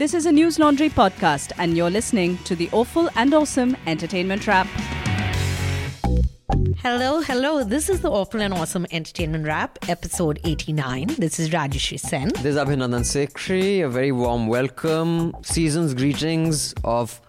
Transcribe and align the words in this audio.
This 0.00 0.14
is 0.14 0.24
a 0.24 0.32
News 0.32 0.58
Laundry 0.58 0.88
podcast, 0.88 1.52
and 1.58 1.76
you're 1.76 1.90
listening 1.90 2.38
to 2.44 2.56
the 2.56 2.70
Awful 2.72 3.10
and 3.16 3.34
Awesome 3.34 3.76
Entertainment 3.86 4.46
Wrap. 4.46 4.66
Hello, 6.78 7.20
hello. 7.20 7.62
This 7.64 7.90
is 7.90 8.00
the 8.00 8.10
Awful 8.10 8.40
and 8.40 8.54
Awesome 8.54 8.86
Entertainment 8.92 9.44
Wrap, 9.46 9.78
episode 9.90 10.40
89. 10.42 11.08
This 11.18 11.38
is 11.38 11.50
Rajyasree 11.50 12.00
Sen. 12.00 12.28
This 12.28 12.46
is 12.46 12.56
Abhinandan 12.56 13.04
Sekri. 13.04 13.84
A 13.84 13.90
very 13.90 14.10
warm 14.10 14.46
welcome. 14.46 15.36
Season's 15.42 15.92
greetings 15.92 16.72
of. 16.82 17.20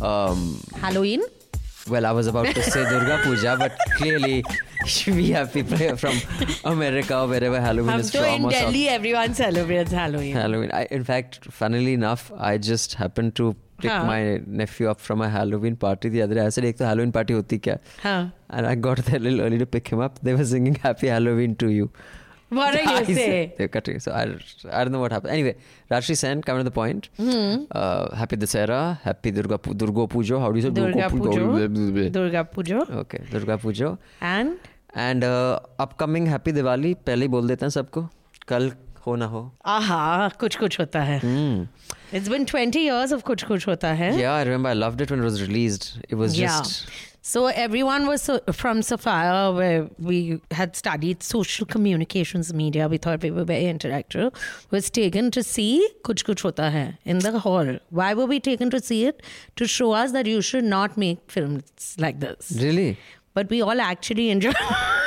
Um, 0.00 0.62
Halloween. 0.76 1.20
Well, 1.88 2.06
I 2.06 2.12
was 2.12 2.26
about 2.26 2.46
to 2.54 2.62
say 2.62 2.82
Durga 2.88 3.20
Puja, 3.24 3.56
but 3.58 3.76
clearly 3.96 4.42
we 5.06 5.30
have 5.30 5.52
people 5.52 5.96
from 5.96 6.16
America, 6.64 7.18
or 7.18 7.26
wherever 7.28 7.60
Halloween 7.60 8.00
is 8.00 8.10
sure 8.10 8.22
So 8.22 8.34
In 8.34 8.48
Delhi, 8.48 8.84
South. 8.84 8.94
everyone 8.94 9.34
celebrates 9.34 9.92
Halloween. 9.92 10.34
Halloween. 10.34 10.70
I, 10.72 10.86
in 10.90 11.04
fact, 11.04 11.44
funnily 11.52 11.92
enough, 11.92 12.32
I 12.38 12.56
just 12.56 12.94
happened 12.94 13.34
to 13.36 13.54
pick 13.78 13.90
huh. 13.90 14.04
my 14.06 14.40
nephew 14.46 14.88
up 14.88 14.98
from 15.00 15.20
a 15.20 15.28
Halloween 15.28 15.76
party 15.76 16.08
the 16.08 16.22
other 16.22 16.34
day. 16.34 16.46
I 16.46 16.48
said, 16.48 16.64
"Ek 16.64 16.78
to 16.78 16.86
Halloween 16.86 17.12
party 17.12 17.34
hoti 17.34 17.58
kya?" 17.58 17.78
Huh. 18.02 18.26
And 18.48 18.66
I 18.66 18.74
got 18.76 19.04
there 19.04 19.16
a 19.16 19.18
little 19.18 19.42
early 19.42 19.58
to 19.58 19.66
pick 19.66 19.88
him 19.88 20.00
up. 20.00 20.20
They 20.22 20.34
were 20.34 20.44
singing 20.44 20.76
"Happy 20.76 21.08
Halloween 21.08 21.56
to 21.56 21.70
you." 21.70 21.90
What 22.58 22.74
are 22.80 22.82
you 22.82 23.14
saying? 23.14 23.52
They're 23.58 23.68
cutting. 23.68 24.00
So 24.00 24.12
I, 24.12 24.22
I 24.70 24.84
don't 24.84 24.92
know 24.92 25.00
what 25.00 25.12
happened. 25.12 25.32
Anyway, 25.32 25.56
Rashi 25.90 26.16
Sen, 26.16 26.42
coming 26.42 26.60
to 26.60 26.68
the 26.70 26.74
point. 26.82 27.08
Mm-hmm. 27.18 27.64
Uh, 27.70 28.14
happy 28.16 28.36
Dasera. 28.36 29.00
Happy 29.08 29.30
Durga, 29.30 29.58
Durga 29.82 30.06
Pujo. 30.14 30.40
How 30.40 30.52
do 30.52 30.56
you 30.58 30.62
say 30.62 30.70
Durga, 30.70 31.08
Durga 31.08 31.16
Pujo? 31.16 32.12
Durga 32.12 32.44
Pujo. 32.54 32.84
Okay, 33.02 33.20
Durga 33.30 33.58
Pujo. 33.58 33.98
And? 34.20 34.56
and 34.94 35.24
uh, 35.24 35.58
upcoming 35.78 36.26
Happy 36.26 36.52
Diwali. 36.52 36.94
पहले 37.06 37.24
ही 37.24 37.28
बोल 37.28 37.48
देते 37.48 37.64
हैं 37.66 37.70
सबको 37.70 38.08
कल 38.48 38.72
हो 39.06 39.14
ना 39.16 39.26
हो 39.26 39.40
आहा 39.66 40.28
कुछ 40.40 40.56
कुछ 40.56 40.78
होता 40.80 41.02
है 41.02 41.20
It's 42.14 42.28
been 42.28 42.46
20 42.46 42.76
इयर्स 42.76 43.12
ऑफ़ 43.12 43.22
कुछ 43.22 43.42
कुछ 43.44 43.66
होता 43.68 43.92
है 43.92 44.12
I 44.12 44.44
remember. 44.48 44.70
I 44.70 44.74
loved 44.74 45.00
it 45.00 45.10
when 45.10 45.20
it 45.20 45.28
was 45.30 45.42
released. 45.42 45.88
It 46.08 46.14
was 46.14 46.18
was 46.18 46.38
just 46.40 47.13
So 47.26 47.46
everyone 47.46 48.06
was 48.06 48.28
from 48.52 48.82
Sophia, 48.82 49.12
uh, 49.12 49.52
where 49.54 49.88
we 49.98 50.42
had 50.50 50.76
studied 50.76 51.22
social 51.22 51.64
communications 51.64 52.52
media. 52.52 52.86
We 52.86 52.98
thought 52.98 53.22
we 53.22 53.30
were 53.30 53.44
very 53.44 53.64
interactive. 53.64 54.34
Was 54.70 54.90
taken 54.90 55.30
to 55.30 55.42
see 55.42 55.88
Kuch 56.02 56.22
Kuch 56.26 56.42
Hota 56.42 56.70
Hai 56.70 56.98
in 57.06 57.20
the 57.20 57.38
hall. 57.38 57.78
Why 57.88 58.12
were 58.12 58.26
we 58.26 58.40
taken 58.40 58.68
to 58.68 58.78
see 58.78 59.06
it? 59.06 59.22
To 59.56 59.66
show 59.66 59.92
us 59.92 60.12
that 60.12 60.26
you 60.26 60.42
should 60.42 60.64
not 60.64 60.98
make 60.98 61.30
films 61.30 61.96
like 61.98 62.20
this. 62.20 62.52
Really? 62.60 62.98
But 63.32 63.48
we 63.48 63.62
all 63.62 63.80
actually 63.80 64.28
enjoyed 64.28 64.54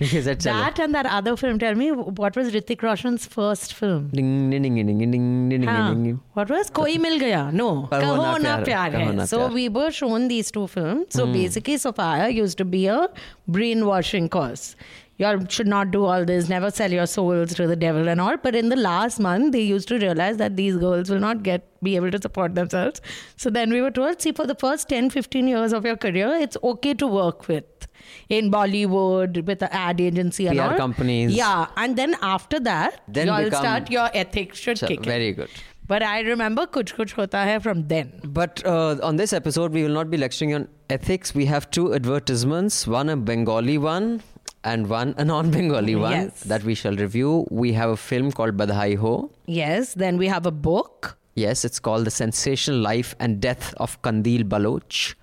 that 0.00 0.78
and 0.78 0.94
that 0.94 1.04
other 1.04 1.36
film. 1.36 1.58
Tell 1.58 1.74
me, 1.74 1.92
what 1.92 2.34
was 2.34 2.50
Hrithik 2.50 2.82
Roshan's 2.82 3.26
first 3.26 3.74
film? 3.74 4.08
Ding, 4.08 4.48
ding, 4.48 4.62
ding, 4.62 4.74
ding, 4.74 4.86
ding, 4.86 5.10
ding, 5.10 5.50
ding, 5.50 6.04
ding. 6.04 6.20
What 6.32 6.48
was 6.48 6.70
Koi 6.70 6.94
Mil 6.94 7.18
Gaya? 7.18 7.50
No, 7.52 7.86
Kaho 7.92 8.40
Na 8.40 8.62
Pyar 8.64 8.92
Hai. 8.92 9.24
So 9.26 9.48
we 9.48 9.68
were 9.68 9.90
shown 9.90 10.28
these 10.28 10.50
two 10.50 10.66
films. 10.68 11.08
So 11.10 11.26
mm. 11.26 11.34
basically, 11.34 11.76
Sophia 11.76 12.30
used 12.30 12.56
to 12.58 12.64
be 12.64 12.86
a 12.86 13.08
brainwashing 13.46 14.30
course 14.30 14.74
you 15.20 15.46
should 15.48 15.66
not 15.66 15.90
do 15.90 16.04
all 16.04 16.24
this 16.24 16.48
never 16.48 16.70
sell 16.70 16.90
your 16.98 17.06
souls 17.14 17.54
to 17.54 17.66
the 17.66 17.76
devil 17.76 18.08
and 18.08 18.20
all 18.26 18.36
but 18.44 18.54
in 18.60 18.70
the 18.74 18.76
last 18.76 19.20
month 19.20 19.52
they 19.52 19.60
used 19.60 19.88
to 19.88 19.98
realize 19.98 20.38
that 20.38 20.56
these 20.56 20.76
girls 20.84 21.10
will 21.10 21.20
not 21.24 21.42
get 21.42 21.66
be 21.88 21.94
able 21.96 22.10
to 22.10 22.20
support 22.20 22.54
themselves 22.54 23.00
so 23.36 23.50
then 23.50 23.70
we 23.70 23.80
were 23.86 23.90
told 23.90 24.20
see 24.26 24.32
for 24.32 24.46
the 24.52 24.54
first 24.54 24.88
10 24.88 25.10
15 25.10 25.48
years 25.48 25.72
of 25.80 25.84
your 25.90 25.96
career 25.96 26.28
it's 26.46 26.56
okay 26.72 26.94
to 26.94 27.06
work 27.06 27.48
with 27.48 27.88
in 28.28 28.50
Bollywood 28.50 29.44
with 29.46 29.58
the 29.58 29.72
ad 29.74 30.00
agency 30.00 30.46
and 30.46 30.58
PR 30.58 30.68
all 30.68 30.76
companies. 30.76 31.34
yeah 31.34 31.66
and 31.76 31.96
then 31.96 32.16
after 32.22 32.60
that 32.60 33.02
Then 33.08 33.26
you'll 33.26 33.50
start 33.50 33.90
your 33.90 34.08
ethics 34.14 34.58
should 34.58 34.78
Chalo, 34.78 34.88
kick 34.88 34.98
in. 35.00 35.04
Very 35.04 35.32
good. 35.32 35.50
But 35.90 36.04
I 36.04 36.20
remember 36.20 36.66
Kuch 36.74 36.94
Kuch 36.96 37.12
Hota 37.14 37.38
Hai 37.38 37.58
from 37.58 37.88
then. 37.88 38.20
But 38.24 38.64
uh, 38.64 38.98
on 39.02 39.16
this 39.16 39.32
episode, 39.32 39.72
we 39.72 39.82
will 39.82 39.96
not 39.96 40.08
be 40.08 40.18
lecturing 40.18 40.54
on 40.54 40.68
ethics. 40.88 41.34
We 41.34 41.46
have 41.46 41.68
two 41.78 41.92
advertisements 41.94 42.86
one 42.86 43.08
a 43.08 43.16
Bengali 43.16 43.76
one 43.76 44.22
and 44.64 44.88
one 44.88 45.14
a 45.18 45.24
non 45.24 45.50
Bengali 45.50 45.94
one 45.96 46.12
Yes. 46.12 46.40
that 46.44 46.62
we 46.64 46.74
shall 46.74 46.94
review. 46.96 47.46
We 47.50 47.72
have 47.74 47.90
a 47.90 47.96
film 47.96 48.30
called 48.32 48.56
Badhai 48.56 48.96
Ho. 48.96 49.30
Yes, 49.46 49.94
then 49.94 50.18
we 50.18 50.26
have 50.28 50.46
a 50.46 50.50
book. 50.50 51.16
Yes, 51.34 51.64
it's 51.64 51.78
called 51.78 52.04
The 52.06 52.10
Sensational 52.10 52.78
Life 52.78 53.14
and 53.18 53.40
Death 53.40 53.72
of 53.78 54.00
Qandeel 54.02 54.44
Baloch. 54.48 55.14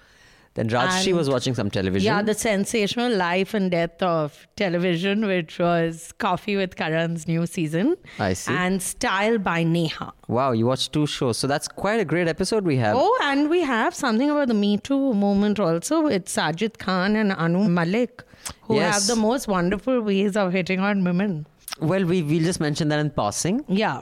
Then 0.57 0.69
Rajshri 0.69 1.13
was 1.13 1.29
watching 1.29 1.53
some 1.57 1.69
television. 1.69 2.05
Yeah, 2.05 2.21
the 2.23 2.33
sensational 2.33 3.15
life 3.15 3.53
and 3.53 3.69
death 3.71 4.01
of 4.01 4.47
television, 4.55 5.25
which 5.27 5.59
was 5.59 6.11
Coffee 6.17 6.55
with 6.61 6.75
Karan's 6.75 7.27
new 7.27 7.45
season. 7.45 7.95
I 8.19 8.33
see. 8.33 8.53
And 8.53 8.81
Style 8.81 9.37
by 9.37 9.63
Neha. 9.63 10.13
wow, 10.27 10.51
you 10.53 10.65
watched 10.65 10.93
two 10.93 11.05
shows. 11.05 11.37
So 11.37 11.45
that's 11.45 11.67
quite 11.67 11.99
a 11.99 12.05
great 12.05 12.27
episode 12.27 12.65
we 12.65 12.77
have. 12.77 12.95
Oh, 12.99 13.19
and 13.23 13.51
we 13.51 13.61
have 13.61 13.93
something 13.93 14.31
about 14.31 14.47
the 14.47 14.55
Me 14.55 14.77
Too 14.77 15.13
movement 15.13 15.59
also 15.59 16.01
with 16.01 16.25
Sajid 16.25 16.79
Khan 16.79 17.15
and 17.15 17.31
Anu 17.33 17.67
Malik, 17.67 18.23
who 18.63 18.77
Yes. 18.77 18.93
have 19.07 19.15
the 19.15 19.21
most 19.21 19.47
wonderful 19.47 20.01
ways 20.01 20.35
of 20.35 20.51
hitting 20.53 20.79
on 20.79 21.03
women. 21.03 21.45
Well, 21.79 22.03
we, 22.03 22.23
we'll 22.23 22.43
just 22.51 22.59
mention 22.59 22.87
that 22.89 22.99
in 22.99 23.11
passing. 23.11 23.63
Yeah. 23.67 24.01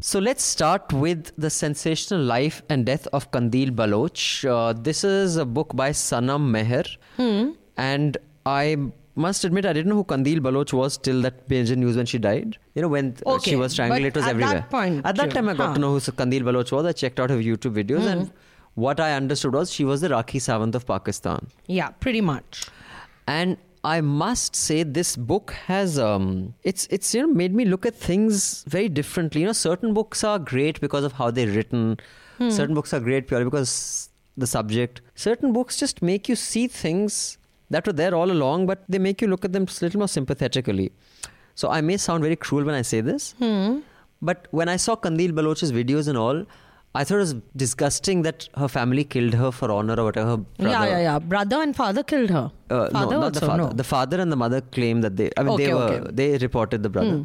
So 0.00 0.18
let's 0.20 0.44
start 0.44 0.92
with 0.92 1.32
the 1.36 1.50
sensational 1.50 2.22
life 2.22 2.62
and 2.68 2.86
death 2.86 3.06
of 3.12 3.30
Qandeel 3.30 3.74
Baloch. 3.74 4.44
Uh, 4.44 4.72
this 4.72 5.02
is 5.04 5.36
a 5.36 5.44
book 5.44 5.74
by 5.74 5.90
Sanam 5.90 6.50
Maher. 6.50 6.84
And 7.76 8.16
I 8.46 8.76
must 9.16 9.44
admit, 9.44 9.66
I 9.66 9.72
didn't 9.72 9.88
know 9.88 9.96
who 9.96 10.04
Qandeel 10.04 10.40
Baloch 10.42 10.72
was 10.72 10.96
till 10.96 11.20
that 11.22 11.48
major 11.50 11.74
news 11.74 11.96
when 11.96 12.06
she 12.06 12.18
died. 12.18 12.58
You 12.74 12.82
know, 12.82 12.88
when 12.88 13.16
uh, 13.26 13.34
Okay, 13.34 13.50
she 13.50 13.56
was 13.56 13.72
strangled, 13.72 14.00
it 14.02 14.14
was 14.14 14.24
at 14.24 14.38
that 14.38 14.42
everywhere. 14.42 14.66
point, 14.70 15.04
at 15.04 15.16
that 15.16 15.30
time, 15.32 15.48
I 15.48 15.54
got 15.54 15.68
huh. 15.68 15.74
to 15.74 15.80
know 15.80 15.92
who 15.92 16.00
Qandeel 16.00 16.44
Baloch 16.44 16.70
was. 16.70 16.86
I 16.86 16.92
checked 16.92 17.18
out 17.18 17.30
her 17.30 17.38
YouTube 17.38 17.74
videos. 17.74 18.06
And 18.06 18.30
what 18.74 19.00
I 19.00 19.14
understood 19.14 19.54
was 19.54 19.72
she 19.72 19.84
was 19.84 20.00
the 20.00 20.08
Rakhi 20.10 20.40
Sawant 20.40 20.74
of 20.74 20.86
Pakistan. 20.86 21.48
Yeah, 21.66 21.88
pretty 21.88 22.20
much. 22.20 22.66
and 23.26 23.56
I 23.88 24.00
must 24.00 24.56
say 24.56 24.82
this 24.98 25.10
book 25.30 25.52
has 25.66 25.96
um 26.04 26.28
it's 26.70 26.86
it's 26.96 27.14
you 27.14 27.20
know 27.22 27.32
made 27.40 27.54
me 27.58 27.64
look 27.72 27.86
at 27.90 27.94
things 27.94 28.64
very 28.74 28.88
differently. 28.98 29.42
You 29.42 29.46
know, 29.50 29.52
certain 29.58 29.94
books 29.98 30.24
are 30.30 30.38
great 30.52 30.80
because 30.84 31.04
of 31.08 31.12
how 31.20 31.30
they're 31.30 31.52
written. 31.58 31.84
Certain 32.56 32.74
books 32.78 32.92
are 32.96 33.00
great 33.00 33.28
purely 33.28 33.46
because 33.50 33.74
the 34.36 34.46
subject. 34.46 35.00
Certain 35.14 35.52
books 35.58 35.78
just 35.82 36.02
make 36.02 36.28
you 36.28 36.36
see 36.36 36.66
things 36.78 37.38
that 37.70 37.86
were 37.86 37.92
there 38.00 38.14
all 38.14 38.30
along, 38.30 38.66
but 38.66 38.82
they 38.88 38.98
make 38.98 39.22
you 39.22 39.28
look 39.28 39.44
at 39.44 39.52
them 39.52 39.68
a 39.70 39.84
little 39.84 40.00
more 40.00 40.08
sympathetically. 40.08 40.90
So 41.54 41.70
I 41.70 41.80
may 41.80 41.96
sound 41.96 42.22
very 42.22 42.36
cruel 42.36 42.64
when 42.64 42.74
I 42.74 42.82
say 42.82 43.00
this, 43.00 43.34
but 44.20 44.48
when 44.50 44.68
I 44.68 44.76
saw 44.76 44.96
Qandeel 44.96 45.34
Baloch's 45.34 45.72
videos 45.72 46.08
and 46.08 46.18
all, 46.18 46.44
I 47.00 47.04
thought 47.04 47.16
it 47.16 47.24
was 47.28 47.34
disgusting 47.64 48.22
that 48.26 48.48
her 48.62 48.68
family 48.76 49.04
killed 49.14 49.34
her 49.42 49.50
for 49.58 49.70
honor 49.76 49.96
or 50.02 50.04
whatever. 50.08 50.30
Her 50.30 50.36
brother. 50.38 50.70
Yeah, 50.70 50.84
yeah, 50.92 51.00
yeah. 51.08 51.18
Brother 51.34 51.60
and 51.66 51.76
father 51.80 52.02
killed 52.12 52.30
her. 52.30 52.44
Uh, 52.70 52.88
father 52.96 53.14
no, 53.16 53.20
not 53.20 53.26
also, 53.28 53.40
the 53.40 53.46
father. 53.46 53.62
no. 53.64 53.72
The 53.84 53.84
father 53.92 54.20
and 54.26 54.32
the 54.36 54.40
mother 54.44 54.60
claim 54.78 55.02
that 55.06 55.16
they. 55.22 55.30
I 55.36 55.42
mean, 55.44 55.54
Okay, 55.54 55.66
they 55.66 55.74
were. 55.74 55.80
okay. 56.00 56.10
They 56.22 56.28
reported 56.48 56.82
the 56.88 56.88
brother. 56.98 57.24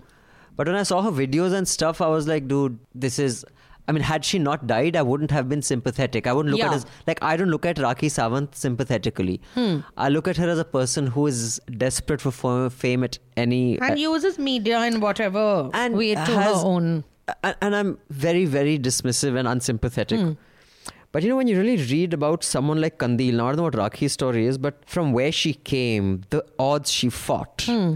But 0.58 0.68
when 0.68 0.76
I 0.76 0.84
saw 0.84 1.02
her 1.02 1.12
videos 1.24 1.54
and 1.54 1.68
stuff, 1.68 2.02
I 2.02 2.08
was 2.08 2.28
like, 2.36 2.48
dude, 2.48 2.78
this 2.94 3.20
is. 3.28 3.44
I 3.88 3.94
mean, 3.94 4.04
had 4.08 4.24
she 4.24 4.38
not 4.40 4.66
died, 4.68 4.96
I 4.96 5.02
wouldn't 5.02 5.32
have 5.36 5.48
been 5.52 5.62
sympathetic. 5.68 6.28
I 6.28 6.34
wouldn't 6.34 6.52
look 6.56 6.62
at 6.62 6.66
Yeah. 6.66 6.70
her 6.72 6.76
as 6.82 6.86
like 7.08 7.22
I 7.30 7.36
don't 7.40 7.50
look 7.54 7.66
at 7.66 7.78
Rakhi 7.86 8.10
Sawant 8.18 8.54
sympathetically. 8.56 9.42
Hmm. 9.56 9.80
I 9.98 10.10
look 10.10 10.28
at 10.34 10.38
her 10.38 10.48
as 10.56 10.60
a 10.60 10.68
person 10.76 11.08
who 11.08 11.26
is 11.32 11.60
desperate 11.86 12.22
for 12.22 12.70
fame 12.70 13.04
at 13.04 13.18
any. 13.46 13.80
and 13.88 13.98
uses 14.00 14.38
media 14.38 14.84
in 14.92 15.00
whatever 15.06 15.46
and 15.74 15.98
way 16.04 16.14
to 16.14 16.20
has- 16.22 16.62
her 16.62 16.68
own. 16.74 17.04
And 17.44 17.76
I'm 17.76 17.98
very, 18.10 18.46
very 18.46 18.78
dismissive 18.80 19.38
and 19.38 19.48
unsympathetic. 19.48 20.20
Hmm. 20.20 20.32
But 21.12 21.24
you 21.24 21.30
know, 21.30 21.36
when 21.36 21.48
you 21.48 21.58
really 21.58 21.78
read 21.92 22.14
about 22.14 22.44
someone 22.44 22.80
like 22.80 22.98
Qandeel, 22.98 23.34
now 23.34 23.48
I 23.48 23.50
don't 23.50 23.58
know 23.58 23.64
what 23.64 23.74
Rakhi's 23.74 24.14
story 24.14 24.46
is, 24.46 24.58
but 24.58 24.82
from 24.86 25.12
where 25.12 25.32
she 25.32 25.54
came, 25.54 26.22
the 26.30 26.44
odds 26.58 26.90
she 26.92 27.10
fought 27.10 27.64
Hmm. 27.66 27.96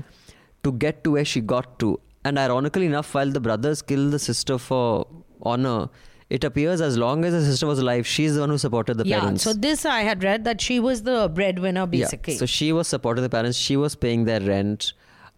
to 0.64 0.72
get 0.74 1.04
to 1.06 1.12
where 1.12 1.24
she 1.26 1.40
got 1.42 1.80
to. 1.80 2.00
And 2.26 2.38
ironically 2.38 2.88
enough, 2.88 3.14
while 3.14 3.32
the 3.32 3.40
brothers 3.40 3.82
killed 3.82 4.12
the 4.12 4.20
sister 4.20 4.58
for 4.58 5.08
honor, 5.42 5.90
it 6.30 6.44
appears 6.44 6.82
as 6.82 6.98
long 6.98 7.24
as 7.24 7.32
the 7.34 7.42
sister 7.46 7.68
was 7.68 7.80
alive, 7.80 8.06
she's 8.06 8.34
the 8.34 8.42
one 8.42 8.50
who 8.50 8.58
supported 8.58 8.98
the 8.98 9.06
Yeah, 9.08 9.20
parents. 9.22 9.44
so 9.44 9.54
this 9.54 9.86
I 9.86 10.02
had 10.02 10.24
read 10.24 10.44
that 10.44 10.60
she 10.60 10.80
was 10.80 11.04
the 11.04 11.30
breadwinner 11.34 11.86
basically. 11.86 12.34
Yeah. 12.34 12.40
So 12.40 12.46
she 12.48 12.74
was 12.74 12.88
supporting 12.88 13.22
the 13.24 13.30
parents. 13.30 13.58
She 13.58 13.78
was 13.78 13.96
paying 13.96 14.26
their 14.26 14.42
rent. 14.42 14.94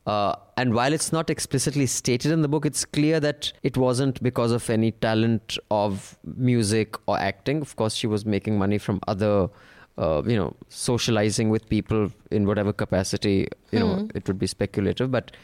Uh, 0.08 0.34
and 0.56 0.74
while 0.74 0.94
it's 0.94 1.12
not 1.12 1.30
explicitly 1.30 1.86
stated 1.86 2.32
in 2.32 2.42
the 2.42 2.48
book, 2.48 2.66
it's 2.66 2.86
clear 2.86 3.20
that 3.20 3.52
it 3.62 3.76
wasn't 3.76 4.24
because 4.24 4.52
of 4.52 4.70
any 4.70 4.92
talent 4.92 5.58
of 5.70 6.18
music 6.38 6.96
or 7.08 7.20
acting. 7.20 7.62
Of 7.62 7.76
course, 7.76 7.94
she 7.94 8.08
was 8.08 8.26
making 8.26 8.58
money 8.58 8.78
from 8.78 9.02
other, 9.10 9.50
uh, 9.98 10.24
you 10.26 10.38
know, 10.38 10.56
socializing 10.70 11.50
with 11.50 11.68
people 11.68 12.10
in 12.32 12.48
whatever 12.48 12.72
capacity. 12.72 13.50
You 13.72 13.80
know, 13.80 14.08
it 14.16 14.26
would 14.28 14.40
be 14.40 14.48
speculative, 14.48 15.12
but 15.12 15.36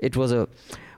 it 0.00 0.16
was 0.16 0.32
a. 0.32 0.48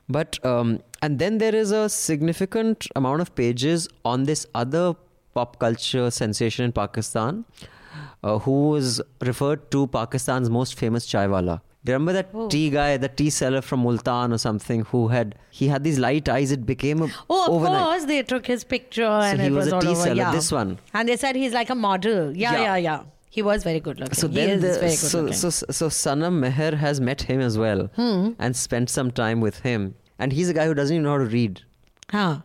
But 0.09 0.45
um, 0.45 0.81
and 1.03 1.19
then 1.19 1.39
there 1.39 1.55
is 1.55 1.73
a 1.73 1.89
significant 1.91 2.89
amount 2.97 3.21
of 3.21 3.35
pages 3.35 3.87
on 4.05 4.25
this 4.25 4.47
other 4.55 4.95
pop 5.35 5.59
culture 5.59 6.11
sensation 6.11 6.65
in 6.65 6.73
Pakistan, 6.73 7.45
uh, 8.25 8.39
who 8.39 8.71
was 8.71 9.03
referred 9.21 9.71
to 9.73 9.87
Pakistan's 9.89 10.49
most 10.49 10.79
famous 10.79 11.07
chaiwala. 11.07 11.61
Do 11.85 11.93
you 11.93 11.95
remember 11.95 12.13
that 12.13 12.29
Oh. 12.35 12.49
tea 12.49 12.69
guy, 12.71 12.97
the 12.99 13.09
tea 13.09 13.31
seller 13.31 13.63
from 13.63 13.81
Multan 13.81 14.33
or 14.35 14.39
something, 14.39 14.83
who 14.91 15.09
had 15.09 15.35
he 15.51 15.69
had 15.69 15.83
these 15.83 15.99
light 15.99 16.29
eyes? 16.29 16.51
It 16.53 16.67
became 16.67 17.01
a 17.03 17.09
Oh, 17.31 17.47
of 17.47 17.53
overnight. 17.55 17.83
course, 17.85 18.05
they 18.05 18.23
took 18.23 18.47
his 18.47 18.65
picture 18.65 19.03
and 19.29 19.41
he 19.41 19.47
it 19.47 19.53
was 19.53 19.65
was, 19.67 19.73
a 19.73 19.77
all 19.77 19.81
tea 19.83 19.89
over. 19.89 20.03
seller, 20.03 20.15
Yeah. 20.15 20.33
this 20.33 20.53
one. 20.53 20.79
And 20.93 21.09
they 21.09 21.17
said 21.17 21.37
he's 21.37 21.55
like 21.55 21.71
a 21.71 21.75
model. 21.75 22.37
Yeah, 22.37 22.53
Yeah. 22.53 22.61
yeah, 22.63 22.77
yeah. 22.77 23.01
He 23.31 23.41
was 23.43 23.63
very 23.65 23.81
good 23.81 23.99
looking. 24.01 24.15
So 24.15 24.29
he 24.29 24.35
then, 24.35 24.51
is 24.51 24.63
the, 24.63 24.69
very 24.81 24.91
good 25.25 25.35
so, 25.35 25.51
so 25.51 25.73
so 25.81 25.89
Sanam 25.89 26.39
Maher 26.41 26.77
has 26.77 27.01
met 27.01 27.23
him 27.23 27.41
as 27.41 27.57
well 27.57 27.89
Hmm. 27.97 28.31
and 28.39 28.55
spent 28.57 28.91
some 28.91 29.11
time 29.13 29.41
with 29.41 29.61
him. 29.61 29.95
And 30.19 30.33
he's 30.35 30.51
a 30.51 30.53
guy 30.53 30.67
who 30.67 30.75
doesn't 30.75 30.95
even 30.95 31.05
know 31.05 31.13
how 31.13 31.19
to 31.19 31.33
read. 31.41 31.63
huh. 32.11 32.41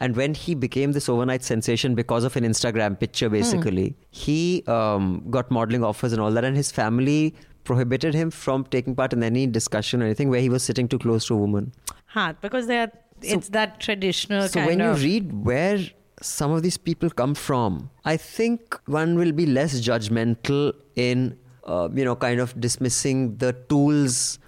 And 0.00 0.14
when 0.14 0.32
he 0.40 0.54
became 0.54 0.92
this 0.92 1.08
overnight 1.08 1.42
sensation 1.42 1.96
because 1.96 2.22
of 2.22 2.36
an 2.36 2.44
Instagram 2.44 2.90
Hmm. 2.90 2.94
picture, 3.04 3.28
basically, 3.28 3.96
he 4.12 4.62
um, 4.68 5.24
got 5.28 5.50
modeling 5.50 5.82
offers 5.88 6.12
and 6.12 6.22
all 6.22 6.30
that, 6.36 6.44
and 6.44 6.56
his 6.56 6.70
family 6.70 7.34
prohibited 7.68 8.14
him 8.20 8.30
from 8.30 8.64
taking 8.74 8.94
part 9.00 9.12
in 9.16 9.22
any 9.28 9.46
discussion 9.58 10.02
or 10.02 10.06
anything 10.10 10.30
where 10.34 10.40
he 10.46 10.50
was 10.56 10.62
sitting 10.70 10.88
too 10.94 10.98
close 11.04 11.26
to 11.28 11.34
a 11.34 11.40
woman. 11.44 11.72
Huh. 12.16 12.32
Because 12.40 12.66
they're, 12.66 12.90
it's 13.22 13.48
that 13.50 13.78
traditional 13.86 14.48
So 14.48 14.64
when 14.66 14.80
you 14.80 14.92
read 15.08 15.32
where 15.50 15.78
some 16.22 16.50
of 16.50 16.62
these 16.62 16.78
people 16.88 17.10
come 17.22 17.34
from, 17.34 17.90
I 18.04 18.16
think 18.16 18.78
one 18.86 19.16
will 19.22 19.32
be 19.32 19.46
less 19.46 19.80
judgmental 19.88 20.72
in, 20.96 21.36
uh, 21.64 21.88
you 22.00 22.04
know, 22.04 22.16
kind 22.16 22.40
of 22.40 22.58
dismissing 22.68 23.36
the 23.36 23.52
tools 23.68 24.38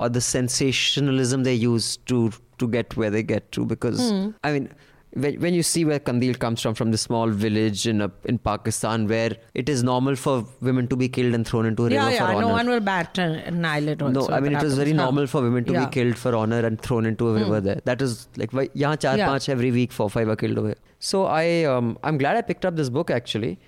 or 0.00 0.08
the 0.08 0.20
sensationalism 0.20 1.42
they 1.42 1.54
use 1.54 1.96
to 2.12 2.30
to 2.58 2.68
get 2.68 2.96
where 2.96 3.10
they 3.10 3.22
get 3.22 3.50
to. 3.52 3.64
Because 3.64 4.10
Hmm. 4.10 4.30
I 4.44 4.52
mean 4.52 4.68
when, 5.12 5.40
when 5.40 5.54
you 5.54 5.62
see 5.62 5.84
where 5.84 5.98
Qandeel 5.98 6.38
comes 6.38 6.60
from, 6.60 6.74
from 6.74 6.90
the 6.90 6.98
small 6.98 7.30
village 7.30 7.86
in 7.86 8.00
a, 8.00 8.10
in 8.24 8.38
Pakistan 8.38 9.08
where 9.08 9.36
it 9.54 9.68
is 9.68 9.82
normal 9.82 10.16
for 10.16 10.46
women 10.60 10.86
to 10.88 10.96
be 10.96 11.08
killed 11.08 11.34
and 11.34 11.46
thrown 11.46 11.66
into 11.66 11.86
a 11.86 11.90
river 11.90 12.10
yeah, 12.10 12.26
for 12.26 12.32
no 12.32 12.38
yeah, 12.38 12.40
No 12.40 12.48
one 12.48 12.68
will 12.68 12.80
bat 12.80 13.18
an 13.18 13.64
eyelid. 13.64 14.00
No, 14.00 14.28
I 14.28 14.40
mean 14.40 14.54
it 14.54 14.62
was 14.62 14.76
very 14.76 14.92
normal 14.92 15.26
for 15.26 15.42
women 15.42 15.64
to 15.64 15.72
yeah. 15.72 15.86
be 15.86 15.90
killed 15.92 16.16
for 16.16 16.34
honor 16.34 16.60
and 16.60 16.80
thrown 16.80 17.06
into 17.06 17.28
a 17.28 17.32
mm. 17.32 17.40
river 17.40 17.60
hmm. 17.60 17.66
there. 17.66 17.80
That 17.84 18.02
is 18.02 18.28
like 18.36 18.52
yeah, 18.52 18.68
yahan 18.74 19.18
yeah. 19.18 19.28
Panch, 19.28 19.48
every 19.48 19.70
week 19.70 19.92
four 19.92 20.10
five 20.10 20.28
are 20.28 20.36
killed 20.36 20.58
over. 20.58 20.74
So 20.98 21.24
I 21.24 21.64
um, 21.64 21.98
I'm 22.02 22.18
glad 22.18 22.36
I 22.36 22.42
picked 22.42 22.64
up 22.64 22.76
this 22.76 22.90
book 22.90 23.10
actually. 23.10 23.58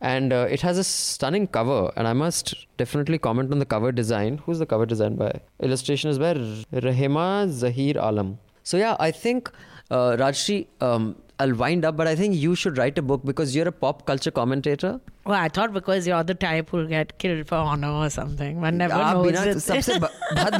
And 0.00 0.32
uh, 0.32 0.46
it 0.48 0.60
has 0.60 0.78
a 0.78 0.84
stunning 0.84 1.48
cover, 1.48 1.90
and 1.96 2.06
I 2.06 2.12
must 2.12 2.68
definitely 2.76 3.18
comment 3.18 3.50
on 3.50 3.58
the 3.58 3.66
cover 3.66 3.90
design. 3.90 4.38
Who's 4.46 4.60
the 4.60 4.66
cover 4.66 4.86
design 4.86 5.16
by? 5.16 5.40
Illustration 5.60 6.08
is 6.08 6.20
by 6.20 6.34
Rahima 6.34 7.48
Zahir 7.48 7.94
Alam. 7.98 8.38
So 8.62 8.76
yeah, 8.76 8.94
I 9.00 9.10
think 9.10 9.50
uh, 9.90 10.16
Rajshri, 10.16 10.66
um, 10.80 11.16
I'll 11.40 11.54
wind 11.54 11.84
up, 11.84 11.96
but 11.96 12.06
I 12.08 12.16
think 12.16 12.34
you 12.34 12.54
should 12.54 12.76
write 12.76 12.98
a 12.98 13.02
book 13.02 13.24
because 13.24 13.54
you're 13.54 13.68
a 13.68 13.72
pop 13.72 14.04
culture 14.06 14.30
commentator. 14.30 15.00
Well, 15.24 15.40
I 15.40 15.48
thought 15.48 15.72
because 15.72 16.06
you're 16.06 16.24
the 16.24 16.34
type 16.34 16.70
who'll 16.70 16.86
get 16.86 17.18
killed 17.18 17.46
for 17.46 17.56
honor 17.56 17.90
or 17.90 18.10
something. 18.10 18.60
One 18.60 18.76
never 18.76 18.94
ah, 18.94 19.12
knows. 19.12 19.26
Bina, 19.26 19.54
sabse 19.54 20.00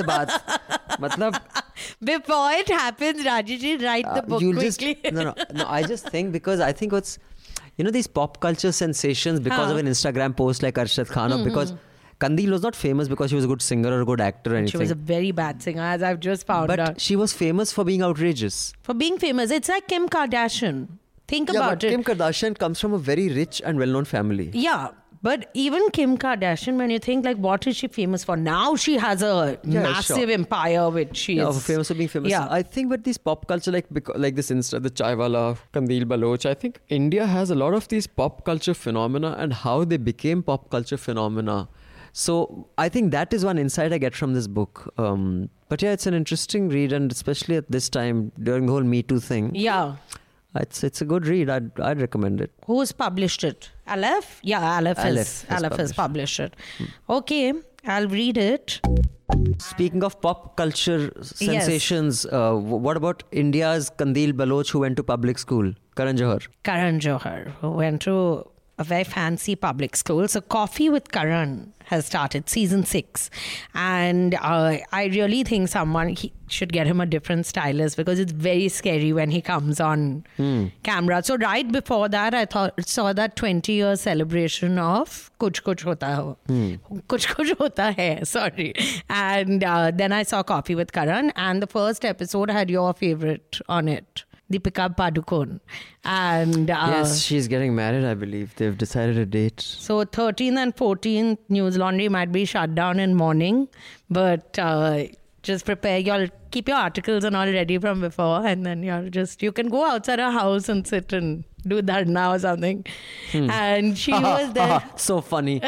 bad. 0.07 0.29
Matlab, 0.99 1.41
Before 2.03 2.51
it 2.53 2.69
happens, 2.69 3.25
Rajesh, 3.25 3.83
write 3.83 4.05
uh, 4.05 4.15
the 4.15 4.23
ah, 4.23 4.27
book 4.27 4.41
quickly. 4.41 4.95
Just, 4.95 5.13
no, 5.13 5.25
no, 5.25 5.35
no. 5.53 5.67
I 5.67 5.83
just 5.83 6.09
think 6.09 6.33
because 6.33 6.61
I 6.61 6.73
think 6.73 6.93
what's, 6.93 7.19
you 7.77 7.85
know, 7.85 7.91
these 7.91 8.07
pop 8.07 8.41
culture 8.41 8.73
sensations 8.73 9.41
because 9.41 9.67
huh. 9.67 9.73
of 9.73 9.79
an 9.79 9.87
Instagram 9.87 10.37
post 10.37 10.63
like 10.63 10.75
Arshad 10.75 11.09
Khan 11.09 11.31
mm-hmm. 11.31 11.41
or 11.41 11.43
hmm, 11.43 11.43
hmm. 11.43 11.49
because 11.49 11.75
Qandeel 12.21 12.51
was 12.51 12.63
not 12.63 12.75
famous 12.75 13.09
because 13.09 13.31
she 13.31 13.37
was 13.37 13.45
a 13.45 13.49
good 13.49 13.63
singer 13.63 13.91
or 13.97 14.01
a 14.01 14.05
good 14.05 14.21
actor 14.21 14.53
or 14.53 14.57
anything. 14.57 14.73
she 14.73 14.77
was 14.77 14.91
a 14.91 14.95
very 14.97 15.31
bad 15.31 15.63
singer, 15.63 15.83
as 15.83 16.03
I've 16.03 16.21
just 16.21 16.47
found 16.47 16.67
but 16.69 16.81
out. 16.81 16.95
But 16.95 17.01
she 17.01 17.17
was 17.17 17.33
famous 17.33 17.73
for 17.73 17.85
being 17.85 18.03
outrageous. 18.03 18.73
For 18.83 18.95
being 18.95 19.19
famous, 19.19 19.51
it's 19.51 19.69
like 19.69 19.87
Kim 19.89 20.09
Kardashian. 20.09 20.89
Think 21.29 21.53
yeah, 21.53 21.61
about 21.61 21.71
but 21.81 21.85
it. 21.85 21.91
Kim 21.91 22.03
Kardashian 22.03 22.59
comes 22.59 22.81
from 22.81 22.93
a 22.93 22.99
very 22.99 23.29
rich 23.29 23.63
and 23.65 23.79
well-known 23.79 24.05
family. 24.05 24.51
Yeah, 24.53 24.89
but 25.23 25.51
even 25.55 25.91
Kim 25.91 26.17
Kardashian, 26.19 26.77
when 26.77 26.91
you 26.91 26.99
think 26.99 27.25
like 27.25 27.37
what 27.37 27.67
is 27.67 27.77
she 27.77 27.87
famous 27.87 28.25
for? 28.25 28.37
Now 28.37 28.75
she 28.77 28.97
has 28.97 29.23
a 29.23 29.59
Yeah, 29.63 29.83
massive 29.83 30.17
sure. 30.17 30.31
empire, 30.31 30.89
which 30.91 31.17
she 31.17 31.35
Yeah, 31.35 31.49
is 31.51 31.65
famous 31.65 31.89
for 31.89 31.95
being 31.95 32.09
famous. 32.09 32.31
Yeah, 32.31 32.47
I 32.51 32.63
think 32.63 32.91
with 32.91 33.05
these 33.05 33.19
pop 33.19 33.47
culture, 33.47 33.71
like 33.71 33.87
like 34.17 34.37
this 34.37 34.51
Insta, 34.51 34.83
the 34.83 34.91
Chaiwala, 34.91 35.59
Qandeel 35.73 36.05
Baloch, 36.05 36.47
I 36.47 36.55
think 36.55 36.81
India 36.89 37.27
has 37.27 37.51
a 37.51 37.55
lot 37.55 37.75
of 37.75 37.89
these 37.89 38.07
pop 38.07 38.45
culture 38.45 38.75
phenomena 38.75 39.37
and 39.39 39.53
how 39.53 39.85
they 39.85 39.99
became 39.99 40.43
pop 40.43 40.71
culture 40.71 40.97
phenomena. 40.97 41.69
So 42.19 42.67
I 42.77 42.89
think 42.89 43.13
that 43.13 43.33
is 43.33 43.45
one 43.45 43.59
insight 43.59 43.93
I 43.93 43.99
get 43.99 44.17
from 44.21 44.35
this 44.35 44.49
book. 44.49 44.93
Um, 44.99 45.51
but 45.69 45.83
yeah, 45.83 45.93
it's 45.93 46.07
an 46.09 46.15
interesting 46.15 46.69
read, 46.69 46.93
and 46.93 47.13
especially 47.13 47.55
at 47.55 47.71
this 47.71 47.89
time 47.89 48.33
during 48.43 48.67
the 48.67 48.73
whole 48.73 48.83
Me 48.83 49.03
Too 49.05 49.21
thing, 49.21 49.55
yeah. 49.55 49.97
it's 50.57 50.83
it's 50.83 51.01
a 51.01 51.05
good 51.05 51.29
read. 51.29 51.49
I'd 51.49 51.79
I'd 51.81 52.01
recommend 52.01 52.41
it. 52.41 52.51
Who's 52.67 52.91
published 52.91 53.45
it? 53.45 53.71
Aleph? 53.87 54.41
Yeah, 54.43 54.65
Aleph, 54.79 54.99
Aleph 54.99 55.17
is, 55.29 55.43
has 55.45 55.63
Aleph 55.63 55.79
has 55.79 55.93
published. 55.93 56.41
published 56.41 56.41
it. 56.41 56.57
Okay, 57.09 57.53
I'll 57.87 58.09
read 58.09 58.37
it. 58.37 58.81
Speaking 59.59 60.03
of 60.03 60.21
pop 60.21 60.57
culture 60.57 61.13
sensations, 61.23 62.27
uh, 62.27 62.55
what 62.55 62.97
about 62.97 63.23
India's 63.31 63.91
Qandeel 63.91 64.37
Baloch 64.37 64.69
who 64.71 64.81
went 64.81 64.97
to 64.97 65.05
public 65.05 65.39
school? 65.39 65.73
Karan 65.95 66.17
Johar. 66.17 66.45
Karan 66.65 66.99
Johar, 66.99 67.53
who 67.61 67.71
went 67.71 68.03
to 68.03 68.19
a 68.79 68.85
very 68.85 69.05
fancy 69.05 69.55
public 69.55 69.97
school. 69.97 70.27
So, 70.29 70.41
Coffee 70.41 70.89
with 70.89 71.13
Karan 71.13 71.73
has 71.89 72.07
started 72.07 72.49
season 72.49 72.85
six. 72.85 73.31
And 73.75 74.35
uh, 74.35 74.79
I 74.93 75.05
really 75.07 75.43
think 75.45 75.69
someone 75.69 76.09
he 76.11 76.33
should 76.49 76.73
get 76.73 76.87
him 76.87 77.01
a 77.01 77.07
different 77.07 77.45
stylist 77.47 77.97
because 77.97 78.19
it's 78.19 78.33
very 78.33 78.69
scary 78.69 79.13
when 79.13 79.31
he 79.31 79.41
comes 79.43 79.81
on 79.81 80.25
camera. 80.83 81.23
So, 81.23 81.37
right 81.37 81.71
before 81.71 82.09
that, 82.09 82.35
I 82.35 82.45
thought 82.47 82.75
saw 82.87 83.13
that 83.13 83.37
20 83.37 83.73
year 83.73 83.97
celebration 83.97 84.79
of 84.79 85.31
Kuch 85.41 85.63
Kuch 85.63 85.83
Hota 85.83 86.07
Ho. 86.07 86.37
Kuch 86.49 87.27
Kuch 87.27 87.57
Hota 87.59 87.93
Hai, 87.93 88.21
sorry. 88.25 88.75
And 89.11 89.63
uh, 89.65 89.91
then 89.95 90.13
I 90.13 90.23
saw 90.23 90.43
Coffee 90.43 90.75
with 90.75 90.93
Karan, 90.93 91.31
and 91.37 91.63
the 91.63 91.67
first 91.67 92.05
episode 92.05 92.51
had 92.51 92.71
your 92.71 92.93
favorite 92.95 93.61
on 93.69 93.89
it. 93.89 94.25
Deepika 94.53 94.95
Padukone. 94.97 95.61
And 96.05 96.71
uh, 96.71 96.87
yes, 96.89 97.21
she's 97.23 97.49
getting 97.49 97.75
married, 97.75 98.05
I 98.05 98.15
believe. 98.15 98.55
They've 98.57 98.77
decided 98.77 99.19
a 99.19 99.27
date. 99.27 99.61
so 99.61 100.05
13th 100.05 100.57
and 100.57 100.75
14th 100.77 101.39
News 101.49 101.77
Laundry 101.77 102.09
might 102.09 102.33
be 102.33 102.45
shut 102.45 102.75
down 102.75 102.99
in 102.99 103.15
morning, 103.15 103.69
but 104.09 104.59
uh, 104.59 105.05
just 105.43 105.65
prepare 105.65 105.99
your 105.99 106.29
keep 106.51 106.69
your 106.69 106.79
articles 106.79 107.25
and 107.25 107.37
all 107.37 107.47
ready 107.47 107.79
from 107.79 108.01
before, 108.01 108.47
and 108.47 108.65
then 108.65 108.83
you're 108.83 109.11
just 109.11 109.43
you 109.43 109.53
can 109.53 109.69
go 109.69 109.85
outside 109.85 110.19
her 110.19 110.31
house 110.31 110.69
and 110.69 110.87
sit 110.87 111.13
and 111.13 111.45
do 111.67 111.83
that 111.83 112.07
now 112.09 112.33
or 112.33 112.39
something. 112.39 112.85
Hmm. 113.33 113.51
And 113.51 113.99
she 113.99 114.13
was 114.13 114.53
there. 114.53 114.83
so 114.97 115.21
funny. 115.21 115.61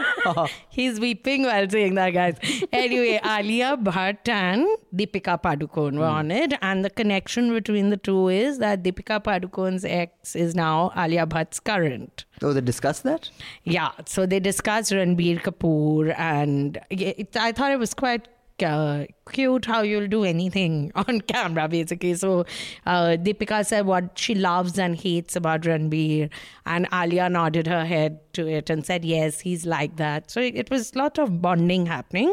He's 0.68 1.00
weeping 1.00 1.42
while 1.44 1.68
saying 1.68 1.94
that, 1.94 2.10
guys. 2.10 2.36
Anyway, 2.72 3.20
Alia 3.24 3.76
Bhatt 3.76 4.28
and 4.28 4.66
Deepika 4.94 5.42
Padukone 5.42 5.98
were 5.98 6.08
hmm. 6.08 6.14
on 6.14 6.30
it, 6.30 6.54
and 6.62 6.84
the 6.84 6.90
connection 6.90 7.52
between 7.52 7.90
the 7.90 7.96
two 7.96 8.28
is 8.28 8.58
that 8.58 8.82
Deepika 8.82 9.22
Padukone's 9.22 9.84
ex 9.84 10.36
is 10.36 10.54
now 10.54 10.92
Alia 10.96 11.26
Bhatt's 11.26 11.60
current. 11.60 12.24
oh, 12.42 12.52
they 12.52 12.60
discussed 12.60 13.02
that? 13.04 13.30
Yeah, 13.64 13.92
so 14.06 14.26
they 14.26 14.40
discussed 14.40 14.92
Ranbir 14.92 15.42
Kapoor, 15.42 16.14
and 16.18 16.78
it, 16.90 17.36
I 17.36 17.52
thought 17.52 17.72
it 17.72 17.78
was 17.78 17.94
quite 17.94 18.28
uh, 18.62 19.06
cute 19.30 19.64
how 19.66 19.82
you'll 19.82 20.06
do 20.08 20.24
anything 20.24 20.92
on 20.96 21.20
camera, 21.22 21.68
basically. 21.68 22.14
So 22.14 22.44
uh, 22.86 23.16
Deepika 23.20 23.64
said 23.66 23.86
what 23.86 24.18
she 24.18 24.34
loves 24.34 24.78
and 24.78 24.96
hates 24.96 25.36
about 25.36 25.62
Ranbir, 25.62 26.30
and 26.66 26.86
Alia 26.92 27.28
nodded 27.28 27.66
her 27.66 27.84
head 27.84 28.20
to 28.34 28.46
it 28.46 28.70
and 28.70 28.84
said, 28.86 29.04
Yes, 29.04 29.40
he's 29.40 29.66
like 29.66 29.96
that. 29.96 30.30
So 30.30 30.40
it 30.40 30.70
was 30.70 30.92
a 30.94 30.98
lot 30.98 31.18
of 31.18 31.40
bonding 31.42 31.86
happening. 31.86 32.32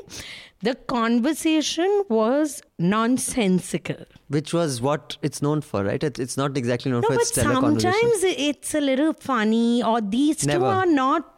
The 0.62 0.76
conversation 0.76 2.04
was 2.10 2.62
nonsensical. 2.78 4.06
Which 4.28 4.54
was 4.54 4.82
what 4.82 5.18
it's 5.22 5.42
known 5.42 5.62
for, 5.62 5.84
right? 5.84 6.04
It's 6.04 6.38
not 6.38 6.58
exactly 6.58 6.92
known 6.92 7.02
No, 7.02 7.08
for 7.08 7.14
but 7.16 7.22
its 7.22 7.30
stellar 7.32 7.60
conversation. 7.62 7.94
sometimes 7.94 8.24
it's 8.38 8.76
a 8.76 8.82
little 8.82 9.14
funny, 9.14 9.82
or 9.84 10.02
these 10.02 10.46
Never. 10.46 10.60
two 10.60 10.66
are 10.66 10.86
not. 10.86 11.36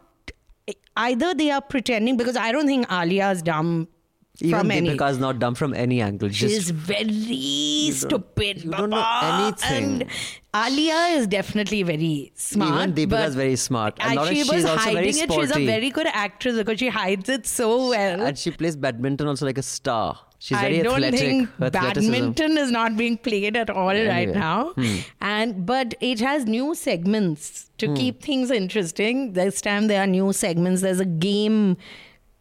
Either 0.96 1.32
they 1.34 1.50
are 1.50 1.60
pretending 1.62 2.16
because 2.18 2.36
I 2.36 2.52
don't 2.52 2.66
think 2.66 2.90
Alia's 2.92 3.40
dumb 3.42 3.88
Even 4.40 4.58
from 4.60 4.70
any. 4.70 4.88
Deepika's 4.90 5.18
not 5.18 5.38
dumb 5.38 5.54
from 5.54 5.74
any 5.74 6.00
angle. 6.00 6.28
She's 6.30 6.54
Just 6.66 6.70
very 6.72 7.90
stupid. 7.92 8.64
you 8.64 8.70
don't 8.70 8.90
know 8.90 9.06
anything. 9.22 10.02
And 10.02 10.10
Alia 10.54 11.16
is 11.18 11.26
definitely 11.26 11.82
very 11.82 12.32
smart. 12.34 12.72
Even 12.90 12.94
Deepika 13.10 13.26
is 13.28 13.34
very 13.34 13.56
smart. 13.56 13.96
And 14.00 14.18
she 14.34 14.42
was 14.42 14.64
hiding 14.64 14.94
very 14.94 15.08
it. 15.10 15.32
She's 15.32 15.54
a 15.56 15.66
very 15.66 15.90
good 15.90 16.06
actress 16.08 16.56
because 16.56 16.78
she 16.78 16.88
hides 16.88 17.28
it 17.28 17.46
so 17.46 17.90
well. 17.90 18.22
and 18.22 18.38
she 18.38 18.50
plays 18.50 18.74
badminton 18.74 19.26
also 19.28 19.46
like 19.46 19.58
a 19.58 19.62
star. 19.62 20.18
She's 20.38 20.58
very 20.58 20.80
I 20.80 20.82
don't 20.82 20.94
athletic. 21.04 21.20
think 21.20 21.50
badminton 21.58 22.58
is 22.58 22.72
not 22.72 22.96
being 22.96 23.16
played 23.18 23.56
at 23.56 23.70
all 23.70 23.86
right 23.86 23.96
Anyway. 24.08 24.32
now. 24.34 24.74
And 25.20 25.64
but 25.64 25.94
it 26.00 26.18
has 26.18 26.46
new 26.46 26.74
segments 26.74 27.70
to 27.78 27.94
keep 27.94 28.22
things 28.22 28.50
interesting. 28.50 29.34
This 29.34 29.60
time 29.60 29.86
there 29.86 30.02
are 30.02 30.06
new 30.06 30.32
segments. 30.32 30.80
There's 30.82 30.98
a 30.98 31.04
game 31.04 31.76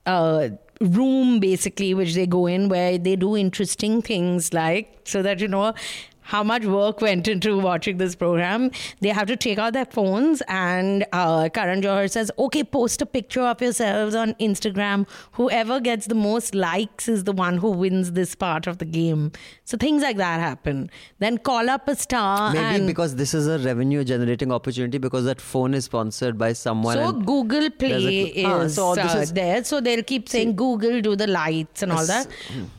uh, 0.07 0.50
room 0.81 1.39
basically 1.39 1.93
which 1.93 2.15
they 2.15 2.25
go 2.25 2.47
in 2.47 2.67
where 2.67 2.97
they 2.97 3.15
do 3.15 3.38
interesting 3.38 4.01
things 4.01 4.53
like 4.53 5.00
so 5.05 5.21
that 5.21 5.39
you 5.39 5.47
know 5.47 5.73
how 6.22 6.44
much 6.44 6.66
work 6.66 7.01
went 7.01 7.28
into 7.28 7.58
watching 7.58 7.98
this 7.98 8.16
program. 8.16 8.72
They 9.00 9.10
have 9.10 9.28
to 9.28 9.36
take 9.36 9.58
out 9.60 9.74
their 9.74 9.86
phones, 9.86 10.42
and 10.48 11.06
uh, 11.12 11.50
Karan 11.50 11.82
Johar 11.82 12.10
says, 12.10 12.32
"Okay, 12.38 12.63
post 12.63 13.01
a 13.01 13.06
picture 13.06 13.42
of 13.42 13.62
yourselves 13.62 14.16
on 14.16 14.34
Instagram. 14.36 15.08
Whoever 15.34 15.80
gets 15.80 16.08
the 16.08 16.16
most 16.16 16.56
likes 16.56 17.08
is 17.08 17.24
the 17.25 17.32
one 17.34 17.58
who 17.58 17.72
wins 17.72 18.13
this 18.13 18.36
part 18.36 18.68
of 18.68 18.78
the 18.78 18.86
game." 18.86 19.32
So 19.66 19.78
things 19.78 20.01
like 20.04 20.18
that 20.18 20.40
happen. 20.40 20.90
Then 21.20 21.38
call 21.38 21.70
up 21.70 21.88
a 21.88 21.96
star. 21.96 22.54
Maybe 22.54 22.86
because 22.86 23.16
this 23.16 23.34
is 23.34 23.48
a 23.48 23.60
revenue 23.60 24.04
generating 24.04 24.51
opportunity 24.51 24.98
because 24.98 25.25
that 25.25 25.42
phone 25.42 25.74
is 25.74 25.86
sponsored 25.86 26.38
by 26.38 26.54
someone. 26.54 26.98
So 26.98 27.12
Google 27.13 27.70
Play 27.70 28.34
a- 28.36 28.46
Ah, 28.46 28.60
is, 28.62 28.75
so 28.75 28.96
this 28.96 29.16
uh, 29.16 29.20
is- 29.20 29.34
there. 29.34 29.63
So 29.63 29.82
they'll 29.82 30.04
keep 30.04 30.28
saying 30.30 30.56
Google 30.56 31.01
do 31.01 31.16
the 31.16 31.28
lights 31.28 31.82
and 31.84 31.92
all 31.92 32.06
that. 32.06 32.28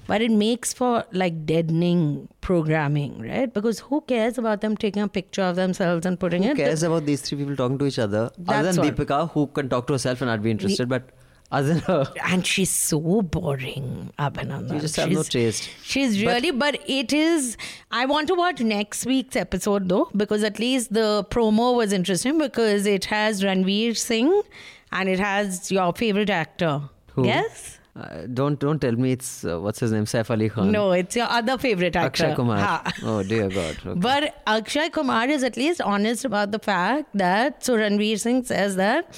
But 0.07 0.23
it 0.23 0.31
makes 0.31 0.73
for 0.73 1.05
like 1.13 1.45
deadening 1.47 2.29
programming, 2.43 3.19
right? 3.23 3.53
Because 3.53 3.79
who 3.79 4.03
cares 4.03 4.37
about 4.37 4.61
them 4.61 4.77
taking 4.77 5.03
a 5.03 5.09
picture 5.09 5.43
of 5.43 5.57
themselves 5.57 6.05
and 6.05 6.21
putting 6.21 6.43
who 6.43 6.51
it? 6.51 6.57
cares 6.57 6.83
about 6.83 7.07
these 7.07 7.23
three 7.23 7.39
people 7.39 7.57
talking 7.57 7.79
to 7.79 7.87
each 7.87 7.99
other? 7.99 8.31
other 8.47 8.73
than 8.73 8.79
all. 8.85 8.91
Deepika, 8.91 9.31
who 9.31 9.47
can 9.47 9.69
talk 9.69 9.87
to 9.87 9.95
herself 9.95 10.21
and 10.21 10.31
I'd 10.31 10.43
be 10.43 10.51
interested, 10.51 10.89
but 10.89 11.11
other 11.51 11.69
than 11.75 11.79
her. 11.81 12.13
and 12.25 12.47
she's 12.47 12.71
so 12.71 13.01
boring, 13.23 14.13
Abhinandan. 14.19 14.75
You 14.75 14.81
just 14.81 14.97
have 14.97 15.11
no 15.11 15.23
taste. 15.23 15.69
She's 15.83 16.17
But- 16.23 16.35
really, 16.35 16.51
but 16.51 16.79
it 16.87 17.13
is. 17.13 17.57
I 17.91 18.07
want 18.07 18.29
to 18.29 18.35
watch 18.35 18.61
next 18.61 19.07
week's 19.07 19.37
episode 19.37 19.89
though, 19.89 20.11
because 20.17 20.43
at 20.45 20.59
least 20.59 20.93
the 20.93 21.27
promo 21.31 21.77
was 21.77 21.93
interesting 21.93 22.39
because 22.39 22.87
it 22.87 23.05
has 23.07 23.43
Ranveer 23.43 23.97
Singh 23.97 24.43
and 24.91 25.09
it 25.09 25.21
has 25.21 25.71
your 25.71 25.93
favorite 25.93 26.31
actor. 26.31 26.83
Who? 27.15 27.27
Yes? 27.27 27.79
Uh, 27.95 28.23
don't 28.33 28.59
don't 28.59 28.81
tell 28.81 28.93
me 28.93 29.13
it's 29.13 29.45
uh, 29.45 29.61
what's 29.61 29.81
his 29.81 29.93
name 29.93 30.07
Saif 30.07 30.31
Ali 30.31 30.49
Khan. 30.49 30.71
No, 30.73 30.93
it's 30.93 31.15
your 31.15 31.27
other 31.27 31.59
favorite 31.59 31.95
actor. 31.95 32.25
Akshay 32.25 32.35
Kumar. 32.35 32.59
Ha. 32.59 32.93
Oh 33.05 33.23
dear 33.23 33.49
God. 33.51 33.77
Okay. 33.87 34.01
But 34.01 34.43
Akshay 34.47 34.89
Kumar 34.89 35.29
is 35.29 35.43
at 35.43 35.59
least 35.59 35.83
honest 35.83 36.25
about 36.25 36.53
the 36.53 36.59
fact 36.59 37.11
that 37.15 37.63
so 37.63 37.77
Ranveer 37.77 38.19
Singh 38.19 38.45
says 38.45 38.77
that 38.77 39.15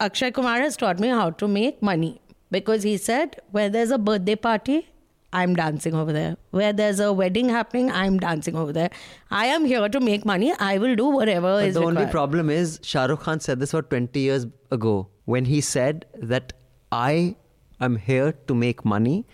Akshay 0.00 0.30
Kumar 0.32 0.58
has 0.60 0.76
taught 0.76 1.00
me 1.00 1.08
how 1.08 1.30
to 1.30 1.48
make 1.48 1.82
money 1.82 2.20
because 2.50 2.82
he 2.82 2.96
said 2.98 3.40
where 3.52 3.70
there's 3.70 3.90
a 3.90 3.96
birthday 3.96 4.36
party, 4.36 4.86
I'm 5.32 5.54
dancing 5.56 5.94
over 5.94 6.12
there. 6.12 6.36
Where 6.50 6.74
there's 6.74 7.00
a 7.00 7.10
wedding 7.10 7.48
happening, 7.48 7.90
I'm 7.90 8.18
dancing 8.18 8.54
over 8.54 8.70
there. 8.74 8.90
I 9.30 9.46
am 9.46 9.64
here 9.64 9.88
to 9.88 10.00
make 10.00 10.26
money. 10.26 10.52
I 10.58 10.76
will 10.76 10.94
do 10.94 11.06
whatever 11.06 11.54
But 11.54 11.64
is 11.68 11.74
the 11.74 11.84
only 11.84 12.04
problem 12.06 12.50
is 12.50 12.80
Shah 12.82 13.06
Rukh 13.06 13.20
Khan 13.20 13.40
said 13.40 13.60
this 13.60 13.72
about 13.72 13.88
20 13.88 14.20
years 14.20 14.46
ago 14.70 15.08
when 15.24 15.46
he 15.46 15.62
said 15.62 16.04
that 16.16 16.52
I 16.90 17.36
am 17.84 17.96
here 17.96 18.32
to 18.46 18.54
make 18.54 18.84
money 18.84 19.26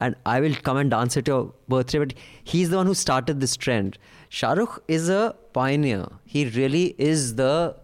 and 0.00 0.16
I 0.26 0.40
will 0.40 0.54
come 0.54 0.76
and 0.76 0.90
dance 0.90 1.16
at 1.16 1.28
your 1.28 1.54
birthday. 1.68 1.98
But 1.98 2.14
he's 2.42 2.70
the 2.70 2.76
one 2.76 2.86
who 2.86 2.94
started 2.94 3.40
this 3.40 3.56
trend. 3.56 3.98
Shah 4.28 4.52
Rukh 4.52 4.82
is 4.88 5.08
a 5.08 5.34
pioneer. 5.52 6.06
He 6.24 6.46
really 6.48 6.94
is 6.98 7.36
the 7.36 7.76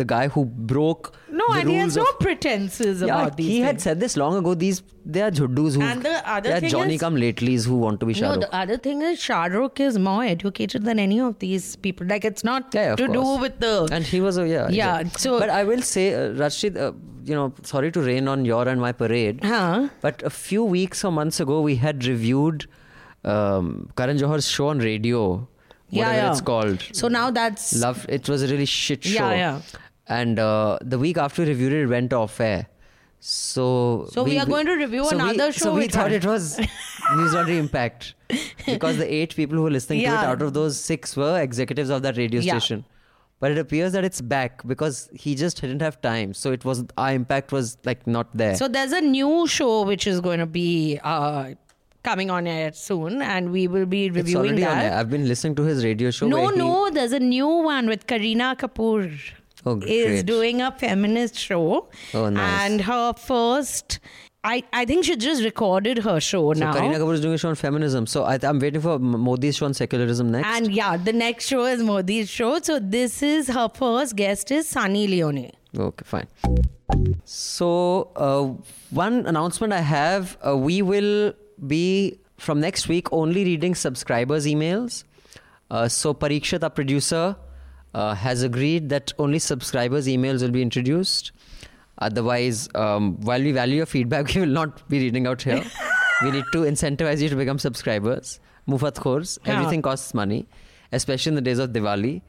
the 0.00 0.06
guy 0.12 0.22
who 0.34 0.44
broke 0.72 1.08
no, 1.40 1.46
the 1.52 1.60
and 1.60 1.70
he 1.70 1.76
has 1.82 1.96
no 2.00 2.04
of- 2.10 2.18
pretenses 2.24 3.00
yeah, 3.02 3.06
about 3.16 3.36
these 3.40 3.48
he 3.54 3.60
had 3.66 3.80
said 3.86 4.00
this 4.04 4.16
long 4.22 4.36
ago. 4.40 4.54
These 4.62 4.82
they 5.16 5.22
are 5.26 5.30
jhuddus 5.40 5.76
who 5.76 5.82
And 5.90 6.02
the 6.08 6.14
other 6.36 6.48
they 6.50 6.56
are 6.56 6.60
thing 6.64 6.70
Johnny 6.76 6.94
is- 6.96 7.00
come 7.04 7.16
latelys 7.24 7.66
who 7.72 7.76
want 7.84 8.00
to 8.04 8.06
be 8.10 8.14
Shah 8.20 8.32
No, 8.34 8.40
the 8.46 8.50
other 8.62 8.76
thing 8.88 9.02
is 9.10 9.20
Shah 9.28 9.44
Rukh 9.56 9.80
is 9.88 9.98
more 10.08 10.24
educated 10.32 10.84
than 10.90 10.98
any 11.04 11.20
of 11.28 11.38
these 11.44 11.68
people. 11.86 12.06
Like 12.14 12.24
it's 12.30 12.44
not 12.50 12.74
Yeah, 12.78 12.88
yeah, 12.90 12.96
to 13.02 13.08
do 13.18 13.24
with 13.44 13.60
the 13.66 13.74
and 13.98 14.04
he 14.16 14.20
was 14.26 14.38
a 14.44 14.48
yeah 14.48 14.68
Yeah, 14.80 14.98
exactly. 14.98 15.20
so- 15.28 15.38
but 15.44 15.50
I 15.60 15.62
will 15.70 15.82
say 15.92 16.06
uh, 16.14 16.26
Rashid 16.42 16.76
uh, 16.88 16.92
you 17.30 17.34
know 17.38 17.46
sorry 17.74 17.92
to 17.98 18.00
rain 18.10 18.28
on 18.34 18.44
your 18.50 18.66
and 18.74 18.80
my 18.88 18.92
parade 19.04 19.44
Huh? 19.44 19.88
but 20.08 20.22
a 20.32 20.34
few 20.36 20.64
weeks 20.76 21.04
or 21.04 21.12
months 21.22 21.40
ago 21.46 21.60
we 21.70 21.76
had 21.86 22.04
reviewed 22.12 22.66
um, 23.24 23.90
Karan 23.96 24.18
Johar's 24.18 24.48
show 24.48 24.68
on 24.68 24.78
radio 24.78 25.24
Yeah, 25.90 26.04
whatever 26.06 26.16
yeah. 26.24 26.30
it's 26.32 26.40
called 26.40 26.84
So 26.92 27.08
now 27.08 27.30
that's 27.30 27.74
love 27.84 28.06
it 28.08 28.28
was 28.28 28.42
a 28.42 28.48
really 28.52 28.66
shit 28.66 29.04
show 29.04 29.30
Yeah, 29.30 29.34
yeah. 29.44 29.60
And 30.18 30.38
uh, 30.38 30.78
the 30.82 30.98
week 30.98 31.16
after 31.18 31.42
we 31.42 31.48
reviewed 31.48 31.72
it, 31.72 31.82
it 31.84 31.86
went 31.96 32.12
off 32.12 32.38
air 32.40 32.66
so 33.22 34.06
So 34.12 34.22
we 34.24 34.38
are 34.38 34.46
going 34.46 34.64
to 34.66 34.72
review 34.74 35.04
so 35.04 35.16
we- 35.16 35.22
another 35.22 35.52
so 35.52 35.64
show 35.66 35.74
we 35.74 35.80
which 35.82 35.92
thought 35.92 36.04
one? 36.04 36.12
it 36.12 36.24
was 36.24 36.58
Newsletter 37.16 37.52
Impact 37.52 38.14
because 38.66 38.96
the 38.96 39.12
eight 39.12 39.34
people 39.36 39.56
who 39.58 39.64
were 39.64 39.70
listening 39.70 40.00
to 40.00 40.06
it 40.06 40.10
out 40.30 40.40
of 40.40 40.54
those 40.54 40.78
six 40.80 41.16
were 41.16 41.38
executives 41.40 41.90
of 41.90 42.02
that 42.02 42.16
radio 42.16 42.40
Yeah. 42.40 42.58
station. 42.58 42.84
But 43.38 43.50
it 43.52 43.58
appears 43.58 43.92
that 43.92 44.04
it's 44.04 44.20
back 44.22 44.66
because 44.66 45.08
he 45.14 45.34
just 45.34 45.60
didn't 45.60 45.80
have 45.82 46.00
time. 46.00 46.32
So 46.34 46.52
it 46.52 46.64
was 46.64 46.84
our 46.98 47.12
impact 47.12 47.52
was 47.52 47.76
like 47.84 48.06
not 48.06 48.34
there. 48.36 48.54
So 48.56 48.68
there's 48.68 48.92
a 48.92 49.00
new 49.02 49.46
show 49.46 49.82
which 49.82 50.06
is 50.06 50.20
going 50.20 50.40
to 50.40 50.46
be 50.46 50.98
uh, 51.02 51.50
coming 52.02 52.30
on 52.30 52.46
air 52.46 52.72
soon, 52.72 53.22
and 53.22 53.50
we 53.50 53.66
will 53.66 53.86
be 53.86 54.10
reviewing 54.10 54.26
it's 54.26 54.36
already 54.36 54.64
on 54.66 54.78
air. 54.78 54.94
I've 54.94 55.08
been 55.10 55.26
listening 55.28 55.54
to 55.56 55.62
his 55.62 55.84
radio 55.84 56.10
show. 56.10 56.28
No, 56.28 56.40
where 56.42 56.52
he- 56.52 56.58
no, 56.58 56.90
there's 56.90 57.12
a 57.12 57.20
new 57.20 57.48
one 57.48 57.86
with 57.86 58.06
Kareena 58.06 58.56
Kapoor. 58.58 59.18
Oh, 59.66 59.80
is 59.82 60.22
doing 60.22 60.62
a 60.62 60.72
feminist 60.72 61.36
show. 61.38 61.88
Oh, 62.14 62.28
nice. 62.30 62.70
And 62.70 62.80
her 62.80 63.12
first, 63.12 63.98
I, 64.42 64.62
I 64.72 64.84
think 64.86 65.04
she 65.04 65.16
just 65.16 65.44
recorded 65.44 65.98
her 65.98 66.18
show 66.18 66.52
So 66.54 66.60
now. 66.60 66.72
Kareena 66.72 66.96
Kapoor 66.96 67.14
is 67.14 67.20
doing 67.20 67.34
a 67.34 67.38
show 67.38 67.50
on 67.50 67.54
feminism. 67.56 68.06
So 68.06 68.24
I, 68.24 68.38
I'm 68.42 68.58
waiting 68.58 68.80
for 68.80 68.98
Modi's 68.98 69.56
show 69.56 69.66
on 69.66 69.74
secularism 69.74 70.30
next. 70.30 70.48
And 70.48 70.72
yeah, 70.72 70.96
the 70.96 71.12
next 71.12 71.46
show 71.46 71.66
is 71.66 71.82
Modi's 71.82 72.30
show. 72.30 72.58
So 72.60 72.78
this 72.78 73.22
is 73.22 73.48
her 73.48 73.68
first 73.68 74.16
guest 74.16 74.50
is 74.50 74.66
Sunny 74.68 75.06
Leone. 75.06 75.50
Okay, 75.78 76.04
fine. 76.04 76.26
So, 77.24 78.10
uh, 78.16 78.46
one 78.90 79.26
announcement 79.26 79.72
I 79.72 79.80
have 79.80 80.36
uh, 80.46 80.56
we 80.56 80.82
will 80.82 81.32
be 81.66 82.18
from 82.38 82.60
next 82.60 82.88
week 82.88 83.12
only 83.12 83.44
reading 83.44 83.74
subscribers' 83.74 84.46
emails. 84.46 85.04
Uh, 85.70 85.86
so, 85.86 86.12
Parikshat, 86.12 86.64
our 86.64 86.70
producer, 86.70 87.36
uh, 87.94 88.14
has 88.14 88.42
agreed 88.42 88.88
that 88.90 89.12
only 89.18 89.38
subscribers' 89.38 90.06
emails 90.06 90.42
will 90.42 90.50
be 90.50 90.62
introduced. 90.62 91.32
Otherwise, 91.98 92.68
um, 92.74 93.20
while 93.20 93.40
we 93.42 93.52
value 93.52 93.76
your 93.76 93.86
feedback, 93.86 94.26
we 94.34 94.40
will 94.42 94.48
not 94.48 94.88
be 94.88 94.98
reading 95.00 95.26
out 95.26 95.42
here. 95.42 95.62
we 96.22 96.30
need 96.30 96.44
to 96.52 96.58
incentivize 96.60 97.20
you 97.20 97.28
to 97.28 97.36
become 97.36 97.58
subscribers. 97.58 98.40
Mufat 98.68 98.94
khors, 98.94 99.38
Yeah. 99.44 99.58
everything 99.58 99.82
costs 99.82 100.14
money, 100.14 100.46
especially 100.92 101.30
in 101.30 101.34
the 101.34 101.40
days 101.42 101.58
of 101.58 101.70
Diwali. 101.70 102.22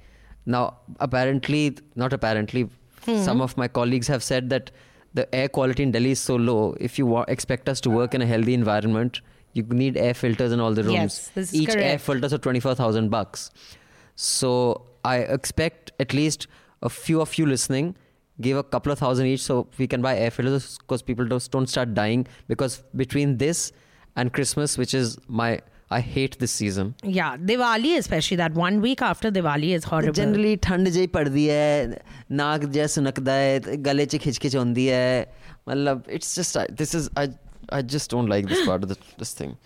Now, 0.46 0.78
apparently, 1.00 1.78
not 1.96 2.14
apparently, 2.14 2.70
some 3.06 3.42
of 3.42 3.56
my 3.58 3.68
colleagues 3.68 4.08
have 4.08 4.24
said 4.24 4.50
that 4.50 4.72
the 5.14 5.34
air 5.36 5.48
quality 5.50 5.84
in 5.84 5.92
Delhi 5.92 6.12
is 6.12 6.20
so 6.20 6.36
low. 6.36 6.76
If 6.80 6.98
you 6.98 7.06
wa- 7.06 7.26
expect 7.28 7.68
us 7.70 7.80
to 7.82 7.90
work 7.90 8.14
in 8.16 8.22
a 8.22 8.26
healthy 8.26 8.54
environment, 8.54 9.22
you 9.54 9.64
need 9.64 9.98
air 9.98 10.14
filters 10.14 10.52
in 10.52 10.60
all 10.60 10.74
the 10.74 10.84
rooms. 10.84 10.94
Yes, 10.96 11.28
this 11.36 11.54
is 11.54 11.62
Each 11.62 11.70
air 11.70 11.76
correct. 11.76 12.02
filters 12.02 12.34
are 12.34 12.38
twenty-four 12.38 12.74
thousand 12.76 13.10
bucks. 13.10 13.52
So 14.16 14.86
I 15.04 15.18
expect 15.18 15.92
at 16.00 16.14
least 16.14 16.48
a 16.82 16.90
few 16.90 17.22
of 17.22 17.38
you 17.38 17.46
listening 17.46 17.96
give 18.40 18.58
a 18.58 18.64
couple 18.64 18.92
of 18.92 19.00
thousand 19.00 19.28
each 19.28 19.42
so 19.42 19.68
we 19.78 19.88
can 19.88 20.02
buy 20.02 20.18
air 20.18 20.32
filters 20.32 20.78
because 20.80 21.02
people 21.02 21.26
don't, 21.26 21.52
don't 21.52 21.68
start 21.68 21.94
dying 21.94 22.28
because 22.48 22.84
between 22.96 23.38
this 23.38 23.72
and 24.16 24.34
Christmas, 24.34 24.78
which 24.78 24.94
is 24.94 25.18
my 25.28 25.62
I 25.94 26.00
hate 26.00 26.40
this 26.40 26.52
season. 26.52 26.96
Yeah, 27.04 27.36
Diwali 27.36 27.98
especially 27.98 28.38
that 28.38 28.54
one 28.54 28.80
week 28.80 29.02
after 29.02 29.30
Diwali 29.30 29.76
is 29.76 29.84
horrible. 29.84 30.14
Generally, 30.14 30.58
ठंड 30.58 30.90
जई 30.90 31.08
पड़दी 31.08 31.46
है, 31.48 32.02
नाक 32.32 32.62
jay 32.72 32.88
सुनकदा 32.88 33.34
है, 33.34 33.78
गले 33.84 34.06
च 34.06 34.18
खिचखिच 34.26 34.56
होंदी 34.56 34.86
है. 34.88 35.28
मतलब 35.68 36.06
it's 36.08 36.34
just 36.34 36.56
I, 36.56 36.66
this 36.72 36.96
is 36.96 37.10
I 37.18 37.28
I 37.70 37.82
just 37.82 38.10
don't 38.10 38.28
like 38.28 38.48
this 38.48 38.66
part 38.66 38.84
of 38.84 38.90
the, 38.90 38.98
this 39.18 39.34
thing 39.34 39.58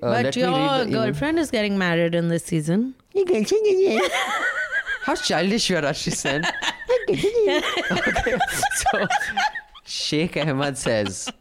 but 0.00 0.24
let 0.24 0.36
me 0.36 0.42
your 0.42 0.86
girlfriend 0.86 1.38
is 1.38 1.50
getting 1.50 1.76
married 1.78 2.14
in 2.14 2.28
this 2.28 2.44
season. 2.44 2.94
How 5.02 5.14
childish 5.14 5.70
you 5.70 5.76
are, 5.76 5.82
Rashi 5.82 6.12
said. 6.12 6.44
okay. 7.08 8.38
So, 8.76 9.06
Sheikh 9.84 10.36
Ahmad 10.36 10.76
says, 10.76 11.32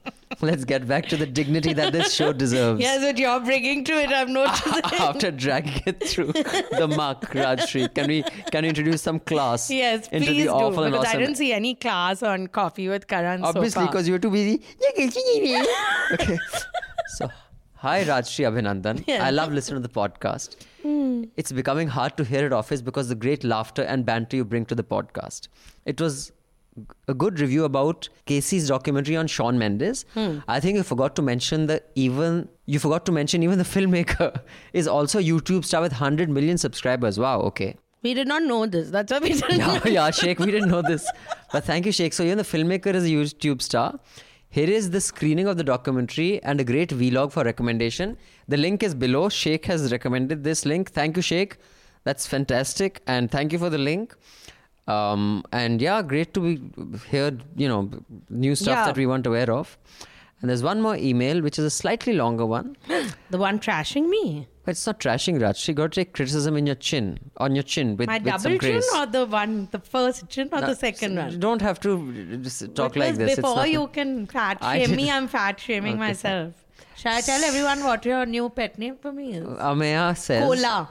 let's 0.41 0.63
get 0.63 0.87
back 0.87 1.07
to 1.07 1.17
the 1.17 1.25
dignity 1.25 1.73
that 1.73 1.91
this 1.91 2.13
show 2.13 2.31
deserves. 2.31 2.79
Yes, 2.79 3.01
what 3.01 3.17
you're 3.17 3.39
bringing 3.41 3.83
to 3.83 3.93
it, 3.93 4.09
I've 4.09 4.29
noticed. 4.29 4.65
After 4.93 5.31
dragging 5.31 5.83
it 5.85 6.01
through 6.01 6.31
the 6.31 6.87
muck, 6.95 7.33
Rajshri, 7.33 7.93
can 7.93 8.07
we 8.07 8.23
can 8.51 8.63
we 8.63 8.69
introduce 8.69 9.01
some 9.01 9.19
class 9.19 9.69
yes, 9.69 10.07
into 10.09 10.27
please 10.27 10.45
the 10.45 10.49
awful 10.49 10.83
do. 10.83 10.91
Because 10.91 11.07
awesome? 11.07 11.17
I 11.17 11.21
didn't 11.21 11.35
see 11.35 11.53
any 11.53 11.75
class 11.75 12.23
on 12.23 12.47
coffee 12.47 12.87
with 12.87 13.07
Karan 13.07 13.43
Obviously, 13.43 13.81
so 13.81 13.85
because 13.85 14.07
you 14.07 14.13
were 14.13 14.19
too 14.19 14.31
busy. 14.31 14.61
okay. 16.13 16.37
So, 17.17 17.29
hi, 17.87 18.03
Rajshri 18.03 18.45
Abhinandan. 18.49 19.03
Yeah. 19.07 19.25
I 19.25 19.29
love 19.31 19.51
listening 19.57 19.81
to 19.81 19.87
the 19.87 19.93
podcast. 19.93 20.55
Hmm. 20.81 21.23
It's 21.37 21.51
becoming 21.51 21.87
hard 21.87 22.17
to 22.17 22.25
hear 22.31 22.45
at 22.45 22.53
office 22.53 22.81
because 22.81 23.07
the 23.09 23.15
great 23.25 23.43
laughter 23.43 23.83
and 23.83 24.05
banter 24.05 24.35
you 24.37 24.45
bring 24.45 24.65
to 24.65 24.75
the 24.75 24.83
podcast. 24.83 25.47
It 25.85 26.01
was 26.01 26.31
a 27.07 27.13
good 27.13 27.39
review 27.39 27.63
about 27.63 28.09
Casey's 28.25 28.67
documentary 28.67 29.15
on 29.15 29.27
Shawn 29.27 29.57
Mendes. 29.57 30.05
Hmm. 30.13 30.39
I 30.47 30.59
think 30.59 30.75
you 30.77 30.83
forgot 30.83 31.15
to 31.15 31.21
mention 31.21 31.67
the 31.67 31.81
even 31.95 32.49
you 32.65 32.79
forgot 32.79 33.05
to 33.07 33.11
mention 33.19 33.41
even 33.43 33.57
the 33.57 33.69
filmmaker 33.75 34.29
is 34.73 34.87
also 34.87 35.19
a 35.19 35.23
YouTube 35.23 35.65
star 35.65 35.81
with 35.81 35.93
100 35.93 36.29
million 36.29 36.57
subscribers. 36.57 37.17
Wow, 37.17 37.41
okay. 37.51 37.75
we 38.03 38.13
did 38.13 38.27
not 38.27 38.43
know 38.43 38.65
this. 38.73 38.89
That's 38.95 39.11
why 39.13 39.19
we 39.19 39.29
didn't 39.33 39.57
yeah, 39.65 39.87
yeah, 39.87 40.11
Sheikh, 40.11 40.39
we 40.39 40.51
didn't 40.51 40.69
know 40.69 40.81
this. 40.81 41.09
But 41.53 41.63
thank 41.63 41.85
you, 41.85 41.91
Sheikh. 41.91 42.13
So, 42.13 42.23
even 42.23 42.37
the 42.37 42.43
filmmaker 42.43 42.93
is 42.99 43.05
a 43.05 43.09
YouTube 43.09 43.61
star. 43.61 43.99
Here 44.49 44.69
is 44.69 44.91
the 44.91 45.01
screening 45.01 45.47
of 45.47 45.57
the 45.57 45.63
documentary 45.63 46.41
and 46.43 46.59
a 46.59 46.63
great 46.63 46.89
vlog 46.89 47.31
for 47.31 47.43
recommendation. 47.43 48.17
The 48.47 48.57
link 48.57 48.81
is 48.81 48.95
below. 48.95 49.29
Sheikh 49.29 49.65
has 49.65 49.91
recommended 49.91 50.43
this 50.43 50.65
link. 50.65 50.91
Thank 50.91 51.17
you, 51.17 51.21
Sheikh. 51.21 51.57
That's 52.05 52.25
fantastic. 52.25 53.01
And 53.07 53.29
thank 53.29 53.51
you 53.51 53.59
for 53.59 53.69
the 53.69 53.77
link. 53.77 54.15
Um, 54.87 55.43
and 55.51 55.81
yeah, 55.81 56.01
great 56.01 56.33
to 56.35 56.39
be 56.39 56.61
here, 57.09 57.37
you 57.57 57.67
know, 57.67 57.89
new 58.29 58.55
stuff 58.55 58.77
Yeah. 58.77 58.85
that 58.85 58.95
we 58.97 59.05
weren't 59.05 59.27
aware 59.27 59.51
of. 59.51 59.77
And 60.41 60.49
there's 60.49 60.61
one 60.63 60.81
more 60.81 60.95
email, 60.95 61.41
which 61.41 61.57
is 61.57 61.65
a 61.65 61.69
slightly 61.69 62.13
longer 62.13 62.45
one. 62.45 62.77
The 63.31 63.37
one 63.37 63.59
trashing 63.59 64.07
me. 64.09 64.47
But 64.63 64.71
it's 64.71 64.85
not 64.85 64.99
trashing 64.99 65.41
Raj. 65.41 65.67
You 65.67 65.73
got 65.73 65.91
to 65.93 65.99
take 66.01 66.13
criticism 66.13 66.55
in 66.57 66.67
your 66.67 66.75
chin, 66.75 67.19
on 67.37 67.55
your 67.55 67.63
chin 67.63 67.95
with, 67.97 68.07
My 68.07 68.17
with 68.17 68.25
double 68.25 68.39
some 68.39 68.59
chin 68.59 68.71
grace. 68.73 68.89
or 68.95 69.05
the 69.05 69.25
one, 69.25 69.67
the 69.71 69.79
first 69.79 70.29
chin 70.29 70.49
or 70.51 70.61
No, 70.61 70.67
the 70.67 70.75
second 70.75 71.13
You 71.13 71.19
one? 71.19 71.39
don't 71.39 71.61
have 71.61 71.79
to 71.81 71.91
uh, 72.33 72.35
just 72.37 72.75
talk 72.75 72.95
like 72.95 73.13
Because 73.13 73.17
this. 73.17 73.29
It's 73.31 73.35
Before 73.41 73.55
not- 73.57 73.71
you 73.71 73.87
can 73.87 74.27
fat 74.27 74.57
I 74.61 74.79
shame 74.79 74.91
me, 74.91 75.03
didn't- 75.03 75.15
I'm 75.15 75.27
fat 75.27 75.59
shaming 75.59 75.93
Okay. 75.93 75.99
myself. 76.07 76.53
Shall 76.97 77.15
I 77.17 77.21
tell 77.21 77.43
everyone 77.43 77.83
what 77.83 78.05
your 78.05 78.25
new 78.25 78.49
pet 78.49 78.77
name 78.77 78.97
for 79.01 79.11
me 79.11 79.33
is? 79.37 79.45
Uh, 79.45 79.71
Ameya 79.71 80.15
says. 80.17 80.43
Cola. 80.43 80.89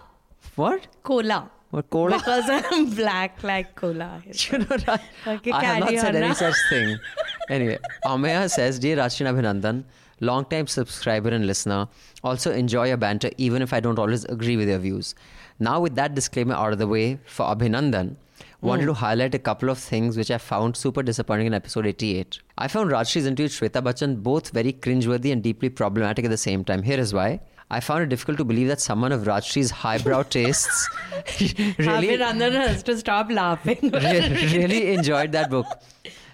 What? 0.57 0.87
Cola. 1.03 1.51
What 1.71 1.91
cola? 1.91 2.17
Because 2.19 2.45
I'm 2.49 2.91
black 3.01 3.43
like 3.43 3.75
cola. 3.75 4.23
you 4.33 4.59
know, 4.59 4.67
I, 4.89 5.01
Okay, 5.35 5.51
I 5.53 5.65
have 5.65 5.79
not 5.81 5.89
carry 5.89 5.99
said 5.99 6.09
on 6.17 6.23
any 6.23 6.29
now. 6.29 6.35
such 6.35 6.55
thing. 6.71 6.97
Anyway, 7.51 7.79
Ameya 8.05 8.51
says, 8.51 8.79
Dear 8.79 8.97
Rashina 8.97 9.33
Abhinandan, 9.35 9.85
long 10.21 10.45
time 10.47 10.67
subscriber 10.67 11.29
and 11.31 11.47
listener, 11.47 11.89
also 12.25 12.53
enjoy 12.53 12.89
your 12.89 12.97
banter 12.97 13.31
even 13.37 13.63
if 13.63 13.73
I 13.73 13.81
don't 13.81 13.99
always 13.99 14.25
agree 14.25 14.57
with 14.57 14.69
your 14.69 14.79
views. 14.79 15.15
Now, 15.59 15.81
with 15.81 15.95
that 15.97 16.15
disclaimer 16.15 16.55
out 16.55 16.73
of 16.73 16.79
the 16.79 16.87
way 16.89 17.19
for 17.27 17.47
Abhinandan, 17.47 18.17
wanted 18.63 18.83
Hmm. 18.83 18.89
to 18.89 18.95
highlight 18.95 19.35
a 19.35 19.39
couple 19.39 19.69
of 19.71 19.79
things 19.79 20.17
which 20.17 20.31
I 20.31 20.39
found 20.39 20.77
super 20.77 21.03
disappointing 21.03 21.47
in 21.47 21.55
episode 21.55 21.87
88. 21.87 22.41
I 22.59 22.69
found 22.69 22.91
Rajshree's 22.91 23.27
interview 23.27 23.45
with 23.45 23.73
Shweta 23.73 23.83
Bachchan 23.83 24.23
both 24.23 24.51
very 24.51 24.73
cringeworthy 24.73 25.31
and 25.33 25.43
deeply 25.43 25.69
problematic 25.69 26.25
at 26.25 26.31
the 26.31 26.37
same 26.39 26.65
time. 26.65 26.83
Here 26.83 26.99
is 26.99 27.13
why. 27.15 27.41
I 27.71 27.81
found 27.81 28.03
it 28.05 28.09
difficult 28.09 28.39
to 28.39 28.45
believe 28.45 28.69
that 28.69 28.81
someone 28.81 29.13
of 29.13 29.23
Rajshree's 29.25 29.71
highbrow 29.71 30.23
tastes 30.37 30.89
really 31.41 32.09
Abhinandan 32.17 32.53
has 32.53 32.83
to 32.85 32.97
stop 32.99 33.31
laughing. 33.31 33.79
Re- 33.83 34.53
really 34.57 34.93
enjoyed 34.95 35.33
that 35.33 35.51
book. 35.51 35.67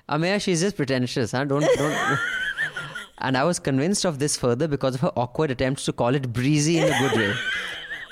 Uh, 0.08 0.16
Ameya, 0.16 0.40
she's 0.40 0.60
just 0.60 0.76
pretentious, 0.76 1.32
huh? 1.32 1.44
Don't 1.44 1.64
don't. 1.76 2.18
and 3.18 3.36
I 3.36 3.44
was 3.44 3.58
convinced 3.58 4.04
of 4.04 4.18
this 4.18 4.36
further 4.36 4.68
because 4.68 4.94
of 4.96 5.00
her 5.02 5.12
awkward 5.16 5.50
attempts 5.50 5.84
to 5.86 5.92
call 5.92 6.14
it 6.14 6.32
breezy 6.32 6.78
in 6.78 6.92
a 6.92 6.98
good 6.98 7.18
way. 7.18 7.34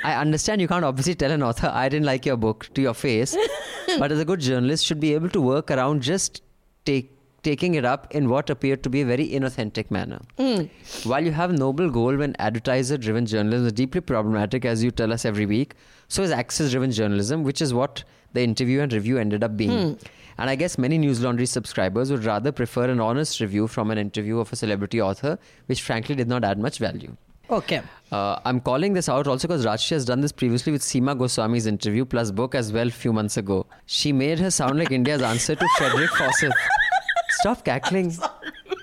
I 0.02 0.14
understand 0.14 0.60
you 0.60 0.68
can't 0.68 0.84
obviously 0.84 1.14
tell 1.14 1.30
an 1.30 1.42
author 1.42 1.70
I 1.72 1.88
didn't 1.88 2.06
like 2.06 2.24
your 2.24 2.36
book 2.36 2.68
to 2.74 2.80
your 2.80 2.94
face, 2.94 3.36
but 3.98 4.10
as 4.10 4.18
a 4.18 4.24
good 4.24 4.40
journalist, 4.40 4.86
should 4.86 5.00
be 5.00 5.14
able 5.14 5.28
to 5.30 5.40
work 5.40 5.70
around 5.70 6.02
just 6.02 6.42
take 6.84 7.16
taking 7.42 7.74
it 7.74 7.86
up 7.86 8.06
in 8.14 8.28
what 8.28 8.50
appeared 8.50 8.82
to 8.82 8.90
be 8.90 9.00
a 9.00 9.04
very 9.04 9.26
inauthentic 9.26 9.90
manner. 9.90 10.20
Hmm. 10.36 10.64
While 11.08 11.24
you 11.24 11.32
have 11.32 11.52
noble 11.52 11.88
goal 11.88 12.16
when 12.16 12.36
advertiser-driven 12.38 13.24
journalism 13.24 13.66
is 13.66 13.72
deeply 13.72 14.02
problematic, 14.02 14.66
as 14.66 14.84
you 14.84 14.90
tell 14.90 15.10
us 15.10 15.24
every 15.24 15.46
week, 15.46 15.74
so 16.08 16.22
is 16.22 16.30
access-driven 16.30 16.90
journalism, 16.92 17.42
which 17.42 17.62
is 17.62 17.72
what 17.72 18.04
the 18.34 18.42
interview 18.42 18.80
and 18.80 18.92
review 18.92 19.16
ended 19.16 19.42
up 19.42 19.56
being. 19.56 19.94
Hmm. 19.94 20.04
And 20.40 20.48
I 20.48 20.54
guess 20.56 20.78
many 20.78 20.96
News 20.96 21.20
Laundry 21.22 21.44
subscribers 21.44 22.10
would 22.10 22.24
rather 22.24 22.50
prefer 22.50 22.88
an 22.88 22.98
honest 22.98 23.40
review 23.40 23.66
from 23.68 23.90
an 23.90 23.98
interview 23.98 24.38
of 24.40 24.50
a 24.52 24.56
celebrity 24.56 25.00
author, 25.00 25.38
which 25.66 25.82
frankly 25.82 26.14
did 26.14 26.28
not 26.28 26.44
add 26.44 26.58
much 26.58 26.78
value. 26.78 27.14
okay. 27.50 27.82
Uh, 28.10 28.40
I'm 28.44 28.58
calling 28.60 28.94
this 28.94 29.08
out 29.08 29.26
also 29.26 29.46
because 29.46 29.64
Rajshri 29.66 29.90
has 29.90 30.04
done 30.04 30.20
this 30.20 30.32
previously 30.32 30.72
with 30.72 30.82
Seema 30.82 31.16
Goswami's 31.16 31.66
interview 31.66 32.04
plus 32.04 32.30
book 32.30 32.54
as 32.54 32.72
well 32.72 32.88
few 32.90 33.12
months 33.12 33.36
ago. 33.36 33.66
She 33.86 34.12
made 34.12 34.38
her 34.40 34.50
sound 34.50 34.78
like 34.78 34.90
India's 34.90 35.22
answer 35.22 35.54
to 35.54 35.68
Frederick 35.76 36.10
Forsyth. 36.10 36.52
Stop 37.40 37.64
cackling. 37.64 38.16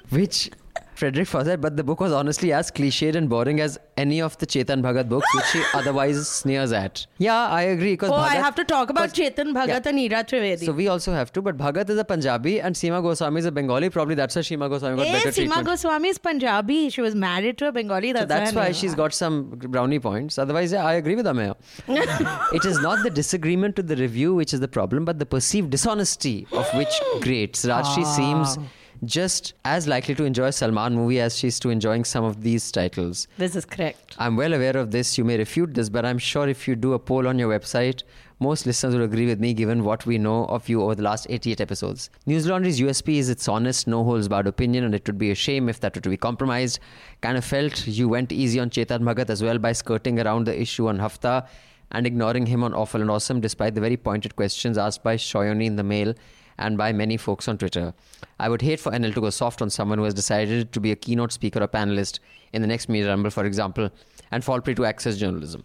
Which 0.10 0.52
Frederick 0.98 1.28
Forsyth, 1.28 1.62
but 1.62 1.78
the 1.78 1.84
book 1.84 2.00
was 2.00 2.12
honestly 2.12 2.52
as 2.52 2.72
cliched 2.72 3.16
and 3.16 3.30
boring 3.30 3.60
as 3.62 3.78
any 3.98 4.20
of 4.20 4.36
the 4.40 4.48
Chetan 4.48 4.82
Bhagat 4.82 5.08
books, 5.08 5.28
which 5.36 5.46
she 5.46 5.62
otherwise 5.76 6.28
sneers 6.28 6.72
at. 6.72 7.06
Yeah, 7.20 7.36
I 7.58 7.62
agree. 7.74 7.94
Because 7.94 8.10
Oh, 8.10 8.16
I 8.16 8.36
have 8.36 8.56
to 8.56 8.64
talk 8.64 8.90
about 8.90 9.10
Chetan 9.10 9.54
Bhagat 9.58 9.68
Yeah. 9.68 9.92
and 9.92 10.00
Ira 10.00 10.24
Trivedi. 10.24 10.66
So 10.66 10.72
we 10.72 10.88
also 10.88 11.14
have 11.14 11.32
to, 11.34 11.42
but 11.44 11.56
Bhagat 11.56 11.92
is 11.92 12.00
a 12.00 12.04
Punjabi 12.04 12.60
and 12.60 12.76
Seema 12.76 13.04
Goswami 13.04 13.40
is 13.40 13.46
a 13.46 13.52
Bengali. 13.52 13.92
Probably 13.92 14.16
that's 14.16 14.36
why 14.36 14.42
Seema 14.42 14.70
Goswami 14.70 14.98
got 14.98 15.06
Hey, 15.06 15.14
better 15.14 15.30
Seema 15.30 15.36
treatment. 15.36 15.68
Goswami 15.68 16.10
is 16.10 16.18
Punjabi. 16.18 16.90
She 16.90 17.02
was 17.02 17.14
married 17.14 17.60
to 17.60 17.68
a 17.68 17.72
Bengali. 17.72 18.12
That's, 18.14 18.24
So 18.24 18.28
that's 18.28 18.54
why 18.54 18.72
she's 18.72 18.96
got 18.96 19.14
some 19.14 19.50
brownie 19.76 20.00
points. 20.00 20.40
Otherwise, 20.40 20.72
yeah, 20.72 20.84
I 20.84 20.94
agree 20.94 21.16
with 21.16 21.28
Ameya. 21.28 21.56
it 22.54 22.66
is 22.66 22.80
not 22.82 23.04
the 23.04 23.12
disagreement 23.12 23.76
to 23.76 23.84
the 23.84 23.96
review 23.96 24.34
which 24.34 24.52
is 24.52 24.62
the 24.62 24.68
problem, 24.68 25.06
but 25.06 25.20
the 25.20 25.28
perceived 25.28 25.70
dishonesty 25.70 26.48
of 26.52 26.68
which 26.74 27.00
grates. 27.22 27.66
Rajshri 27.66 28.04
ah. 28.04 28.16
seems 28.16 28.58
just 29.04 29.54
as 29.66 29.88
likely 29.88 30.16
to 30.16 30.24
enjoy 30.24 30.46
a 30.48 30.52
Salman 30.52 30.96
movie 30.96 31.20
as 31.20 31.38
she's 31.38 31.60
to 31.60 31.70
enjoying 31.70 32.04
some 32.04 32.24
of 32.24 32.42
these 32.42 32.72
titles. 32.72 33.28
This 33.38 33.56
is 33.56 33.66
correct. 33.66 34.16
I'm 34.18 34.36
well 34.36 34.54
aware 34.54 34.78
of 34.78 34.92
this. 34.92 35.18
You 35.18 35.24
may 35.24 35.38
refute 35.38 35.74
this, 35.74 35.90
but 35.90 36.06
I'm 36.06 36.18
sure 36.18 36.48
if 36.48 36.68
you 36.68 36.76
do 36.76 36.94
a 36.94 37.00
poll 37.00 37.28
on 37.28 37.40
your 37.40 37.50
website, 37.50 38.04
most 38.40 38.66
listeners 38.66 38.96
will 38.96 39.04
agree 39.04 39.26
with 39.26 39.40
me 39.40 39.54
given 39.54 39.84
what 39.84 40.06
we 40.06 40.18
know 40.18 40.46
of 40.46 40.70
you 40.70 40.82
over 40.84 40.94
the 40.94 41.02
last 41.02 41.26
88 41.30 41.60
episodes. 41.60 42.10
News 42.26 42.46
Laundry's 42.46 42.80
USP 42.80 43.16
is 43.18 43.30
its 43.30 43.48
honest, 43.48 43.88
no 43.88 44.04
holds 44.04 44.28
barred 44.28 44.48
opinion, 44.48 44.84
and 44.84 44.94
it 44.94 45.08
would 45.08 45.18
be 45.18 45.32
a 45.32 45.36
shame 45.36 45.70
if 45.70 45.80
that 45.80 45.96
were 45.96 46.02
to 46.02 46.10
be 46.10 46.18
compromised. 46.18 46.80
Kind 47.22 47.38
of 47.38 47.46
felt 47.46 47.88
you 47.88 48.08
went 48.08 48.32
easy 48.32 48.60
on 48.60 48.70
Chetan 48.70 49.02
Bhagat 49.02 49.30
as 49.30 49.42
well 49.42 49.58
by 49.58 49.72
skirting 49.72 50.20
around 50.20 50.46
the 50.46 50.60
issue 50.60 50.88
on 50.88 51.00
Hafta 51.00 51.48
and 51.92 52.06
ignoring 52.06 52.46
him 52.46 52.64
on 52.64 52.74
Awful 52.74 53.02
and 53.02 53.10
Awesome 53.10 53.42
despite 53.42 53.74
the 53.74 53.82
very 53.82 53.98
pointed 53.98 54.36
questions 54.36 54.78
asked 54.78 55.04
by 55.04 55.16
Shoyoni 55.16 55.66
in 55.66 55.76
the 55.76 55.84
mail 55.84 56.14
and 56.58 56.78
by 56.78 56.92
many 56.92 57.18
folks 57.18 57.48
on 57.48 57.58
Twitter. 57.58 57.94
I 58.40 58.50
would 58.50 58.62
hate 58.62 58.80
for 58.80 58.92
NL 58.92 59.14
to 59.14 59.22
go 59.22 59.30
soft 59.30 59.62
on 59.62 59.70
someone 59.70 59.98
who 59.98 60.04
has 60.04 60.14
decided 60.14 60.72
to 60.74 60.80
be 60.80 60.92
a 60.92 60.96
keynote 60.96 61.32
speaker 61.32 61.62
or 61.62 61.68
panelist 61.68 62.20
in 62.54 62.62
the 62.62 62.68
next 62.68 62.90
Media 62.90 63.10
Rumble, 63.10 63.30
for 63.30 63.46
example, 63.46 63.90
and 64.32 64.44
fall 64.44 64.62
prey 64.62 64.74
to 64.76 64.86
access 64.86 65.18
journalism. 65.18 65.64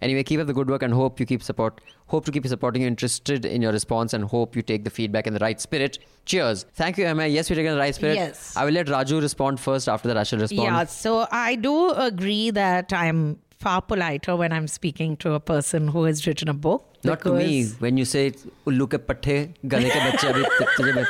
Anyway, 0.00 0.22
keep 0.22 0.38
up 0.38 0.46
the 0.46 0.54
good 0.54 0.70
work 0.70 0.82
and 0.82 0.94
hope 0.94 1.18
you 1.18 1.26
keep 1.26 1.42
support. 1.42 1.80
Hope 2.06 2.24
to 2.24 2.30
keep 2.30 2.46
supporting 2.46 2.82
you, 2.82 2.88
interested 2.88 3.44
in 3.44 3.60
your 3.60 3.72
response, 3.72 4.14
and 4.14 4.24
hope 4.24 4.54
you 4.54 4.62
take 4.62 4.84
the 4.84 4.90
feedback 4.90 5.26
in 5.26 5.34
the 5.34 5.40
right 5.40 5.60
spirit. 5.60 5.98
Cheers. 6.24 6.66
Thank 6.74 6.98
you, 6.98 7.04
Emma. 7.04 7.26
Yes, 7.26 7.50
we're 7.50 7.56
taking 7.56 7.72
the 7.72 7.78
right 7.78 7.94
spirit. 7.94 8.14
Yes. 8.14 8.56
I 8.56 8.64
will 8.64 8.72
let 8.72 8.86
Raju 8.86 9.20
respond 9.20 9.58
first. 9.58 9.88
After 9.88 10.06
that, 10.08 10.16
I 10.16 10.22
shall 10.22 10.38
respond. 10.38 10.62
Yeah, 10.62 10.84
so 10.84 11.26
I 11.32 11.56
do 11.56 11.90
agree 11.90 12.50
that 12.50 12.92
I'm 12.92 13.40
far 13.59 13.81
politer 13.81 14.35
when 14.35 14.51
I'm 14.51 14.67
speaking 14.67 15.15
to 15.17 15.33
a 15.33 15.39
person 15.39 15.87
who 15.87 16.03
has 16.03 16.25
written 16.27 16.49
a 16.49 16.53
book. 16.53 16.89
Not 17.05 17.21
to 17.21 17.33
me. 17.33 17.63
because 17.63 17.79
When 17.81 17.97
you 17.97 18.05
say 18.05 18.31
उल्लू 18.67 18.87
के 18.93 18.97
पट्टे 19.11 19.37
गले 19.73 19.89
के 19.89 19.99
बच्चे 20.09 20.27
अभी 20.27 20.43
तुझे 20.77 20.93
मैं 20.93 21.05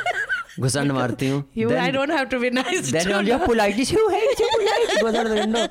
घुसंड 0.60 0.92
मारती 0.92 1.28
हूँ. 1.28 1.44
You, 1.60 1.68
then- 1.68 1.82
I 1.84 1.90
don't 1.90 2.10
have 2.16 2.28
to 2.32 2.38
be 2.40 2.50
nice 2.50 2.90
Then 2.96 3.06
to 3.06 3.16
all 3.16 3.28
your 3.28 3.38
politeness, 3.44 3.90
you 3.92 4.08
hate 4.08 4.38
so 4.38 4.48
polite. 4.56 5.00
Goes 5.00 5.14
out 5.14 5.26
of 5.26 5.32
the 5.32 5.38
window. 5.40 5.66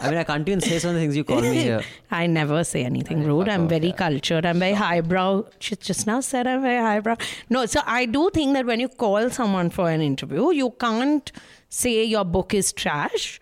I 0.00 0.10
mean, 0.10 0.18
I 0.18 0.24
can't 0.24 0.48
even 0.48 0.60
say 0.66 0.78
some 0.78 0.90
of 0.90 0.94
the 0.96 1.00
things 1.00 1.16
you 1.16 1.24
call 1.24 1.40
me 1.42 1.54
here. 1.58 1.80
I 2.10 2.26
never 2.26 2.62
say 2.64 2.84
anything 2.84 3.24
rude. 3.24 3.46
fuck 3.46 3.54
I'm 3.54 3.64
off, 3.64 3.70
very 3.70 3.88
yeah. 3.88 3.96
cultured. 4.02 4.46
I'm 4.46 4.58
very 4.60 4.72
highbrow. 4.82 5.44
She 5.60 5.76
just 5.76 6.06
now 6.06 6.20
said 6.20 6.46
I'm 6.46 6.62
very 6.62 6.80
highbrow. 6.88 7.16
No, 7.50 7.66
so 7.66 7.80
I 7.86 8.04
do 8.06 8.30
think 8.38 8.54
that 8.54 8.64
when 8.66 8.80
you 8.80 8.88
call 8.88 9.28
someone 9.30 9.70
for 9.70 9.90
an 9.90 10.00
interview, 10.00 10.50
you 10.52 10.70
can't 10.86 11.32
say 11.68 12.04
your 12.04 12.24
book 12.24 12.54
is 12.54 12.72
trash. 12.72 13.40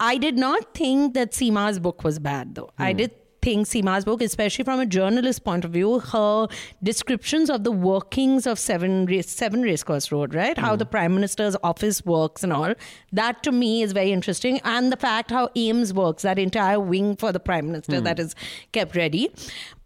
I 0.00 0.16
did 0.16 0.36
not 0.38 0.74
think 0.74 1.14
that 1.14 1.32
Seema's 1.32 1.78
book 1.78 2.02
was 2.02 2.18
bad, 2.18 2.54
though. 2.54 2.70
I 2.78 2.94
did 2.94 3.10
think 3.42 3.66
Seema's 3.66 4.04
book, 4.04 4.22
especially 4.22 4.64
from 4.64 4.80
a 4.80 4.86
journalist 4.86 5.44
point 5.44 5.64
of 5.64 5.72
view, 5.72 5.98
her 5.98 6.48
descriptions 6.82 7.50
of 7.50 7.64
the 7.64 7.72
workings 7.72 8.46
of 8.46 8.58
Seven 8.58 9.06
Race, 9.06 9.30
Seven 9.30 9.62
Racecourse 9.62 10.10
Road, 10.10 10.34
right? 10.34 10.56
How 10.56 10.76
the 10.76 10.86
Prime 10.86 11.14
Minister's 11.14 11.56
office 11.62 12.04
works 12.04 12.42
and 12.42 12.52
all. 12.52 12.74
That 13.12 13.42
to 13.42 13.52
me 13.52 13.82
is 13.82 13.92
very 13.92 14.12
interesting. 14.12 14.60
And 14.64 14.92
the 14.92 14.96
fact 14.96 15.30
how 15.30 15.48
AIIMS 15.48 15.92
works, 15.92 16.22
that 16.22 16.38
entire 16.38 16.80
wing 16.80 17.16
for 17.16 17.32
the 17.32 17.40
Prime 17.40 17.66
Minister 17.66 18.00
that 18.00 18.18
is 18.18 18.34
kept 18.72 18.96
ready. 18.96 19.30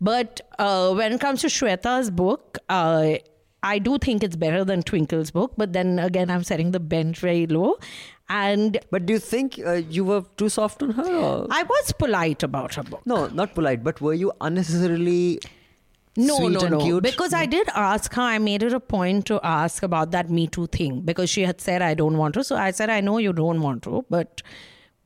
But 0.01 0.41
uh, 0.59 0.93
when 0.95 1.13
it 1.13 1.21
comes 1.21 1.41
to 1.43 1.49
Shweta's 1.49 2.11
book, 2.11 2.59
uh, 2.69 3.15
I 3.63 3.79
do 3.79 3.97
think 3.97 4.23
it's 4.23 4.37
better 4.37 4.63
than 4.63 4.83
Twinkle's 4.83 5.31
book. 5.31 5.55
But 5.57 5.73
then 5.73 5.99
again, 5.99 6.29
I'm 6.31 6.45
setting 6.45 6.73
the 6.73 6.81
bench 6.81 7.19
very 7.19 7.47
low. 7.47 7.79
And 8.29 8.79
But 8.91 9.07
do 9.07 9.13
you 9.13 9.19
think 9.19 9.61
uh, 9.65 9.73
you 9.73 10.05
were 10.05 10.23
too 10.37 10.49
soft 10.49 10.83
on 10.83 10.91
her? 10.91 11.05
Or? 11.15 11.47
I 11.51 11.63
was 11.63 11.93
polite 11.93 12.43
about 12.43 12.75
her 12.77 12.83
book. 12.83 13.03
No, 13.07 13.27
not 13.29 13.55
polite, 13.55 13.85
but 13.85 14.01
were 14.01 14.15
you 14.15 14.33
unnecessarily 14.41 15.41
No, 16.17 16.37
sweet 16.37 16.53
no, 16.63 16.69
no. 16.69 16.79
cute? 16.81 17.03
Because 17.03 17.35
I 17.35 17.45
did 17.45 17.69
ask 17.75 18.15
her, 18.15 18.23
I 18.23 18.39
made 18.39 18.63
it 18.63 18.73
a 18.73 18.81
point 18.81 19.27
to 19.27 19.41
ask 19.43 19.83
about 19.83 20.11
that 20.13 20.31
Me 20.31 20.47
Too 20.47 20.67
thing 20.69 21.01
because 21.03 21.29
she 21.29 21.43
had 21.43 21.61
said, 21.61 21.83
I 21.83 21.93
don't 21.95 22.17
want 22.17 22.35
to. 22.35 22.45
So 22.45 22.57
I 22.57 22.71
said, 22.71 22.89
I 22.89 23.01
know 23.03 23.19
you 23.19 23.33
don't 23.35 23.61
want 23.61 23.83
to, 23.83 24.05
but 24.09 24.41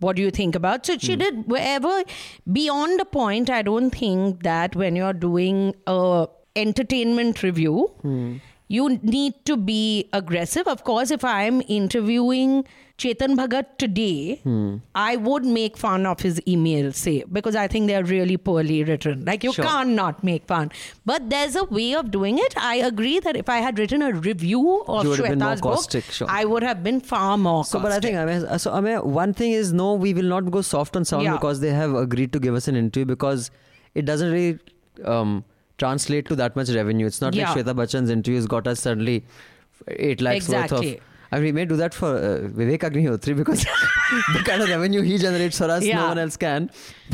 what 0.01 0.15
do 0.15 0.23
you 0.23 0.31
think 0.31 0.55
about? 0.55 0.87
So 0.87 0.97
she 0.97 1.17
did 1.17 1.49
wherever, 1.51 2.05
beyond 2.53 3.01
a 3.01 3.05
point, 3.05 3.51
I 3.51 3.63
don't 3.63 3.91
think 3.91 4.45
that 4.45 4.77
when 4.77 4.95
you're 4.95 5.13
doing 5.13 5.75
a 5.89 6.29
entertainment 6.55 7.43
review, 7.43 7.89
Hmm. 8.03 8.37
You 8.69 8.99
need 9.03 9.35
to 9.47 9.57
be 9.57 10.09
aggressive. 10.13 10.67
Of 10.69 10.85
course, 10.85 11.11
if 11.11 11.25
I'm 11.25 11.63
interviewing 11.69 12.65
Chetan 13.03 13.37
Bhagat 13.39 13.67
today, 13.83 14.41
Hmm. 14.43 14.77
I 15.03 15.15
would 15.27 15.45
make 15.57 15.77
fun 15.83 16.05
of 16.13 16.21
his 16.27 16.41
emails, 16.55 16.97
say, 17.03 17.13
because 17.37 17.55
I 17.55 17.69
think 17.75 17.87
they're 17.91 18.03
really 18.05 18.37
poorly 18.49 18.79
written. 18.89 19.25
Like, 19.29 19.45
you 19.49 19.53
Sure. 19.59 19.65
can't 19.65 19.91
not 20.01 20.25
make 20.31 20.49
fun. 20.53 20.73
But 21.13 21.29
there's 21.35 21.55
a 21.61 21.63
way 21.79 21.87
of 22.01 22.11
doing 22.17 22.41
it. 22.47 22.57
I 22.71 22.75
agree 22.89 23.21
that 23.29 23.37
if 23.43 23.49
I 23.49 23.59
had 23.69 23.79
written 23.79 24.03
a 24.03 24.11
review 24.13 24.65
of 24.89 25.05
You 25.05 25.11
would 25.11 25.21
have 25.21 25.29
been 25.29 25.39
more 25.39 25.49
Shweta's 25.53 25.61
book, 25.69 25.75
caustic, 25.77 26.05
sure. 26.19 26.29
I 26.29 26.45
would 26.45 26.65
have 26.71 26.83
been 26.89 27.01
far 27.13 27.39
more 27.39 27.65
So, 27.65 27.79
but 27.79 27.93
I 27.93 28.01
think 28.01 28.17
I 28.17 28.25
mean, 28.33 28.59
so 28.59 28.73
I 28.73 28.81
mean, 28.81 28.99
one 29.21 29.33
thing 29.43 29.53
is 29.53 29.73
no, 29.73 29.95
we 29.95 30.13
will 30.13 30.33
not 30.37 30.51
go 30.51 30.61
soft 30.73 30.97
on 30.97 31.05
someone 31.05 31.27
Yeah. 31.27 31.35
because 31.39 31.61
they 31.61 31.71
have 31.71 31.95
agreed 31.95 32.33
to 32.33 32.41
give 32.49 32.55
us 32.63 32.67
an 32.67 32.75
interview 32.83 33.07
because 33.15 33.51
it 33.95 34.05
doesn't 34.05 34.33
really 34.33 34.59
um, 35.05 35.45
translate 35.79 36.27
to 36.29 36.37
that 36.37 36.57
much 36.57 36.69
revenue. 36.71 37.07
It's 37.07 37.21
not 37.21 37.35
Yeah. 37.35 37.53
like 37.53 37.65
Shweta 37.65 37.75
Bachchan's 37.77 38.11
interviews 38.11 38.47
got 38.47 38.67
us 38.67 38.81
suddenly 38.81 39.25
eight 39.89 40.21
lakhs 40.21 40.49
worth 40.49 40.73
of. 40.73 40.85
I 41.31 41.37
mean, 41.37 41.45
we 41.45 41.53
may 41.53 41.65
do 41.67 41.77
that 41.77 41.93
for 41.93 42.09
uh, 42.17 42.21
Vivek 42.59 42.79
Agnihotri 42.89 43.37
because 43.37 43.63
the 44.35 44.43
kind 44.47 44.63
of 44.63 44.69
revenue 44.71 45.03
he 45.03 45.19
generates 45.19 45.59
for 45.59 45.67
us, 45.67 45.85
no 45.85 46.07
one 46.09 46.19
else 46.19 46.39
can. 46.39 46.71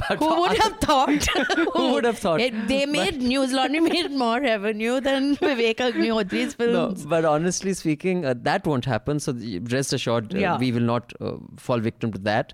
But 0.09 0.19
Who 0.19 0.29
would 0.43 0.53
us- 0.53 0.59
have 0.59 0.77
thought? 0.79 1.27
Who 1.75 1.93
would 1.95 2.05
have 2.05 2.17
thought? 2.19 2.41
It, 2.41 2.69
they 2.69 2.87
made 2.87 3.21
News 3.21 3.53
Laundry 3.53 3.81
made 3.89 4.13
more 4.13 4.41
revenue 4.41 5.01
than 5.01 5.35
Vivek 5.39 5.79
Agnihotri's 5.89 6.57
No, 6.61 6.65
films. 6.67 7.05
but 7.07 7.25
honestly 7.25 7.75
speaking, 7.75 8.25
uh, 8.25 8.35
that 8.43 8.65
won't 8.65 8.85
happen. 8.85 9.19
So 9.19 9.35
rest 9.73 9.93
assured, 9.93 10.33
uh, 10.33 10.39
Yeah. 10.39 10.59
we 10.59 10.71
will 10.71 10.89
not 10.93 11.13
uh, 11.21 11.33
fall 11.57 11.81
victim 11.81 12.13
to 12.13 12.19
that. 12.21 12.53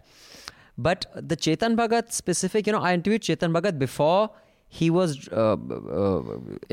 But 0.78 1.04
the 1.14 1.36
Chetan 1.36 1.76
Bhagat 1.76 2.10
specific, 2.10 2.66
you 2.66 2.72
know, 2.72 2.80
I 2.80 2.94
interviewed 2.94 3.20
Chetan 3.20 3.52
Bhagat 3.52 3.78
before 3.78 4.30
he 4.78 4.88
was 4.96 5.14
uh, 5.32 5.52
uh, 5.52 6.22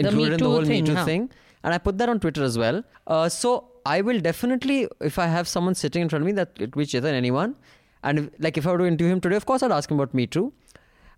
included 0.03 0.33
in 0.33 0.39
the 0.39 0.49
whole 0.49 0.63
thing, 0.71 0.83
Me 0.83 0.89
Too 0.89 0.95
huh? 0.95 1.05
thing, 1.05 1.29
and 1.63 1.73
I 1.73 1.77
put 1.79 1.97
that 2.01 2.09
on 2.13 2.19
Twitter 2.25 2.43
as 2.43 2.57
well. 2.63 2.83
Uh, 3.07 3.27
so 3.27 3.53
I 3.85 4.01
will 4.01 4.19
definitely, 4.19 4.87
if 5.01 5.17
I 5.17 5.27
have 5.27 5.47
someone 5.47 5.75
sitting 5.75 6.03
in 6.03 6.09
front 6.09 6.21
of 6.23 6.27
me, 6.27 6.33
that 6.33 6.51
it 6.67 6.71
be 6.81 6.85
Chetan, 6.85 7.13
anyone, 7.21 7.55
and 8.03 8.19
if, 8.19 8.29
like 8.39 8.57
if 8.57 8.67
I 8.67 8.71
were 8.73 8.77
to 8.83 8.85
interview 8.93 9.13
him 9.13 9.21
today, 9.21 9.35
of 9.35 9.45
course 9.45 9.63
I'd 9.63 9.71
ask 9.79 9.89
him 9.91 9.99
about 9.99 10.13
Me 10.13 10.27
Too, 10.27 10.51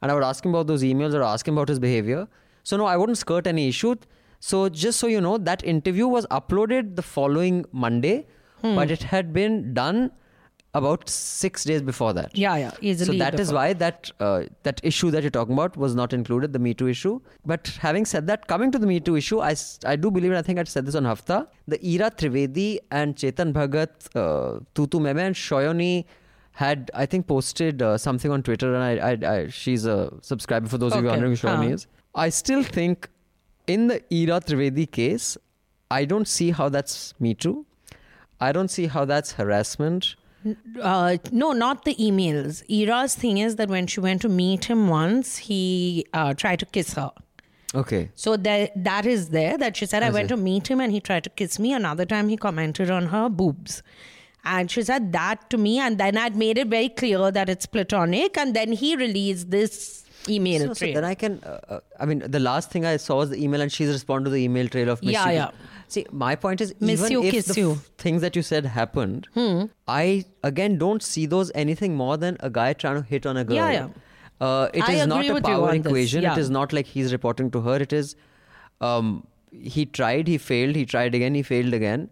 and 0.01 0.11
I 0.11 0.15
would 0.15 0.23
ask 0.23 0.45
him 0.45 0.55
about 0.55 0.67
those 0.67 0.83
emails 0.83 1.13
or 1.13 1.23
ask 1.23 1.47
him 1.47 1.57
about 1.57 1.67
his 1.69 1.79
behavior. 1.79 2.27
So 2.63 2.77
no, 2.77 2.85
I 2.85 2.95
wouldn't 2.97 3.17
skirt 3.17 3.47
any 3.47 3.67
issue. 3.67 3.95
So 4.39 4.69
just 4.69 4.99
so 4.99 5.07
you 5.07 5.19
know, 5.19 5.37
that 5.37 5.63
interview 5.75 6.07
was 6.07 6.25
uploaded 6.27 6.95
the 6.95 7.01
following 7.01 7.65
Monday, 7.73 8.17
Hmm. 8.61 8.75
but 8.75 8.91
it 8.91 9.03
had 9.03 9.33
been 9.33 9.73
done 9.73 10.11
about 10.75 11.09
six 11.09 11.63
days 11.63 11.81
before 11.81 12.13
that. 12.13 12.37
Yeah, 12.37 12.55
yeah, 12.55 12.71
easily. 12.81 13.17
So 13.17 13.23
that 13.23 13.39
is 13.39 13.51
why 13.51 13.73
that 13.73 14.11
uh, 14.19 14.43
that 14.63 14.79
issue 14.83 15.09
that 15.11 15.23
you're 15.23 15.31
talking 15.31 15.53
about 15.53 15.75
was 15.77 15.95
not 15.95 16.13
included, 16.13 16.53
the 16.53 16.59
Me 16.59 16.73
Too 16.75 16.87
issue. 16.87 17.19
But 17.45 17.67
having 17.79 18.05
said 18.05 18.27
that, 18.27 18.47
coming 18.47 18.71
to 18.71 18.77
the 18.77 18.85
Me 18.85 18.99
Too 18.99 19.15
issue, 19.15 19.39
I, 19.41 19.55
I 19.85 19.95
do 19.95 20.11
believe, 20.11 20.29
and 20.31 20.37
I 20.37 20.43
think 20.43 20.59
I 20.59 20.63
said 20.65 20.85
this 20.85 20.93
on 20.95 21.05
Hafta, 21.05 21.47
the 21.67 21.79
Ira 21.83 22.11
Trivedi 22.11 22.77
and 22.91 23.15
Chetan 23.15 23.51
Bhagat, 23.51 24.15
uh, 24.15 24.59
Tutu 24.75 24.99
Meme 24.99 25.17
and 25.17 25.35
Shoyoni 25.35 26.05
had, 26.51 26.91
I 26.93 27.05
think, 27.07 27.25
posted 27.25 27.81
uh, 27.81 27.97
something 27.97 28.29
on 28.31 28.43
Twitter, 28.43 28.75
and 28.75 28.83
I, 28.83 29.11
I, 29.11 29.35
I 29.37 29.47
she's 29.47 29.85
a 29.85 30.13
subscriber 30.21 30.67
for 30.67 30.77
those 30.77 30.93
of 30.93 31.01
you 31.03 31.09
wondering 31.09 31.31
who 31.31 31.37
Shoyoni 31.37 31.67
Huh. 31.69 31.73
is. 31.73 31.87
I 32.13 32.29
still 32.29 32.61
think 32.63 33.09
in 33.65 33.87
the 33.87 34.03
Ira 34.13 34.39
Trivedi 34.41 34.91
case, 34.91 35.35
I 35.89 36.05
don't 36.05 36.27
see 36.27 36.51
how 36.51 36.69
that's 36.69 37.13
Me 37.19 37.33
Too. 37.33 37.65
I 38.39 38.51
don't 38.51 38.69
see 38.69 38.85
how 38.87 39.05
that's 39.05 39.31
harassment. 39.33 40.15
Uh, 40.81 41.17
no, 41.31 41.51
not 41.51 41.85
the 41.85 41.95
emails. 41.95 42.63
Ira's 42.69 43.15
thing 43.15 43.37
is 43.39 43.55
that 43.57 43.69
when 43.69 43.87
she 43.87 43.99
went 43.99 44.21
to 44.21 44.29
meet 44.29 44.65
him 44.65 44.87
once, 44.87 45.37
he 45.37 46.05
uh, 46.13 46.33
tried 46.33 46.59
to 46.59 46.65
kiss 46.65 46.93
her. 46.93 47.11
Okay. 47.75 48.09
So 48.15 48.35
that 48.37 48.71
that 48.83 49.05
is 49.05 49.29
there. 49.29 49.57
That 49.57 49.75
she 49.77 49.85
said, 49.85 50.01
I, 50.01 50.07
I 50.07 50.09
went 50.11 50.29
to 50.29 50.37
meet 50.37 50.67
him 50.69 50.79
and 50.79 50.91
he 50.91 50.99
tried 50.99 51.23
to 51.25 51.29
kiss 51.29 51.59
me. 51.59 51.73
Another 51.73 52.05
time 52.05 52.29
he 52.29 52.37
commented 52.37 52.89
on 52.89 53.07
her 53.07 53.29
boobs. 53.29 53.83
And 54.45 54.71
she 54.71 54.81
said 54.83 55.11
that 55.11 55.49
to 55.49 55.57
me, 55.57 55.79
and 55.79 55.97
then 55.97 56.17
I'd 56.17 56.35
made 56.35 56.57
it 56.57 56.67
very 56.69 56.87
clear 56.87 57.29
that 57.29 57.49
it's 57.49 57.65
platonic. 57.65 58.37
And 58.37 58.55
then 58.55 58.71
he 58.71 58.95
released 58.95 59.51
this 59.51 60.05
email 60.29 60.61
So, 60.61 60.67
so 60.67 60.73
trail. 60.75 60.93
then 60.95 61.03
I 61.03 61.13
can. 61.13 61.43
Uh, 61.43 61.59
uh, 61.67 61.79
I 61.99 62.05
mean, 62.05 62.19
the 62.19 62.39
last 62.39 62.71
thing 62.71 62.85
I 62.85 62.95
saw 62.97 63.17
was 63.17 63.29
the 63.31 63.43
email, 63.43 63.59
and 63.59 63.71
she's 63.71 63.89
responded 63.89 64.25
to 64.29 64.31
the 64.31 64.41
email 64.43 64.69
trail 64.69 64.89
of 64.89 65.03
Miss 65.03 65.11
Yeah, 65.13 65.29
yeah. 65.29 65.51
See, 65.93 66.05
my 66.11 66.35
point 66.35 66.61
is, 66.61 66.73
Miss 66.79 66.99
even 67.01 67.11
you, 67.11 67.23
if 67.23 67.45
the 67.45 67.53
you. 67.59 67.75
things 67.97 68.21
that 68.23 68.35
you 68.35 68.41
said 68.47 68.65
happened, 68.73 69.27
Hmm. 69.33 69.63
I 69.87 70.25
again 70.49 70.77
don't 70.83 71.01
see 71.11 71.25
those 71.25 71.51
anything 71.63 71.95
more 72.01 72.15
than 72.23 72.37
a 72.41 72.49
guy 72.57 72.73
trying 72.73 73.01
to 73.01 73.07
hit 73.13 73.25
on 73.25 73.37
a 73.37 73.43
girl. 73.43 73.55
Yeah, 73.55 73.71
yeah. 73.71 73.87
Uh, 74.47 74.69
it 74.73 74.83
I 74.87 74.93
is 74.93 75.07
not 75.07 75.25
a 75.25 75.41
power 75.41 75.73
equation. 75.75 76.21
yeah. 76.27 76.33
It 76.33 76.37
is 76.45 76.49
not 76.57 76.71
like 76.79 76.85
he's 76.85 77.11
reporting 77.11 77.49
to 77.57 77.61
her. 77.61 77.77
It 77.87 77.91
is. 78.01 78.15
Um, 78.89 79.25
he 79.75 79.85
tried. 79.85 80.27
He 80.27 80.37
failed. 80.37 80.75
He 80.75 80.85
tried 80.85 81.15
again. 81.15 81.33
He 81.33 81.41
failed 81.43 81.73
again. 81.73 82.09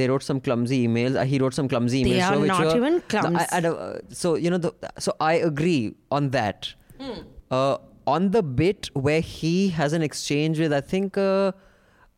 They 0.00 0.06
wrote 0.08 0.22
some 0.22 0.40
clumsy 0.40 0.86
emails. 0.86 1.16
Uh, 1.16 1.24
he 1.24 1.38
wrote 1.38 1.54
some 1.54 1.66
clumsy 1.68 2.04
emails. 2.04 2.10
They 2.10 2.20
are 2.20 2.38
which 2.38 2.48
not 2.48 2.66
were- 2.66 2.76
even 2.76 3.02
No, 3.12 3.38
I- 3.40 3.46
I 3.52 3.60
uh, 3.68 3.98
so 4.10 4.34
you 4.34 4.50
know, 4.50 4.58
the, 4.58 4.72
so 4.98 5.16
I 5.18 5.34
agree 5.34 5.94
on 6.10 6.28
that. 6.30 6.74
Hmm. 7.00 7.20
Uh, 7.50 7.78
on 8.06 8.30
the 8.32 8.42
bit 8.42 8.90
where 8.94 9.20
he 9.20 9.68
has 9.70 9.92
an 9.94 10.02
exchange 10.02 10.58
with, 10.60 10.72
I 10.72 10.80
think, 10.82 11.16
uh, 11.16 11.52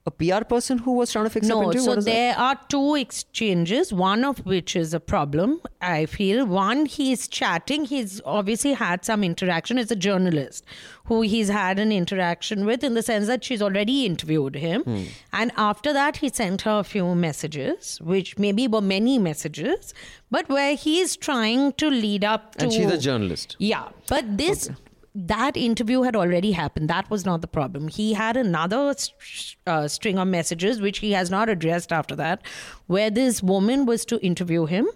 a 0.06 0.10
PR 0.10 0.44
person 0.44 0.78
who 0.78 0.92
was 0.92 1.12
trying 1.12 1.24
to 1.24 1.30
fix 1.30 1.48
up 1.50 1.58
No, 1.58 1.72
so 1.72 1.92
is 1.92 2.04
that? 2.04 2.10
there 2.10 2.38
are 2.38 2.58
two 2.68 2.94
exchanges, 2.94 3.92
one 3.92 4.24
of 4.24 4.38
which 4.46 4.74
is 4.74 4.94
a 4.94 5.00
problem, 5.00 5.60
I 5.82 6.06
feel. 6.06 6.46
One, 6.46 6.86
he's 6.86 7.28
chatting, 7.28 7.84
he's 7.84 8.20
obviously 8.24 8.72
had 8.72 9.04
some 9.04 9.22
interaction. 9.22 9.76
It's 9.76 9.90
a 9.90 9.96
journalist 9.96 10.64
who 11.04 11.20
he's 11.20 11.48
had 11.48 11.78
an 11.78 11.92
interaction 11.92 12.64
with 12.64 12.82
in 12.82 12.94
the 12.94 13.02
sense 13.02 13.26
that 13.26 13.44
she's 13.44 13.60
already 13.60 14.06
interviewed 14.06 14.54
him. 14.54 14.82
Hmm. 14.84 15.04
And 15.32 15.52
after 15.56 15.92
that, 15.92 16.18
he 16.18 16.30
sent 16.30 16.62
her 16.62 16.78
a 16.78 16.84
few 16.84 17.14
messages, 17.14 18.00
which 18.00 18.38
maybe 18.38 18.68
were 18.68 18.80
many 18.80 19.18
messages, 19.18 19.92
but 20.30 20.48
where 20.48 20.76
he's 20.76 21.14
trying 21.16 21.72
to 21.74 21.90
lead 21.90 22.24
up 22.24 22.54
to. 22.56 22.64
And 22.64 22.72
she's 22.72 22.90
a 22.90 22.98
journalist. 22.98 23.56
Yeah, 23.58 23.88
but 24.08 24.38
this 24.38 24.70
that 25.26 25.56
interview 25.56 26.02
had 26.02 26.16
already 26.16 26.52
happened. 26.52 26.88
That 26.88 27.10
was 27.10 27.24
not 27.26 27.40
the 27.42 27.46
problem. 27.46 27.88
He 27.88 28.12
had 28.14 28.36
another 28.36 28.94
uh, 29.66 29.88
string 29.88 30.18
of 30.18 30.28
messages 30.28 30.80
which 30.80 30.98
he 30.98 31.12
has 31.12 31.30
not 31.30 31.48
addressed 31.48 31.92
after 31.92 32.16
that, 32.16 32.42
where 32.86 33.10
this 33.10 33.42
woman 33.42 33.84
was 33.86 34.04
to 34.06 34.18
interview 34.24 34.66
him, 34.66 34.88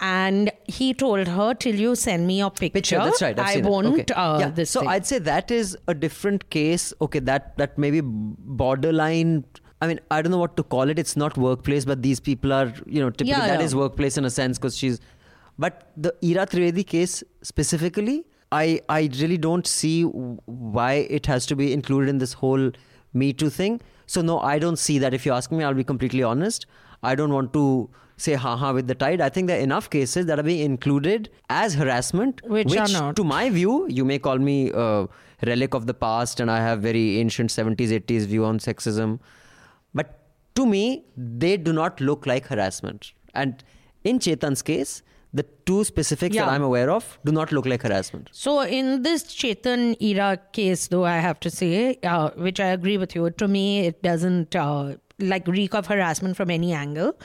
and 0.00 0.50
he 0.64 0.92
told 0.94 1.28
her, 1.28 1.54
"Till 1.54 1.76
you 1.76 1.94
send 1.94 2.26
me 2.26 2.38
your 2.38 2.50
picture, 2.50 2.78
Picture, 2.78 2.98
that's 3.04 3.22
right. 3.22 3.38
I've 3.38 3.46
I 3.46 3.54
seen 3.54 3.64
won't." 3.66 3.86
Okay. 3.86 4.14
Uh, 4.14 4.38
yeah. 4.40 4.50
this 4.50 4.70
so 4.70 4.80
thing. 4.80 4.88
I'd 4.88 5.06
say 5.06 5.18
that 5.18 5.50
is 5.50 5.76
a 5.86 5.94
different 5.94 6.48
case. 6.50 6.92
Okay, 7.00 7.20
that 7.20 7.56
that 7.58 7.78
maybe 7.78 8.00
borderline. 8.02 9.44
I 9.80 9.86
mean, 9.86 10.00
I 10.10 10.22
don't 10.22 10.32
know 10.32 10.38
what 10.38 10.56
to 10.56 10.64
call 10.64 10.90
it. 10.90 10.98
It's 10.98 11.16
not 11.16 11.36
workplace, 11.36 11.84
but 11.84 12.02
these 12.02 12.18
people 12.18 12.52
are, 12.52 12.72
you 12.86 13.00
know, 13.00 13.10
typically 13.10 13.30
Yeah, 13.30 13.46
that 13.46 13.60
yeah. 13.60 13.66
is 13.66 13.76
workplace 13.76 14.18
in 14.18 14.24
a 14.24 14.30
sense 14.30 14.58
because 14.58 14.76
she's. 14.76 14.98
But 15.56 15.92
the 15.96 16.12
Ira 16.24 16.46
Trivedi 16.46 16.84
case 16.86 17.22
specifically, 17.42 18.24
I 18.52 18.80
I 18.88 19.10
really 19.20 19.38
don't 19.38 19.66
see 19.66 20.02
why 20.04 20.92
it 21.18 21.26
has 21.26 21.46
to 21.46 21.56
be 21.56 21.72
included 21.72 22.08
in 22.08 22.18
this 22.18 22.32
whole 22.34 22.70
Me 23.12 23.32
Too 23.32 23.50
thing. 23.50 23.80
So 24.06 24.22
no, 24.22 24.40
I 24.40 24.58
don't 24.58 24.78
see 24.78 24.98
that. 24.98 25.14
If 25.14 25.26
you 25.26 25.32
ask 25.32 25.50
me, 25.52 25.64
I'll 25.64 25.74
be 25.74 25.84
completely 25.84 26.22
honest. 26.22 26.66
I 27.02 27.14
don't 27.14 27.32
want 27.32 27.52
to 27.52 27.90
say 28.16 28.34
ha 28.34 28.56
ha 28.56 28.72
with 28.72 28.86
the 28.88 28.94
tide. 28.94 29.20
I 29.20 29.28
think 29.28 29.46
there 29.48 29.58
are 29.58 29.62
enough 29.62 29.88
cases 29.90 30.26
that 30.26 30.38
are 30.38 30.42
being 30.42 30.64
included 30.64 31.30
as 31.48 31.74
harassment, 31.74 32.40
Which 32.46 32.76
are 32.76 32.88
not. 32.88 33.16
to 33.16 33.24
my 33.24 33.48
view, 33.50 33.86
you 33.88 34.04
may 34.04 34.18
call 34.18 34.38
me 34.38 34.70
a 34.74 35.06
relic 35.46 35.74
of 35.74 35.86
the 35.86 35.94
past, 35.94 36.40
and 36.40 36.50
I 36.50 36.58
have 36.60 36.80
very 36.80 37.18
ancient 37.18 37.50
70s, 37.50 37.92
80s 38.00 38.26
view 38.26 38.44
on 38.44 38.58
sexism. 38.58 39.20
But 39.94 40.18
to 40.56 40.66
me, 40.66 41.04
they 41.16 41.56
do 41.56 41.72
not 41.72 42.00
look 42.00 42.26
like 42.26 42.46
harassment. 42.46 43.12
And 43.34 43.62
in 44.02 44.18
Chetan's 44.18 44.62
case, 44.62 45.02
the 45.32 45.44
two 45.66 45.84
specifics 45.84 46.36
that 46.36 46.48
I'm 46.48 46.62
aware 46.62 46.90
of 46.90 47.18
do 47.24 47.32
not 47.32 47.52
look 47.52 47.66
like 47.66 47.82
harassment. 47.82 48.30
So 48.32 48.60
in 48.60 49.02
this 49.02 49.24
Chetan 49.24 49.96
Ira 50.02 50.38
case, 50.52 50.88
though, 50.88 51.04
I 51.04 51.18
have 51.18 51.38
to 51.40 51.50
say, 51.50 51.98
uh, 52.02 52.30
which 52.30 52.60
I 52.60 52.68
agree 52.68 52.96
with 52.96 53.14
you, 53.14 53.28
to 53.30 53.48
me 53.48 53.86
it 53.86 54.02
doesn't 54.02 54.56
uh, 54.56 54.96
like 55.18 55.46
reek 55.46 55.74
of 55.74 55.86
harassment 55.86 56.36
from 56.36 56.50
any 56.50 56.72
angle. 56.72 57.18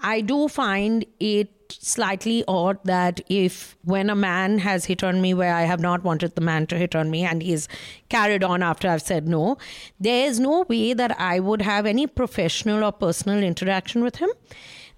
I 0.00 0.20
do 0.20 0.48
find 0.48 1.06
it 1.20 1.50
slightly 1.72 2.44
odd 2.46 2.78
that 2.84 3.20
if 3.28 3.76
when 3.82 4.10
a 4.10 4.14
man 4.14 4.58
has 4.58 4.84
hit 4.84 5.02
on 5.02 5.20
me 5.20 5.32
where 5.34 5.54
I 5.54 5.62
have 5.62 5.80
not 5.80 6.04
wanted 6.04 6.34
the 6.34 6.40
man 6.40 6.66
to 6.68 6.76
hit 6.76 6.94
on 6.94 7.10
me 7.10 7.24
and 7.24 7.42
he's 7.42 7.66
carried 8.08 8.44
on 8.44 8.62
after 8.62 8.88
I've 8.88 9.02
said 9.02 9.26
no, 9.26 9.56
there 9.98 10.26
is 10.26 10.38
no 10.38 10.66
way 10.68 10.92
that 10.92 11.18
I 11.18 11.40
would 11.40 11.62
have 11.62 11.86
any 11.86 12.06
professional 12.06 12.84
or 12.84 12.92
personal 12.92 13.42
interaction 13.42 14.02
with 14.04 14.16
him. 14.16 14.30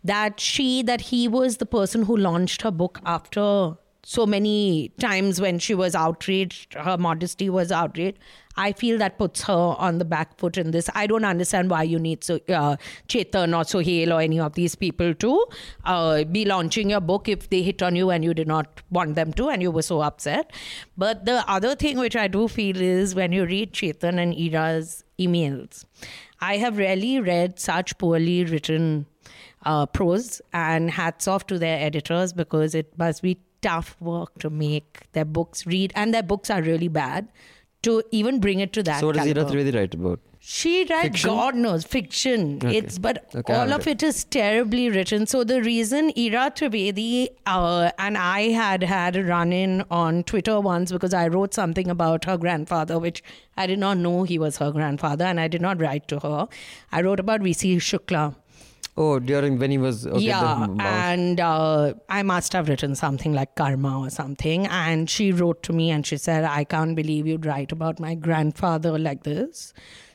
That 0.08 0.40
she, 0.40 0.82
that 0.82 1.02
he 1.12 1.26
was 1.28 1.58
the 1.58 1.66
person 1.66 2.04
who 2.04 2.16
launched 2.16 2.62
her 2.62 2.70
book 2.70 3.00
after 3.04 3.76
so 4.08 4.24
many 4.24 4.90
times 4.98 5.38
when 5.38 5.58
she 5.58 5.74
was 5.74 5.94
outraged, 5.94 6.72
her 6.72 6.96
modesty 6.96 7.50
was 7.50 7.70
outraged. 7.70 8.18
I 8.56 8.72
feel 8.72 8.96
that 8.98 9.18
puts 9.18 9.42
her 9.42 9.52
on 9.86 9.98
the 9.98 10.06
back 10.06 10.38
foot 10.38 10.56
in 10.56 10.70
this. 10.70 10.88
I 10.94 11.06
don't 11.06 11.26
understand 11.26 11.68
why 11.68 11.82
you 11.82 11.98
need 11.98 12.24
so 12.24 12.36
uh, 12.48 12.76
Chetan 13.06 13.54
or 13.54 13.64
Sohail 13.64 14.14
or 14.14 14.22
any 14.22 14.40
of 14.40 14.54
these 14.54 14.74
people 14.74 15.12
to 15.12 15.44
uh, 15.84 16.24
be 16.24 16.46
launching 16.46 16.88
your 16.88 17.02
book 17.02 17.28
if 17.28 17.50
they 17.50 17.62
hit 17.62 17.82
on 17.82 17.96
you 17.96 18.08
and 18.08 18.24
you 18.24 18.32
did 18.32 18.48
not 18.48 18.80
want 18.90 19.14
them 19.14 19.34
to 19.34 19.50
and 19.50 19.60
you 19.60 19.70
were 19.70 19.82
so 19.82 20.00
upset. 20.00 20.54
But 20.96 21.26
the 21.26 21.44
other 21.46 21.74
thing 21.74 21.98
which 21.98 22.16
I 22.16 22.28
do 22.28 22.48
feel 22.48 22.80
is 22.80 23.14
when 23.14 23.32
you 23.32 23.44
read 23.44 23.74
Chetan 23.74 24.18
and 24.18 24.34
Ira's 24.34 25.04
emails, 25.18 25.84
I 26.40 26.56
have 26.56 26.78
rarely 26.78 27.20
read 27.20 27.60
such 27.60 27.98
poorly 27.98 28.44
written 28.46 29.04
uh, 29.74 29.84
prose, 29.98 30.40
and 30.52 30.90
hats 30.90 31.28
off 31.28 31.46
to 31.52 31.58
their 31.58 31.78
editors 31.90 32.32
because 32.32 32.74
it 32.74 32.96
must 33.04 33.22
be 33.22 33.38
tough 33.60 33.96
work 34.00 34.38
to 34.38 34.50
make 34.50 35.00
their 35.12 35.24
books 35.38 35.66
read, 35.66 35.92
and 35.94 36.14
their 36.14 36.22
books 36.34 36.50
are 36.56 36.62
really 36.62 36.88
bad 36.88 37.28
to 37.82 38.02
even 38.10 38.40
bring 38.40 38.60
it 38.60 38.72
to 38.72 38.82
that. 38.82 39.00
So 39.00 39.06
what 39.06 39.16
does 39.16 39.26
Ira 39.26 39.34
caliber. 39.34 39.52
Trivedi 39.52 39.74
write 39.74 39.94
about? 39.94 40.20
She 40.40 40.86
writes 40.88 41.24
God 41.24 41.56
knows 41.56 41.84
fiction. 41.84 42.56
Okay. 42.56 42.76
It's 42.78 42.98
but 42.98 43.24
Okay, 43.34 43.52
all 43.52 43.72
of 43.72 43.86
it 43.86 44.02
is 44.02 44.24
terribly 44.24 44.88
written. 44.88 45.26
So 45.26 45.42
the 45.44 45.60
reason 45.62 46.10
Ira 46.16 46.50
Trivedi 46.60 47.28
uh, 47.46 47.90
and 47.98 48.16
I 48.16 48.48
had 48.60 48.82
had 48.82 49.16
a 49.16 49.24
run 49.24 49.52
in 49.52 49.84
on 49.90 50.22
Twitter 50.24 50.58
once 50.60 50.92
because 50.92 51.12
I 51.12 51.28
wrote 51.28 51.54
something 51.54 51.90
about 51.90 52.24
her 52.24 52.38
grandfather, 52.38 52.98
which 52.98 53.22
I 53.56 53.66
did 53.66 53.78
not 53.78 53.98
know 53.98 54.22
he 54.22 54.38
was 54.38 54.58
her 54.58 54.70
grandfather, 54.72 55.24
and 55.24 55.38
I 55.38 55.48
did 55.48 55.60
not 55.60 55.80
write 55.80 56.08
to 56.08 56.20
her. 56.20 56.48
I 56.92 57.02
wrote 57.02 57.20
about 57.20 57.40
VC 57.40 57.76
Shukla. 57.76 58.34
Oh, 59.00 59.20
during 59.20 59.60
when 59.60 59.70
he 59.70 59.78
was 59.78 60.08
okay, 60.08 60.18
yeah, 60.18 60.66
and 60.80 61.38
uh, 61.38 61.94
I 62.08 62.24
must 62.24 62.52
have 62.52 62.68
written 62.68 62.96
something 62.96 63.32
like 63.32 63.54
karma 63.54 64.00
or 64.00 64.10
something. 64.10 64.66
And 64.66 65.08
she 65.08 65.30
wrote 65.30 65.62
to 65.64 65.72
me 65.72 65.92
and 65.92 66.04
she 66.04 66.16
said, 66.16 66.42
I 66.42 66.64
can't 66.64 66.96
believe 66.96 67.24
you'd 67.24 67.46
write 67.46 67.70
about 67.70 68.00
my 68.00 68.16
grandfather 68.16 68.98
like 68.98 69.22
this. 69.22 69.72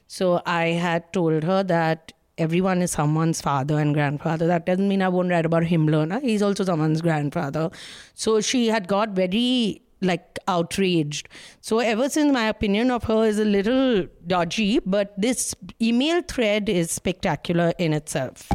So 0.08 0.42
I 0.46 0.66
had 0.88 1.14
told 1.14 1.44
her 1.44 1.64
that 1.64 2.12
everyone 2.38 2.82
is 2.82 2.92
someone's 2.92 3.40
father 3.40 3.80
and 3.80 3.94
grandfather. 3.94 4.48
That 4.48 4.66
doesn't 4.66 4.90
mean 4.90 5.02
I 5.02 5.08
won't 5.08 5.30
write 5.30 5.46
about 5.46 5.64
Himmler. 5.64 6.06
Na? 6.06 6.20
He's 6.20 6.42
also 6.42 6.66
someone's 6.66 7.02
grandfather. 7.02 7.70
So 8.16 8.42
she 8.42 8.68
had 8.68 8.90
got 8.90 9.12
very 9.12 9.82
like 10.02 10.38
outraged. 10.48 11.30
So 11.62 11.80
ever 11.80 12.10
since 12.10 12.34
my 12.34 12.48
opinion 12.48 12.92
of 12.92 13.06
her 13.06 13.24
is 13.24 13.40
a 13.40 13.46
little 13.46 14.08
dodgy, 14.28 14.80
but 14.86 15.14
this 15.18 15.56
email 15.82 16.22
thread 16.22 16.70
is 16.70 16.92
spectacular 16.92 17.74
in 17.78 17.94
itself. 17.94 18.50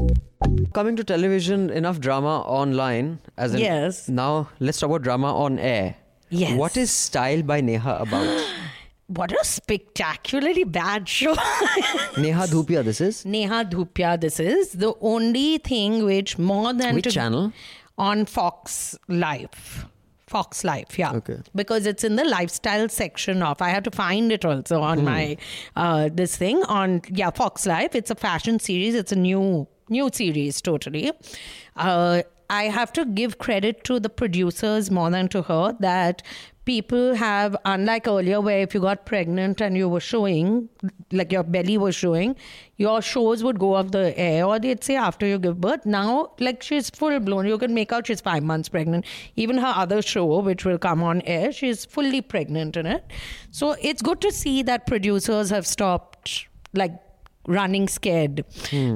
Coming 0.72 0.96
to 0.96 1.04
television, 1.04 1.70
enough 1.70 2.00
drama 2.00 2.40
online. 2.42 3.18
As 3.36 3.54
in, 3.54 3.60
Yes. 3.60 4.08
Now 4.08 4.48
let's 4.60 4.78
talk 4.78 4.90
about 4.90 5.02
drama 5.02 5.34
on 5.34 5.58
air. 5.58 5.96
Yes. 6.30 6.58
What 6.58 6.76
is 6.76 6.90
Style 6.90 7.42
by 7.42 7.60
Neha 7.60 7.98
about? 8.00 8.44
What 9.08 9.32
a 9.32 9.42
spectacularly 9.42 10.64
bad 10.64 11.08
show. 11.08 11.32
Neha 12.18 12.46
Dhupia, 12.46 12.84
this 12.84 13.00
is. 13.00 13.24
Neha 13.24 13.64
Dhupia, 13.64 14.20
this 14.20 14.38
is 14.38 14.72
the 14.72 14.92
only 15.00 15.56
thing 15.56 16.04
which 16.04 16.36
more 16.38 16.74
than 16.74 16.94
Which 16.94 17.14
channel? 17.14 17.50
on 17.96 18.26
Fox 18.26 18.98
Life. 19.08 19.86
Fox 20.26 20.62
Life, 20.62 20.98
yeah. 20.98 21.12
Okay. 21.12 21.38
Because 21.54 21.86
it's 21.86 22.04
in 22.04 22.16
the 22.16 22.24
lifestyle 22.26 22.90
section 22.90 23.42
of. 23.42 23.62
I 23.62 23.70
have 23.70 23.82
to 23.84 23.90
find 23.90 24.30
it 24.30 24.44
also 24.44 24.82
on 24.82 25.02
my 25.06 25.38
uh, 25.74 26.10
this 26.12 26.36
thing 26.36 26.62
on 26.64 27.00
yeah 27.08 27.30
Fox 27.30 27.64
Life. 27.64 27.94
It's 27.94 28.10
a 28.10 28.14
fashion 28.14 28.58
series. 28.58 28.94
It's 28.94 29.10
a 29.10 29.16
new 29.16 29.66
new 29.90 30.10
series 30.12 30.60
totally. 30.60 31.12
Uh, 31.76 32.22
I 32.50 32.64
have 32.64 32.92
to 32.94 33.04
give 33.04 33.38
credit 33.38 33.84
to 33.84 34.00
the 34.00 34.08
producers 34.08 34.90
more 34.90 35.10
than 35.10 35.28
to 35.28 35.42
her 35.42 35.76
that 35.80 36.22
people 36.64 37.14
have 37.14 37.56
unlike 37.64 38.06
earlier 38.06 38.40
where 38.42 38.60
if 38.60 38.74
you 38.74 38.80
got 38.80 39.04
pregnant 39.06 39.60
and 39.60 39.76
you 39.76 39.88
were 39.88 40.00
showing 40.00 40.68
like 41.12 41.32
your 41.32 41.42
belly 41.42 41.78
was 41.78 41.94
showing 41.94 42.36
your 42.76 43.00
shows 43.00 43.42
would 43.42 43.58
go 43.58 43.74
off 43.74 43.90
the 43.90 44.18
air 44.18 44.44
or 44.44 44.58
they'd 44.58 44.84
say 44.84 44.94
after 44.94 45.26
you 45.26 45.38
give 45.38 45.58
birth. 45.60 45.86
Now 45.86 46.32
like 46.38 46.62
she's 46.62 46.90
full 46.90 47.18
blown 47.20 47.46
you 47.46 47.56
can 47.56 47.72
make 47.72 47.90
out 47.90 48.06
she's 48.06 48.20
five 48.20 48.42
months 48.42 48.68
pregnant. 48.68 49.06
Even 49.36 49.56
her 49.56 49.72
other 49.84 50.02
show 50.02 50.40
which 50.40 50.66
will 50.66 50.78
come 50.78 51.02
on 51.02 51.22
air 51.22 51.52
she's 51.52 51.84
fully 51.86 52.20
pregnant 52.20 52.76
in 52.76 52.86
it. 52.86 53.04
So 53.50 53.76
it's 53.80 54.02
good 54.02 54.20
to 54.22 54.32
see 54.32 54.62
that 54.62 54.86
producers 54.86 55.50
have 55.50 55.66
stopped 55.66 56.48
like 56.74 56.92
running 57.47 57.87
scared 57.87 58.43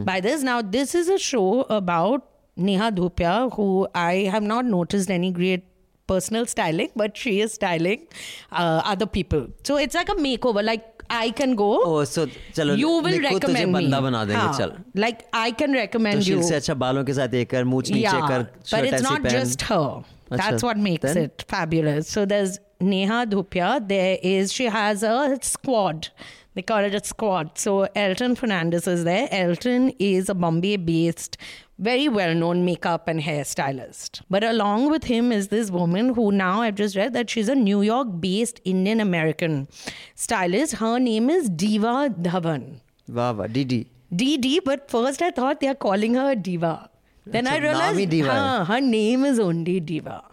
by 0.09 0.19
this 0.27 0.43
now 0.49 0.61
this 0.61 0.93
is 0.95 1.09
a 1.09 1.17
show 1.29 1.47
about 1.77 2.27
neha 2.67 2.91
dhupia 2.99 3.33
who 3.55 3.65
i 4.03 4.13
have 4.35 4.45
not 4.51 4.69
noticed 4.75 5.11
any 5.15 5.31
great 5.39 5.65
personal 6.07 6.45
styling, 6.45 6.89
but 6.95 7.17
she 7.17 7.31
is 7.41 7.53
styling 7.53 8.07
uh, 8.51 8.81
other 8.85 9.05
people. 9.05 9.47
So 9.63 9.75
it's 9.75 9.93
like 9.93 10.07
a 10.07 10.15
makeover. 10.15 10.63
Like 10.63 11.03
I 11.09 11.31
can 11.31 11.55
go. 11.55 11.67
Oh, 11.83 12.03
so 12.05 12.25
चलो 12.53 12.75
you 12.77 12.89
will 12.89 13.19
देखो 13.19 13.39
तुझे 13.39 13.53
recommend 13.53 13.67
me. 13.67 13.73
बंदा 13.73 13.99
बना 14.01 14.23
देंगे 14.25 14.41
हाँ, 14.41 14.53
चल 14.57 14.71
Like 15.03 15.25
I 15.33 15.51
can 15.61 15.75
recommend 15.79 16.23
Sushil 16.23 16.37
you. 16.37 16.43
से 16.49 16.55
अच्छा 16.55 16.73
बालों 16.85 17.03
के 17.05 17.13
साथ 17.13 17.33
ये 17.33 17.43
कर 17.55 17.63
मूछ 17.73 17.91
नीचे 17.91 18.07
yeah, 18.07 18.29
कर 18.29 18.43
but 18.43 18.67
शर्ट 18.69 18.85
it's 18.85 18.93
ऐसी 18.93 19.03
not 19.05 19.23
पहन। 19.23 19.39
just 19.39 19.61
her. 19.71 20.03
Achha. 20.32 20.50
That's 20.50 20.62
what 20.62 20.78
makes 20.78 21.04
then? 21.14 21.24
it 21.24 21.44
fabulous. 21.48 22.08
So 22.08 22.24
there's 22.24 22.58
Neha 22.80 23.26
Dhupia. 23.26 23.86
There 23.86 24.18
is 24.22 24.52
she 24.52 24.64
has 24.64 25.02
a 25.02 25.38
squad. 25.42 26.08
They 26.54 26.62
call 26.62 26.84
it 26.84 26.94
a 26.94 27.02
squad. 27.02 27.58
So 27.58 27.88
Elton 27.96 28.34
Fernandez 28.36 28.86
is 28.86 29.04
there. 29.04 29.28
Elton 29.30 29.90
is 29.98 30.28
a 30.28 30.34
Bombay-based, 30.34 31.38
very 31.78 32.08
well-known 32.08 32.64
makeup 32.66 33.08
and 33.08 33.20
hairstylist. 33.20 34.20
But 34.28 34.44
along 34.44 34.90
with 34.90 35.04
him 35.04 35.32
is 35.32 35.48
this 35.48 35.70
woman 35.70 36.14
who 36.14 36.30
now 36.30 36.60
I've 36.60 36.74
just 36.74 36.94
read 36.94 37.14
that 37.14 37.30
she's 37.30 37.48
a 37.48 37.54
New 37.54 37.80
York-based 37.80 38.60
Indian 38.64 39.00
American 39.00 39.66
stylist. 40.14 40.74
Her 40.74 40.98
name 40.98 41.30
is 41.30 41.48
Diva 41.48 42.14
Dhawan. 42.20 42.80
Vava, 43.08 43.48
Didi. 43.48 43.86
DD, 44.14 44.58
but 44.62 44.90
first 44.90 45.22
I 45.22 45.30
thought 45.30 45.60
they 45.60 45.68
are 45.68 45.74
calling 45.74 46.14
her 46.14 46.34
Diva. 46.34 46.90
Then 47.24 47.46
I 47.46 47.58
realized 47.58 48.12
huh, 48.24 48.64
her 48.64 48.80
name 48.80 49.24
is 49.24 49.38
only 49.38 49.80
Diva. 49.80 50.24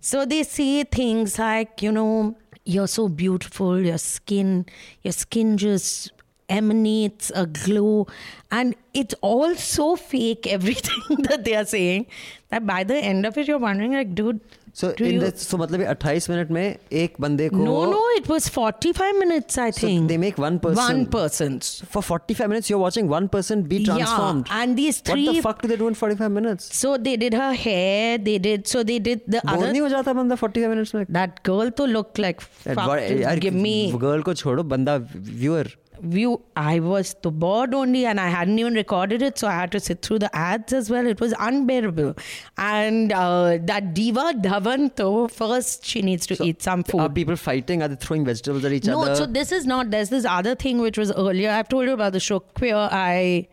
So 0.00 0.24
they 0.24 0.42
say 0.42 0.84
things 0.84 1.38
like, 1.38 1.82
you 1.82 1.92
know, 1.92 2.36
you're 2.64 2.88
so 2.88 3.08
beautiful, 3.08 3.80
your 3.80 3.98
skin, 3.98 4.66
your 5.02 5.12
skin 5.12 5.56
just 5.56 6.12
emanates 6.48 7.32
a 7.34 7.46
glow. 7.46 8.06
And 8.50 8.74
it's 8.94 9.14
all 9.20 9.54
so 9.56 9.96
fake, 9.96 10.46
everything 10.50 11.22
that 11.28 11.44
they 11.44 11.56
are 11.56 11.64
saying, 11.64 12.06
that 12.50 12.66
by 12.66 12.84
the 12.84 12.96
end 12.96 13.26
of 13.26 13.36
it, 13.38 13.48
you're 13.48 13.58
wondering, 13.58 13.92
like, 13.92 14.14
dude, 14.14 14.40
so 14.80 14.88
do 14.98 15.02
in 15.06 15.18
the 15.20 15.32
so 15.36 15.56
मतलब 15.58 15.80
28 15.88 16.28
minute 16.30 16.50
में 16.56 16.76
एक 17.00 17.14
बंदे 17.20 17.48
को 17.48 17.56
no, 17.64 17.72
no, 17.90 17.98
it 18.18 18.28
was 18.32 18.46
45 18.52 19.16
minutes, 19.22 19.58
I 19.64 19.66
So 19.78 19.82
think. 19.86 20.06
they 20.12 20.16
make 20.22 20.38
one 20.44 20.54
person- 20.62 20.82
One 20.84 21.02
person's. 21.14 21.68
for 21.96 22.02
45 22.06 22.48
minutes 22.52 22.70
you're 22.72 22.80
watching 22.82 23.10
one 23.14 23.28
person 23.34 23.64
be 23.72 23.80
transformed 23.88 24.46
Yeah, 24.52 24.62
and 24.62 24.80
these 24.82 25.00
three 25.10 25.26
what 25.26 25.36
the 25.38 25.42
fuck 25.48 25.60
do 25.66 25.70
they 25.72 25.78
do 25.82 25.90
in 25.92 25.98
45 26.00 26.32
minutes 26.38 26.70
So 26.78 26.94
they 27.08 27.16
did 27.24 27.36
her 27.40 27.50
hair. 27.66 28.16
They 28.30 28.38
did. 28.48 28.66
So 28.74 28.82
they 28.92 28.98
did 29.10 29.28
the 29.36 29.44
bore 29.52 29.66
नहीं 29.68 29.80
हो 29.80 29.88
जाता 29.96 30.12
बंदा 30.22 30.36
45 30.44 30.68
minutes 30.74 30.94
में 30.94 31.04
That 31.18 31.38
girl 31.50 31.70
to 31.82 31.90
look 31.92 32.22
like 32.26 32.40
fuck. 32.40 33.38
give 33.46 33.60
me 33.68 33.76
girl 34.08 34.22
को 34.30 34.34
छोड़ो 34.44 34.62
बंदा 34.74 34.96
viewer 35.16 35.70
view. 36.00 36.42
I 36.56 36.80
was 36.80 37.14
the 37.22 37.30
bored 37.30 37.74
only, 37.74 38.06
and 38.06 38.20
I 38.20 38.28
hadn't 38.28 38.58
even 38.58 38.74
recorded 38.74 39.22
it, 39.22 39.38
so 39.38 39.48
I 39.48 39.52
had 39.52 39.72
to 39.72 39.80
sit 39.80 40.02
through 40.02 40.20
the 40.20 40.34
ads 40.34 40.72
as 40.72 40.90
well. 40.90 41.06
It 41.06 41.20
was 41.20 41.34
unbearable. 41.38 42.16
And 42.58 43.12
uh, 43.12 43.58
that 43.62 43.94
diva 43.94 44.34
Dhawan, 44.34 44.96
though, 44.96 45.28
first 45.28 45.84
she 45.84 46.02
needs 46.02 46.26
to 46.26 46.42
eat 46.44 46.62
some 46.62 46.82
food. 46.82 47.00
are 47.00 47.08
people 47.08 47.36
fighting 47.36 47.82
are 47.82 47.88
they 47.88 47.96
throwing 47.96 48.24
vegetables 48.24 48.64
at 48.64 48.72
each 48.72 48.88
other? 48.88 49.06
No, 49.06 49.14
so 49.14 49.26
this 49.26 49.52
is 49.52 49.66
not. 49.66 49.90
There's 49.90 50.08
this 50.08 50.24
other 50.24 50.54
thing 50.54 50.78
which 50.80 50.98
was 50.98 51.12
earlier. 51.12 51.50
I've 51.50 51.68
told 51.68 51.86
you 51.86 51.92
about 51.92 52.12
the 52.12 52.20
show 52.20 52.40
Queer 52.40 52.76
Eye 52.76 53.48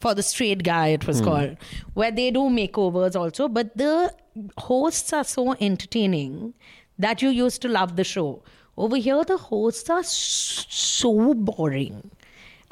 for 0.00 0.14
the 0.14 0.22
straight 0.22 0.62
guy. 0.62 0.88
It 0.88 1.06
was 1.06 1.20
called, 1.20 1.56
where 1.94 2.10
they 2.10 2.30
do 2.30 2.40
makeovers 2.40 3.14
also. 3.16 3.48
But 3.48 3.76
the 3.76 4.14
hosts 4.58 5.12
are 5.12 5.24
so 5.24 5.54
entertaining 5.60 6.54
that 6.98 7.22
you 7.22 7.28
used 7.30 7.62
to 7.62 7.68
love 7.68 7.96
the 7.96 8.04
show. 8.04 8.42
Over 8.80 8.96
here, 8.96 9.22
the 9.24 9.36
hosts 9.36 9.90
are 9.90 10.02
so 10.02 11.34
boring. 11.34 12.10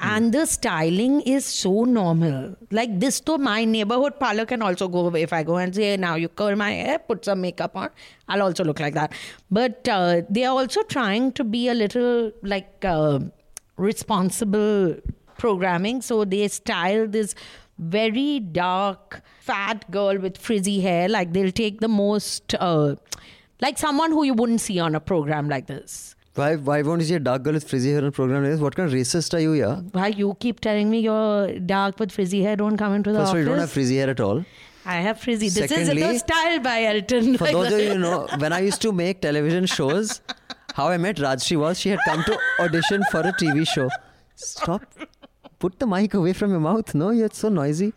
And 0.01 0.33
the 0.33 0.47
styling 0.47 1.21
is 1.23 1.45
so 1.45 1.85
normal. 1.85 2.57
Like 2.71 2.99
this, 3.01 3.21
to 3.23 3.37
my 3.37 3.65
neighborhood 3.65 4.19
parlor 4.19 4.47
can 4.47 4.63
also 4.63 4.87
go 4.89 5.07
away 5.07 5.23
if 5.23 5.33
I 5.33 5.43
go 5.43 5.57
and 5.57 5.75
say, 5.75 5.97
now 5.97 6.15
you 6.15 6.29
curl 6.29 6.55
my 6.57 6.71
hair, 6.71 6.99
put 7.01 7.25
some 7.25 7.41
makeup 7.41 7.77
on, 7.77 7.91
I'll 8.29 8.43
also 8.43 8.65
look 8.65 8.79
like 8.81 8.95
that. 8.95 9.13
But 9.51 9.89
uh, 9.89 10.23
they 10.31 10.45
are 10.45 10.57
also 10.57 10.83
trying 10.85 11.33
to 11.33 11.45
be 11.45 11.69
a 11.69 11.75
little 11.75 12.33
like 12.43 12.85
uh, 12.85 13.19
responsible 13.77 14.97
programming. 15.37 16.01
So 16.01 16.25
they 16.25 16.47
style 16.47 17.09
this 17.09 17.35
very 17.79 18.39
dark, 18.41 19.21
fat 19.41 19.91
girl 19.91 20.17
with 20.19 20.39
frizzy 20.39 20.81
hair. 20.81 21.09
Like 21.09 21.33
they'll 21.33 21.53
take 21.53 21.81
the 21.81 21.89
most, 21.89 22.55
uh, 22.55 22.95
like 23.61 23.79
someone 23.79 24.11
who 24.13 24.25
you 24.25 24.35
wouldn't 24.35 24.61
see 24.61 24.79
on 24.79 24.95
a 24.95 25.01
program 25.01 25.49
like 25.49 25.67
this. 25.73 26.15
why 26.41 26.49
why 26.67 26.75
won't 26.87 27.01
you 27.03 27.07
see 27.07 27.17
a 27.19 27.23
dark 27.29 27.43
girl 27.47 27.57
with 27.59 27.65
frizzy 27.71 27.93
hair 27.93 28.01
on 28.03 28.09
a 28.09 28.13
program 28.19 28.43
like 28.45 28.53
this 28.53 28.61
what 28.65 28.75
kind 28.81 28.89
of 28.91 28.93
racist 28.97 29.35
are 29.39 29.41
you 29.45 29.55
yeah 29.61 29.81
Why 29.99 30.09
you 30.21 30.29
keep 30.45 30.61
telling 30.67 30.91
me 30.95 31.01
you're 31.07 31.59
dark 31.71 31.99
with 32.03 32.13
frizzy 32.17 32.43
hair? 32.47 32.57
Don't 32.61 32.77
come 32.83 32.95
into 32.99 33.13
the 33.17 33.19
first 33.23 33.33
of 33.33 33.35
all 33.35 33.39
office. 33.39 33.45
you 33.45 33.49
don't 33.53 33.63
have 33.65 33.73
frizzy 33.79 33.97
hair 34.03 34.11
at 34.17 34.21
all 34.27 34.45
I 34.93 34.99
have 35.07 35.19
frizzy. 35.23 35.49
This 35.55 35.69
Secondly, 35.71 36.03
is 36.03 36.13
the 36.13 36.19
style 36.21 36.61
by 36.67 36.77
Elton. 36.91 37.27
for 37.41 37.49
those 37.57 37.73
of 37.79 37.81
you 37.87 37.97
know 38.05 38.21
when 38.45 38.55
I 38.59 38.61
used 38.69 38.81
to 38.87 38.93
make 39.01 39.21
television 39.27 39.67
shows 39.73 40.21
how 40.79 40.87
I 40.95 40.97
met 41.07 41.17
Rajshri 41.25 41.59
was 41.65 41.81
she 41.81 41.91
had 41.97 42.01
come 42.07 42.23
to 42.31 42.39
audition 42.67 43.05
for 43.11 43.21
a 43.33 43.35
TV 43.43 43.67
show 43.75 43.89
stop 44.37 44.87
put 45.67 45.79
the 45.85 45.91
mic 45.97 46.15
away 46.23 46.33
from 46.45 46.53
your 46.59 46.65
mouth 46.71 46.95
no 47.03 47.11
you're 47.21 47.35
so 47.43 47.49
noisy 47.61 47.93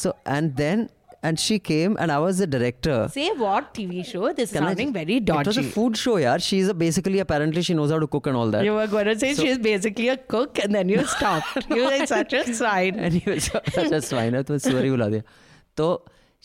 so 0.00 0.14
and 0.38 0.56
then 0.64 0.88
and 1.27 1.39
she 1.39 1.57
came, 1.67 1.95
and 1.99 2.11
I 2.11 2.17
was 2.19 2.37
the 2.37 2.45
director. 2.45 2.95
Say 3.11 3.29
what 3.43 3.73
TV 3.73 4.05
show? 4.05 4.31
This 4.39 4.49
is 4.49 4.53
Can 4.57 4.63
I 4.63 4.67
sounding 4.69 4.87
just- 4.93 4.93
very 5.05 5.15
It 5.17 5.29
was 5.29 5.47
a 5.47 5.61
dodgy. 5.61 5.69
food 5.77 5.97
show, 5.97 6.17
yeah. 6.17 6.37
She's 6.37 6.67
a, 6.67 6.73
basically 6.73 7.19
apparently 7.19 7.63
she 7.63 7.73
knows 7.73 7.89
how 7.95 7.99
to 7.99 8.07
cook 8.07 8.27
and 8.27 8.37
all 8.37 8.51
that. 8.51 8.63
You 8.63 8.73
were 8.75 8.85
going 8.87 9.05
to 9.05 9.17
say 9.19 9.33
So- 9.33 9.43
she's 9.43 9.57
basically 9.57 10.09
a 10.09 10.17
cook, 10.17 10.59
and 10.63 10.75
then 10.75 10.87
you 10.89 11.03
stopped. 11.15 11.65
you 11.69 11.83
were 11.85 12.05
such 12.05 12.33
a 12.33 12.43
swine. 12.53 12.99
and 12.99 13.13
he 13.13 13.29
was 13.31 13.45
such 13.79 13.91
a 13.99 14.01
swine 14.11 14.33
तो 14.51 14.57
सुअर 14.67 14.83
ही 14.83 14.91
बुला 14.97 15.09
दिया 15.15 15.21
तो 15.77 15.89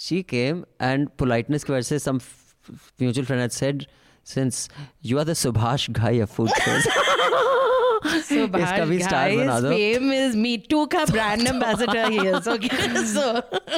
she 0.07 0.23
came 0.35 0.65
and 0.91 1.11
politeness 1.23 1.65
की 1.65 1.73
वजह 1.73 1.89
से 1.93 1.99
some 2.09 2.21
f- 2.27 2.93
mutual 3.05 3.27
friend 3.31 3.43
had 3.47 3.53
said 3.61 3.87
since 4.33 4.69
you 5.11 5.19
are 5.19 5.25
the 5.25 5.37
Subhash 5.43 5.87
guy 6.01 6.13
of 6.27 6.31
food 6.39 6.51
shows 6.65 6.87
So 8.27 8.47
इसका 8.47 8.85
भी 8.91 8.99
Bhash 8.99 9.07
star 9.07 9.23
बना 9.31 9.55
guys, 9.55 9.63
दो। 9.63 9.71
fame 9.73 10.13
is 10.19 10.37
Me 10.45 10.53
Too 10.73 10.87
का 10.95 11.05
brand 11.13 11.49
ambassador 11.55 12.05
he 12.15 12.27
is. 12.33 12.47
Okay, 12.53 12.95
so 13.15 13.25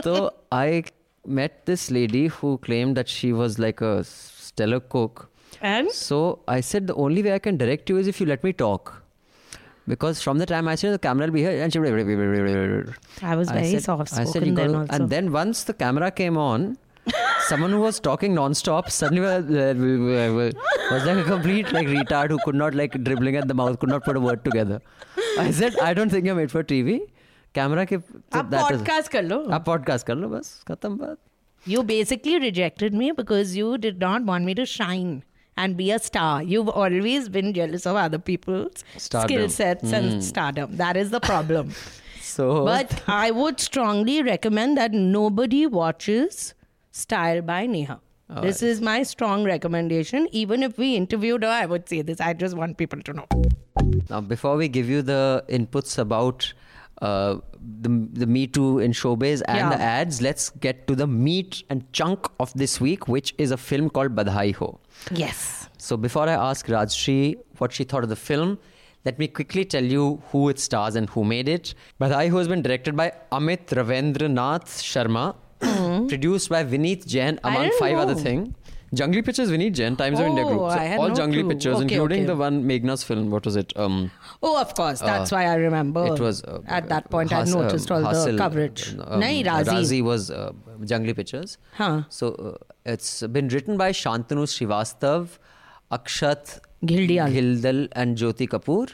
so 0.06 0.14
I 0.52 0.84
met 1.40 1.56
this 1.70 1.90
lady 1.96 2.26
who 2.36 2.52
claimed 2.66 2.96
that 3.00 3.08
she 3.08 3.32
was 3.40 3.58
like 3.64 3.80
a 3.80 3.92
stellar 4.04 4.80
cook 4.94 5.28
and 5.72 5.90
so 6.00 6.20
I 6.56 6.60
said 6.70 6.86
the 6.92 6.94
only 7.06 7.22
way 7.28 7.34
I 7.34 7.38
can 7.48 7.56
direct 7.64 7.90
you 7.94 7.98
is 8.04 8.08
if 8.12 8.20
you 8.20 8.26
let 8.32 8.44
me 8.48 8.52
talk 8.52 8.92
because 9.92 10.22
from 10.22 10.38
the 10.38 10.46
time 10.52 10.68
I 10.68 10.76
said 10.84 10.94
the 10.94 10.98
camera 11.08 11.26
will 11.26 11.34
be 11.34 11.40
here 11.42 11.60
and 11.66 11.72
she 11.72 11.78
I 11.80 13.36
was 13.36 13.50
very 13.50 13.70
said- 13.72 13.82
soft 13.84 14.12
I 14.12 14.24
said 14.24 14.28
spoken 14.28 14.48
you 14.48 14.54
then 14.54 14.72
gotta- 14.72 14.78
also. 14.80 14.94
And 15.02 15.10
then 15.10 15.32
once 15.32 15.64
the 15.64 15.74
camera 15.74 16.10
came 16.10 16.36
on, 16.36 16.76
someone 17.46 17.70
who 17.70 17.80
was 17.80 17.98
talking 18.00 18.34
non-stop 18.34 18.90
suddenly 18.90 19.20
was, 19.22 19.44
was 20.90 21.04
like 21.04 21.16
a 21.16 21.24
complete 21.24 21.72
like 21.72 21.86
retard 21.88 22.30
who 22.30 22.38
could 22.44 22.54
not 22.54 22.74
like 22.74 22.92
dribbling 23.04 23.36
at 23.36 23.48
the 23.48 23.54
mouth, 23.54 23.78
could 23.80 23.88
not 23.88 24.04
put 24.04 24.16
a 24.16 24.20
word 24.20 24.44
together. 24.44 24.80
I 25.38 25.50
said, 25.50 25.78
I 25.78 25.94
don't 25.94 26.10
think 26.10 26.26
you're 26.26 26.34
made 26.34 26.50
for 26.50 26.62
TV. 26.62 27.00
Camera 27.54 27.84
के 27.86 28.02
so 28.02 28.38
आप 28.38 28.50
that 28.50 28.70
is- 28.70 28.80
podcast 28.82 29.08
कर 29.08 29.22
लो. 29.22 29.38
आप 29.58 29.64
podcast 29.64 30.02
कर 30.10 30.16
लो 30.16 30.28
बस 30.28 30.62
खत्म 30.68 30.96
बात. 30.98 31.18
You 31.66 31.82
basically 31.82 32.38
rejected 32.38 32.94
me 32.94 33.10
because 33.12 33.56
you 33.56 33.76
did 33.78 34.00
not 34.00 34.24
want 34.24 34.44
me 34.44 34.54
to 34.54 34.64
shine 34.66 35.22
and 35.56 35.76
be 35.76 35.90
a 35.90 35.98
star. 35.98 36.42
You've 36.42 36.68
always 36.68 37.28
been 37.28 37.52
jealous 37.52 37.84
of 37.86 37.96
other 37.96 38.18
people's 38.18 38.84
Stardom. 38.96 39.28
skill 39.28 39.48
sets 39.50 39.92
and 39.92 40.24
stardom. 40.24 40.76
That 40.78 40.96
is 40.96 41.10
the 41.10 41.20
problem. 41.20 41.74
So 42.30 42.64
but 42.64 43.02
I 43.06 43.30
would 43.30 43.60
strongly 43.60 44.22
recommend 44.22 44.78
that 44.78 44.92
nobody 44.92 45.66
watches 45.66 46.54
Style 46.91 47.41
by 47.41 47.65
Neha. 47.65 47.99
this 48.41 48.61
is 48.61 48.81
my 48.81 49.03
strong 49.03 49.43
recommendation. 49.43 50.27
Even 50.31 50.63
if 50.63 50.77
we 50.77 50.95
interviewed 50.95 51.43
her, 51.43 51.49
I 51.49 51.65
would 51.65 51.87
say 51.87 52.01
this. 52.01 52.19
I 52.19 52.33
just 52.33 52.55
want 52.57 52.77
people 52.77 53.01
to 53.01 53.13
know. 53.13 53.25
Now, 54.09 54.21
before 54.21 54.55
we 54.57 54.67
give 54.67 54.89
you 54.89 55.01
the 55.01 55.43
inputs 55.49 55.97
about 55.97 56.53
uh, 57.01 57.37
the, 57.81 58.07
the 58.13 58.25
Me 58.25 58.47
Too 58.47 58.79
in 58.79 58.91
showbiz 58.91 59.41
and 59.47 59.57
Yeah. 59.57 59.69
the 59.69 59.79
ads, 59.81 60.21
let's 60.21 60.49
get 60.49 60.87
to 60.87 60.95
the 60.95 61.07
meat 61.07 61.63
and 61.69 61.85
chunk 61.93 62.27
of 62.39 62.51
this 62.53 62.81
week, 62.81 63.07
which 63.07 63.33
is 63.37 63.51
a 63.51 63.57
film 63.57 63.89
called 63.89 64.15
Badhai 64.15 64.53
Ho. 64.55 64.79
Yes. 65.11 65.69
So, 65.77 65.95
before 65.95 66.27
I 66.27 66.33
ask 66.33 66.65
Rajyasree 66.67 67.35
what 67.59 67.71
she 67.71 67.83
thought 67.83 68.03
of 68.03 68.09
the 68.09 68.15
film, 68.15 68.57
let 69.05 69.19
me 69.19 69.27
quickly 69.27 69.63
tell 69.63 69.83
you 69.83 70.21
who 70.31 70.49
it 70.49 70.59
stars 70.59 70.95
and 70.95 71.07
who 71.11 71.23
made 71.23 71.47
it. 71.47 71.75
Badhai 72.01 72.29
Ho 72.29 72.37
has 72.39 72.47
been 72.47 72.61
directed 72.63 72.97
by 72.97 73.13
Amit 73.31 73.67
Ravindernath 73.67 74.65
Sharma, 74.91 75.35
produced 75.59 76.49
by 76.49 76.63
Vineet 76.63 77.05
Jain, 77.07 77.39
among 77.43 77.71
five 77.79 77.97
other 77.97 78.15
know. 78.15 78.19
things. 78.21 78.53
Junglee 78.95 79.23
Pictures, 79.25 79.49
Vineet 79.51 79.73
Jain, 79.73 79.97
Times 79.97 80.17
of 80.17 80.25
India 80.27 80.45
Oh, 80.45 80.47
Group. 80.47 80.59
So 80.61 80.67
I 80.67 80.83
had 80.85 80.99
all 80.99 81.09
no 81.09 81.13
Junglee 81.15 81.41
clue. 81.41 81.49
Pictures, 81.49 81.75
Okay, 81.75 81.95
including 81.95 82.19
okay. 82.19 82.25
the 82.27 82.35
one 82.37 82.63
Meghna's 82.65 83.03
film. 83.03 83.29
What 83.31 83.43
was 83.45 83.57
it? 83.57 83.73
Um, 83.75 84.11
Oh, 84.41 84.61
of 84.61 84.73
course. 84.75 85.01
That's 85.01 85.29
why 85.29 85.45
I 85.47 85.55
remember. 85.55 86.05
it 86.13 86.21
was 86.21 86.41
uh, 86.45 86.61
at 86.67 86.87
that 86.87 87.09
point 87.09 87.31
Has- 87.31 87.53
I 87.53 87.59
noticed 87.59 87.91
all 87.91 88.01
Hasil, 88.01 88.31
the 88.31 88.37
coverage. 88.37 88.93
um, 88.97 89.19
Nahi, 89.21 89.43
Raazi. 89.45 90.01
was 90.01 90.31
uh, 90.31 90.53
Junglee 90.83 91.15
Pictures. 91.17 91.57
Huh. 91.73 92.03
So 92.07 92.31
uh, 92.35 92.53
it's 92.85 93.23
been 93.23 93.49
written 93.49 93.75
by 93.77 93.91
Shantanu 93.91 94.47
Srivastav, 94.55 95.37
Akshat 95.91 96.59
Ghildial. 96.85 97.29
Ghildal 97.33 97.87
and 97.91 98.17
Jyoti 98.17 98.47
Kapoor. 98.47 98.93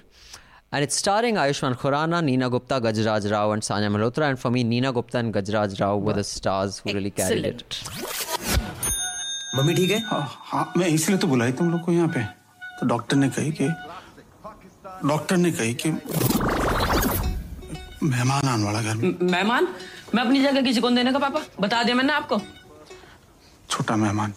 And 0.73 0.81
it's 0.83 0.95
starring 0.95 1.35
Ayushman 1.35 1.75
Khurana, 1.75 2.23
Neena 2.23 2.49
Gupta, 2.49 2.81
Gajraj 2.81 3.31
Rao, 3.31 3.51
and 3.51 3.61
Sanya 3.61 3.91
Malhotra. 3.95 4.27
And 4.29 4.39
for 4.39 4.49
me, 4.49 4.63
Neena 4.63 4.91
Gupta 4.91 5.19
and 5.19 5.31
Gajraj 5.31 5.79
Rao 5.79 5.97
were 5.97 6.13
the 6.13 6.23
stars 6.23 6.79
who 6.79 6.93
really 6.93 7.11
carried 7.11 7.45
it. 7.45 7.79
Mummy 9.55 9.73
ठीक 9.75 9.91
है 9.91 9.99
हाँ 10.09 10.21
हाँ 10.49 10.73
मैं 10.77 10.87
इसलिए 10.87 11.17
तो 11.21 11.27
बुलाई 11.27 11.51
तुम 11.57 11.69
लोग 11.71 11.81
को 11.85 11.91
यहाँ 11.91 12.07
पे 12.13 12.21
तो 12.79 12.85
डॉक्टर 12.87 13.15
ने 13.17 13.29
कही 13.35 13.51
कि 13.59 13.67
डॉक्टर 15.07 15.37
ने 15.37 15.51
कही 15.51 15.73
कि 15.83 15.91
मेहमान 18.03 18.47
आने 18.49 18.63
वाला 18.63 18.81
घर 18.81 18.95
में 18.95 19.29
मेहमान 19.31 19.67
मैं 20.15 20.23
अपनी 20.23 20.41
जगह 20.43 20.61
किसी 20.69 20.81
को 20.81 20.89
देने 20.89 21.11
का 21.13 21.19
पापा 21.19 21.41
बता 21.59 21.83
दिया 21.83 21.95
मैंने 21.95 22.13
आपको 22.13 22.41
छोटा 23.69 23.95
मेहमान 23.95 24.33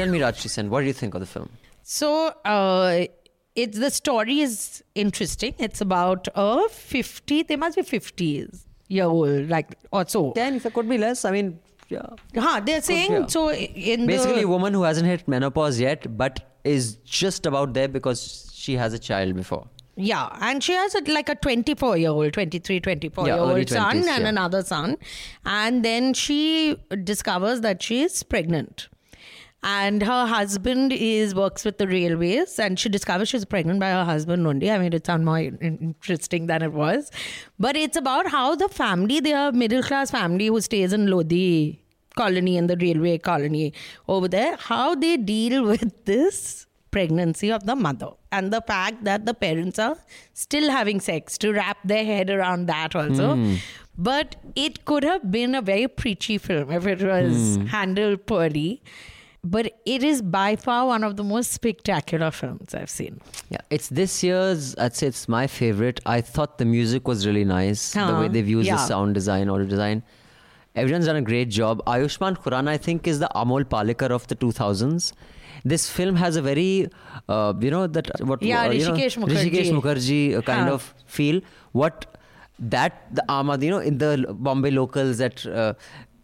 tell 0.00 0.12
me, 0.12 0.18
Rajyasree 0.20 0.50
Sen, 0.50 0.70
what 0.70 0.80
do 0.80 0.86
you 0.86 0.92
think 0.92 1.14
of 1.14 1.20
the 1.20 1.26
film? 1.26 1.48
So, 1.82 2.28
uh, 2.44 3.06
it's 3.54 3.78
the 3.78 3.90
story 3.90 4.40
is 4.40 4.82
interesting. 4.94 5.54
It's 5.58 5.80
about 5.80 6.28
a 6.34 6.68
50, 6.68 7.42
they 7.44 7.56
must 7.56 7.76
be 7.76 7.82
50s 7.82 8.64
year 8.88 9.04
old, 9.04 9.48
like, 9.48 9.74
or 9.92 10.06
so. 10.06 10.32
10, 10.32 10.54
if 10.56 10.66
it 10.66 10.74
could 10.74 10.88
be 10.88 10.98
less. 10.98 11.24
I 11.24 11.30
mean, 11.30 11.58
yeah. 11.88 12.02
Huh, 12.36 12.60
they're 12.64 12.80
saying, 12.82 13.12
yeah. 13.12 13.26
so 13.26 13.50
in 13.52 14.06
Basically, 14.06 14.42
the. 14.42 14.46
a 14.46 14.48
woman 14.48 14.72
who 14.74 14.82
hasn't 14.82 15.06
hit 15.06 15.26
menopause 15.26 15.80
yet, 15.80 16.16
but 16.16 16.40
is 16.64 16.96
just 17.04 17.46
about 17.46 17.74
there 17.74 17.88
because 17.88 18.50
she 18.54 18.74
has 18.74 18.92
a 18.92 18.98
child 18.98 19.34
before. 19.34 19.66
Yeah, 19.96 20.28
and 20.40 20.62
she 20.62 20.72
has 20.72 20.94
a, 20.94 21.00
like 21.12 21.28
a 21.28 21.34
24 21.34 21.96
year 21.98 22.10
old, 22.10 22.32
23, 22.32 22.80
24 22.80 23.26
Yeah, 23.26 23.34
year 23.34 23.42
early 23.42 23.60
old 23.60 23.68
son 23.68 23.96
20s, 23.96 24.08
and 24.08 24.22
yeah. 24.22 24.28
another 24.28 24.62
son. 24.62 24.96
And 25.44 25.84
then 25.84 26.14
she 26.14 26.76
discovers 27.04 27.60
that 27.62 27.82
she 27.82 28.02
is 28.02 28.22
pregnant. 28.22 28.88
And 29.62 30.02
her 30.02 30.26
husband 30.26 30.92
is 30.92 31.34
works 31.34 31.66
with 31.66 31.76
the 31.76 31.86
railways, 31.86 32.58
and 32.58 32.78
she 32.78 32.88
discovers 32.88 33.28
she's 33.28 33.44
pregnant 33.44 33.78
by 33.78 33.90
her 33.90 34.04
husband 34.04 34.46
only. 34.46 34.70
I 34.70 34.78
mean 34.78 34.94
it 34.94 35.04
sound 35.04 35.26
more 35.26 35.38
interesting 35.38 36.46
than 36.46 36.62
it 36.62 36.72
was, 36.72 37.10
but 37.58 37.76
it's 37.76 37.96
about 37.96 38.28
how 38.28 38.54
the 38.54 38.68
family, 38.68 39.20
they 39.20 39.34
are 39.34 39.52
middle 39.52 39.82
class 39.82 40.10
family 40.10 40.46
who 40.46 40.60
stays 40.62 40.94
in 40.94 41.08
Lodi 41.08 41.78
colony 42.16 42.56
in 42.56 42.66
the 42.66 42.76
railway 42.76 43.18
colony 43.18 43.72
over 44.08 44.28
there, 44.28 44.56
how 44.56 44.94
they 44.94 45.16
deal 45.16 45.62
with 45.72 46.04
this 46.04 46.66
pregnancy 46.90 47.50
of 47.52 47.66
the 47.66 47.76
mother 47.76 48.10
and 48.32 48.52
the 48.52 48.60
fact 48.62 49.04
that 49.04 49.26
the 49.26 49.34
parents 49.34 49.78
are 49.78 49.96
still 50.34 50.70
having 50.70 51.00
sex 51.00 51.38
to 51.38 51.52
wrap 51.52 51.78
their 51.84 52.04
head 52.04 52.30
around 52.30 52.66
that 52.66 52.96
also. 52.96 53.34
Hmm. 53.34 53.54
But 53.96 54.36
it 54.56 54.84
could 54.86 55.04
have 55.04 55.30
been 55.30 55.54
a 55.54 55.62
very 55.62 55.86
preachy 55.86 56.38
film 56.38 56.70
if 56.72 56.86
it 56.86 57.02
was 57.02 57.56
hmm. 57.56 57.66
handled 57.66 58.26
poorly. 58.26 58.82
But 59.42 59.72
it 59.86 60.02
is 60.02 60.20
by 60.20 60.56
far 60.56 60.86
one 60.86 61.02
of 61.02 61.16
the 61.16 61.24
most 61.24 61.52
spectacular 61.52 62.30
films 62.30 62.74
I've 62.74 62.90
seen. 62.90 63.20
Yeah, 63.48 63.58
it's 63.70 63.88
this 63.88 64.22
year's. 64.22 64.76
I'd 64.76 64.94
say 64.94 65.06
it's 65.06 65.28
my 65.28 65.46
favorite. 65.46 66.00
I 66.04 66.20
thought 66.20 66.58
the 66.58 66.66
music 66.66 67.08
was 67.08 67.26
really 67.26 67.44
nice. 67.44 67.92
the 67.92 68.00
Uh-huh. 68.02 68.20
way 68.20 68.28
they've 68.28 68.48
used 68.48 68.70
the 68.70 68.76
sound 68.76 69.14
design, 69.14 69.48
audio 69.48 69.66
design. 69.66 70.02
Everyone's 70.76 71.06
done 71.06 71.16
a 71.16 71.22
great 71.22 71.48
job. 71.48 71.82
Ayushmann 71.86 72.36
Khurrana, 72.42 72.68
I 72.68 72.76
think, 72.76 73.08
is 73.08 73.18
the 73.18 73.28
Amol 73.34 73.64
Palekar 73.64 74.10
of 74.10 74.26
the 74.28 74.36
2000s. 74.36 75.12
This 75.64 75.88
film 75.90 76.16
has 76.16 76.36
a 76.36 76.42
very, 76.42 76.88
uh, 77.28 77.54
you 77.60 77.70
know, 77.70 77.86
that 77.86 78.10
what 78.24 78.42
Yeah, 78.42 78.66
uh, 78.66 78.70
you 78.70 78.84
know, 78.84 78.92
Hrishikesh 78.92 79.16
Mukherjee. 79.24 79.50
Hrishikesh 79.50 79.72
Mukherjee 79.80 80.36
uh, 80.36 80.42
kind 80.42 80.68
Huh. 80.68 80.74
of 80.74 80.94
feel. 81.06 81.40
What 81.72 82.06
that 82.58 83.02
the 83.14 83.24
Ahmad, 83.28 83.62
you 83.62 83.70
know, 83.70 83.78
in 83.78 83.96
the 83.98 84.12
Bombay 84.48 84.70
locals 84.70 85.16
that. 85.18 85.46
Uh, 85.46 85.72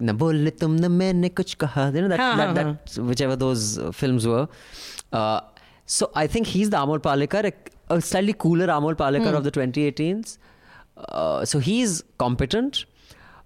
na 0.00 0.12
bolle 0.12 0.50
kuch 0.50 1.56
kaha 1.56 1.94
you 1.94 2.02
know 2.02 2.09
that, 2.09 2.54
that, 2.54 2.98
whichever 2.98 3.37
those 3.37 3.78
uh, 3.78 3.90
films 3.92 4.26
were. 4.26 4.48
Uh, 5.12 5.40
so 5.87 6.11
I 6.14 6.26
think 6.26 6.46
he's 6.48 6.70
the 6.70 6.76
Amol 6.76 6.98
Palekar 6.98 7.52
a, 7.88 8.00
slightly 8.00 8.32
cooler 8.32 8.66
Amol 8.66 8.94
Palekar 8.94 9.30
hmm. 9.30 9.37
of 9.37 9.44
the 9.44 9.52
2018s 9.52 10.38
uh, 10.96 11.44
so 11.44 11.59
he's 11.61 12.02
competent 12.18 12.85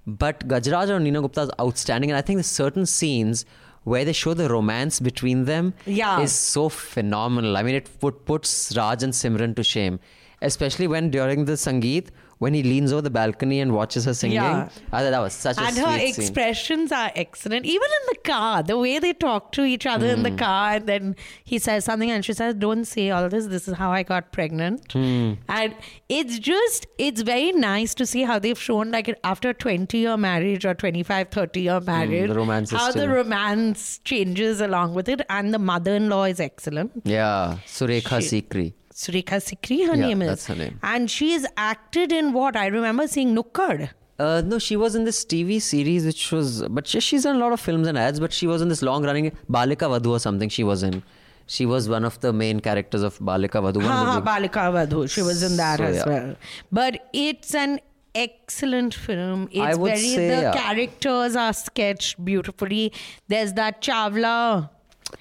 but 0.07 0.49
Gajraj 0.49 0.89
and 0.89 1.05
Neena 1.05 1.21
Gupta 1.21 1.43
is 1.43 1.51
outstanding 1.61 2.11
and 2.11 2.17
I 2.17 2.23
think 2.23 2.39
there's 2.39 2.47
certain 2.47 2.87
scenes 2.87 3.45
where 3.85 4.05
they 4.05 4.13
show 4.13 4.35
the 4.35 4.49
romance 4.49 5.01
between 5.01 5.45
them 5.45 5.75
yeah. 5.87 6.21
is 6.21 6.33
so 6.33 6.69
phenomenal. 6.69 7.57
I 7.57 7.63
mean, 7.63 7.75
it 7.75 7.89
put, 7.99 8.27
puts 8.27 8.77
Raj 8.77 9.03
and 9.03 9.13
Simran 9.13 9.57
to 9.57 9.65
shame, 9.65 10.01
especially 10.43 10.87
when 10.87 11.11
during 11.11 11.47
the 11.47 11.53
Sangeet, 11.53 12.09
when 12.41 12.55
he 12.55 12.63
leans 12.63 12.91
over 12.91 13.03
the 13.03 13.11
balcony 13.11 13.61
and 13.61 13.71
watches 13.71 14.07
her 14.07 14.15
singing. 14.15 14.37
Yeah. 14.37 14.71
I 14.93 15.03
thought 15.03 15.11
that 15.11 15.21
was 15.21 15.35
such 15.35 15.59
a 15.59 15.61
sweet 15.61 15.75
scene. 15.75 15.85
and 15.85 15.93
her 15.93 15.99
scene. 15.99 16.25
expressions 16.25 16.91
are 16.91 17.13
excellent. 17.15 17.67
Even 17.67 17.89
in 17.99 18.07
the 18.15 18.19
car, 18.29 18.63
the 18.63 18.79
way 18.79 18.99
they 18.99 19.13
talk 19.13 19.53
to 19.53 19.65
each 19.65 19.85
other 19.85 20.07
in 20.07 20.23
the 20.23 20.31
hmm. 20.31 20.37
car, 20.37 20.73
and 20.77 20.87
then 20.87 21.17
he 21.45 21.59
says 21.59 21.85
something, 21.85 22.11
and 22.11 22.25
she 22.25 22.33
says, 22.33 22.55
"Don't 22.55 22.87
say 22.87 23.11
all 23.11 23.29
this. 23.29 23.47
This 23.49 23.69
is 23.69 23.75
how 23.75 23.93
I 23.93 24.03
got 24.03 24.33
pregnant." 24.33 24.91
Hmm. 24.91 25.35
And 25.51 25.75
it's 26.09 26.39
just, 26.39 26.87
it's 26.97 27.21
very 27.21 27.53
nice 27.53 27.95
to 27.97 28.07
see 28.07 28.23
how 28.23 28.39
they've 28.39 28.65
shown, 28.69 28.91
like 28.91 29.15
after 29.23 29.53
twenty-year 29.53 30.17
marriage 30.17 30.65
or 30.65 30.73
25, 30.73 31.29
30-year 31.29 31.79
hmm, 31.81 31.85
marriage, 31.85 32.29
the 32.31 32.35
romance 32.35 32.73
is 32.73 32.79
how 32.79 32.91
the 32.91 33.09
romance 33.09 33.99
changes 33.99 34.63
along 34.63 34.95
with 34.95 35.11
it, 35.11 35.21
and 35.29 35.53
the 35.53 35.59
mother-in-law 35.59 36.25
is 36.25 36.41
excellent. 36.41 37.03
Yeah, 37.05 37.59
Surekha 37.67 38.23
She- 38.23 38.41
Sikri. 38.41 38.73
Surekha 38.95 39.39
Sikri, 39.49 39.87
her 39.87 39.95
Yeah, 39.97 40.07
name 40.09 40.23
is. 40.23 40.29
that's 40.29 40.47
her 40.47 40.55
name. 40.57 40.79
And 40.83 41.11
she 41.11 41.33
is 41.33 41.47
acted 41.57 42.13
in 42.13 42.33
what? 42.33 42.57
I 42.57 42.67
remember 42.67 43.07
seeing 43.07 43.35
Nukkad. 43.37 43.91
Uh, 44.19 44.43
no, 44.45 44.59
she 44.59 44.77
was 44.77 44.95
in 44.95 45.05
this 45.05 45.25
TV 45.25 45.61
series 45.63 46.05
which 46.05 46.31
was, 46.33 46.63
but 46.69 46.87
she, 46.87 47.01
she's 47.01 47.23
done 47.23 47.37
a 47.37 47.39
lot 47.39 47.53
of 47.53 47.61
films 47.61 47.87
and 47.87 47.97
ads. 47.97 48.21
But 48.21 48.33
she 48.33 48.47
was 48.47 48.61
in 48.61 48.69
this 48.69 48.83
long-running 48.83 49.31
Balika 49.51 49.89
Vadhu 49.89 50.09
or 50.11 50.19
something. 50.19 50.49
She 50.49 50.63
was 50.65 50.83
in. 50.83 51.03
She 51.47 51.67
was 51.67 51.89
one 51.89 52.05
of 52.05 52.21
the 52.21 52.33
main 52.33 52.61
characters 52.61 53.03
of 53.03 53.19
Balika 53.19 53.63
Vadhu. 53.63 53.83
Ha 53.83 54.05
ha, 54.05 54.21
Balika 54.21 54.71
Vadhu. 54.73 55.11
She 55.11 55.23
was 55.23 55.43
in 55.43 55.57
that 55.57 55.79
So, 55.79 55.85
as 55.85 55.97
yeah. 55.97 56.05
well. 56.07 56.37
But 56.71 57.09
it's 57.13 57.55
an 57.55 57.81
excellent 58.15 58.93
film. 58.95 59.49
It's 59.51 59.59
I 59.61 59.75
would 59.75 59.89
very 59.93 60.01
say, 60.01 60.29
the 60.29 60.43
yeah. 60.43 60.53
characters 60.53 61.35
are 61.37 61.53
sketched 61.53 62.23
beautifully. 62.25 62.93
There's 63.29 63.55
that 63.55 63.81
Chavla. 63.81 64.69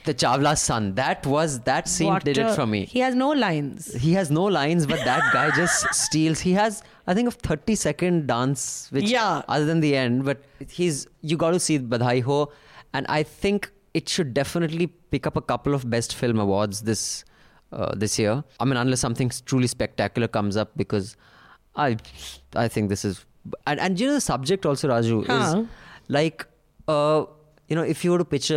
The 0.05 0.13
Chavla's 0.13 0.61
son. 0.61 0.95
That 0.95 1.25
was 1.25 1.59
that 1.61 1.87
scene 1.87 2.17
did 2.19 2.37
it 2.37 2.55
for 2.55 2.65
me. 2.65 2.85
He 2.85 2.99
has 2.99 3.15
no 3.15 3.29
lines. 3.29 3.93
He 3.93 4.13
has 4.13 4.29
no 4.31 4.43
lines, 4.45 4.85
but 4.85 5.03
that 5.05 5.31
guy 5.33 5.51
just 5.55 5.93
steals. 6.03 6.39
He 6.39 6.53
has, 6.53 6.83
I 7.07 7.13
think, 7.13 7.27
a 7.27 7.31
30 7.31 7.75
second 7.75 8.27
dance, 8.27 8.87
which 8.91 9.09
Yeah. 9.09 9.41
other 9.47 9.65
than 9.65 9.79
the 9.79 9.95
end, 9.95 10.25
but 10.25 10.43
he's 10.69 11.07
you 11.21 11.37
got 11.37 11.51
to 11.51 11.59
see 11.59 11.79
Badhai 11.79 12.21
Ho, 12.23 12.51
and 12.93 13.05
I 13.07 13.23
think 13.23 13.71
it 13.93 14.07
should 14.07 14.33
definitely 14.33 14.87
pick 14.87 15.25
up 15.27 15.35
a 15.35 15.41
couple 15.41 15.73
of 15.73 15.89
best 15.89 16.13
film 16.15 16.39
awards 16.39 16.81
this 16.81 17.25
uh, 17.71 17.93
this 17.95 18.17
year. 18.19 18.43
I 18.59 18.65
mean, 18.65 18.77
unless 18.77 18.99
something 18.99 19.31
truly 19.45 19.67
spectacular 19.67 20.27
comes 20.27 20.57
up, 20.57 20.71
because 20.75 21.15
I 21.75 21.97
I 22.55 22.67
think 22.67 22.89
this 22.89 23.03
is 23.05 23.25
and 23.65 23.79
and 23.79 23.99
you 23.99 24.07
know 24.07 24.13
the 24.13 24.21
subject 24.21 24.65
also 24.65 24.89
Raju 24.89 25.25
Huh. 25.27 25.33
is 25.63 25.67
like 26.07 26.45
uh, 26.87 27.25
you 27.67 27.75
know 27.75 27.83
if 27.83 28.03
you 28.03 28.11
were 28.11 28.17
to 28.19 28.25
pitch 28.25 28.51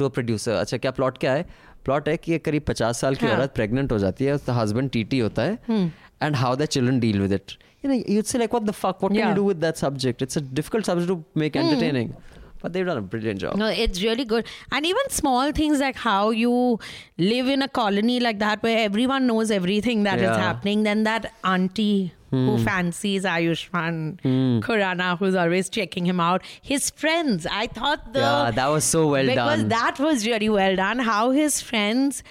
to 0.00 0.04
a 0.04 0.08
producer 0.10 0.52
अच्छा 0.54 0.76
क्या 0.78 0.90
plot 0.90 1.18
क्या 1.18 1.32
है? 1.32 1.46
Plot 1.84 2.08
है 2.08 2.16
कि 2.16 2.38
करीब 2.40 2.62
पचास 2.68 3.00
साल 3.00 3.14
की 3.14 3.26
हाँ। 3.26 3.36
औरत 3.36 3.52
प्रेग्नेंट 3.54 3.92
हो 3.92 3.98
जाती 3.98 4.24
है 4.24 4.34
उसका 4.34 4.52
हस्बैंड 4.54 4.90
टीटी 4.90 5.18
होता 5.18 5.42
है 5.42 5.88
and 6.22 6.36
how 6.36 6.56
the 6.56 6.64
children 6.66 7.00
deal 7.00 7.20
with 7.20 7.32
it 7.32 7.52
you 7.84 7.90
know 7.90 8.02
you'd 8.08 8.24
say 8.24 8.38
like 8.38 8.54
what 8.54 8.66
the 8.66 8.72
fuck 8.72 9.02
what 9.02 9.12
can 9.12 9.28
you 9.28 9.34
do 9.34 9.46
with 9.48 9.56
that 9.58 9.76
subject 9.76 10.22
it's 10.22 10.38
a 10.38 10.42
difficult 10.52 10.86
subject 10.86 11.08
to 11.08 11.40
make 11.40 11.56
entertaining 11.56 12.10
but 12.60 12.72
they've 12.72 12.86
done 12.86 12.98
a 12.98 13.02
brilliant 13.02 13.40
job 13.40 13.56
No, 13.56 13.66
it's 13.66 14.02
really 14.02 14.24
good. 14.24 14.46
And 14.70 14.86
even 14.86 15.08
small 15.08 15.52
things 15.52 15.80
like 15.80 15.96
how 15.96 16.30
you 16.30 16.78
live 17.18 17.48
in 17.48 17.62
a 17.62 17.68
colony 17.68 18.20
like 18.20 18.38
that 18.38 18.62
where 18.62 18.78
everyone 18.84 19.26
knows 19.26 19.50
everything 19.50 20.02
that 20.04 20.18
is 20.18 20.24
Yeah. 20.24 20.36
happening. 20.36 20.82
Then 20.82 21.04
that 21.04 21.32
auntie 21.44 22.12
who 22.30 22.56
hmm. 22.56 22.64
fancies 22.64 23.24
Ayushmann 23.24 24.20
hmm. 24.20 24.60
Khurrana, 24.60 25.18
who's 25.18 25.34
always 25.34 25.68
checking 25.68 26.06
him 26.06 26.20
out. 26.20 26.42
His 26.62 26.90
friends. 26.90 27.46
I 27.46 27.66
thought 27.66 28.12
the 28.12 28.20
Yeah, 28.20 28.50
that 28.52 28.68
was 28.68 28.84
so 28.84 29.08
well 29.08 29.26
because 29.26 29.60
done. 29.60 29.68
that 29.68 29.98
was 29.98 30.26
really 30.26 30.48
well 30.48 30.76
done. 30.76 31.00
How 31.00 31.30
his 31.30 31.60
friends 31.60 32.22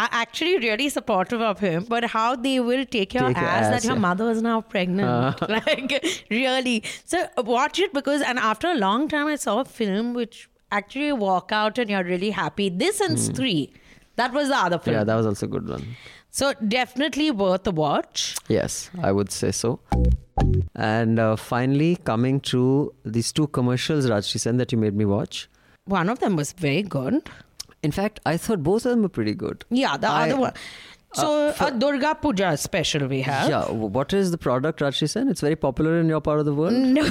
are 0.00 0.08
actually 0.20 0.58
really 0.58 0.88
supportive 0.88 1.40
of 1.40 1.58
him, 1.60 1.86
but 1.88 2.04
how 2.16 2.36
they 2.36 2.60
will 2.60 2.84
take 2.84 3.14
your 3.14 3.28
Take 3.28 3.36
your 3.36 3.46
ass, 3.46 3.64
ass, 3.64 3.72
that 3.72 3.84
your 3.88 3.96
yeah. 3.96 4.06
mother 4.06 4.30
is 4.30 4.42
now 4.42 4.60
pregnant. 4.60 5.42
like 5.56 6.26
really. 6.30 6.82
So 7.04 7.26
watch 7.38 7.78
it 7.78 7.92
because 7.92 8.22
and 8.22 8.38
after 8.38 8.68
a 8.68 8.78
long 8.86 9.08
time 9.08 9.26
I 9.26 9.36
saw 9.36 9.60
a 9.60 9.64
film 9.64 10.14
which 10.14 10.48
actually 10.70 11.12
walk 11.12 11.52
out 11.52 11.78
and 11.78 11.90
you're 11.90 12.04
really 12.04 12.30
happy. 12.30 12.68
This 12.68 13.00
and 13.00 13.18
three. 13.18 13.72
That 14.16 14.32
was 14.32 14.48
the 14.48 14.56
other 14.56 14.78
film. 14.78 14.96
Yeah 14.96 15.04
that 15.04 15.14
was 15.14 15.26
also 15.26 15.46
a 15.46 15.48
good 15.48 15.68
one 15.68 15.96
so 16.30 16.52
definitely 16.66 17.30
worth 17.30 17.66
a 17.66 17.72
watch. 17.72 18.36
Yes, 18.48 18.90
I 19.02 19.12
would 19.12 19.30
say 19.32 19.50
so. 19.50 19.80
And 20.74 21.18
uh, 21.18 21.36
finally, 21.36 21.96
coming 21.96 22.40
to 22.52 22.94
these 23.04 23.32
two 23.32 23.48
commercials, 23.48 24.06
Rajyasree 24.06 24.40
Sen, 24.40 24.56
that 24.56 24.72
you 24.72 24.78
made 24.78 24.94
me 24.94 25.04
watch. 25.04 25.48
One 25.84 26.08
of 26.08 26.20
them 26.20 26.36
was 26.36 26.52
very 26.52 26.82
good. 26.82 27.28
In 27.82 27.92
fact, 27.92 28.20
I 28.26 28.36
thought 28.36 28.62
both 28.62 28.84
of 28.86 28.90
them 28.90 29.02
were 29.02 29.08
pretty 29.08 29.34
good. 29.34 29.64
Yeah, 29.70 29.96
the 29.96 30.08
I- 30.08 30.28
other 30.30 30.40
one. 30.40 30.52
So 31.14 31.48
uh, 31.48 31.52
for- 31.52 31.68
a 31.68 31.70
Durga 31.72 32.14
Puja 32.22 32.56
special 32.56 33.08
we 33.08 33.22
have. 33.22 33.48
Yeah, 33.48 33.64
what 33.70 34.12
is 34.12 34.30
the 34.30 34.38
product, 34.38 34.78
Rajyasree 34.80 35.08
Sen? 35.10 35.28
It's 35.28 35.40
very 35.40 35.56
popular 35.56 35.98
in 35.98 36.08
your 36.08 36.20
part 36.20 36.38
of 36.40 36.46
the 36.46 36.54
world. 36.54 36.72
No, 36.98 37.08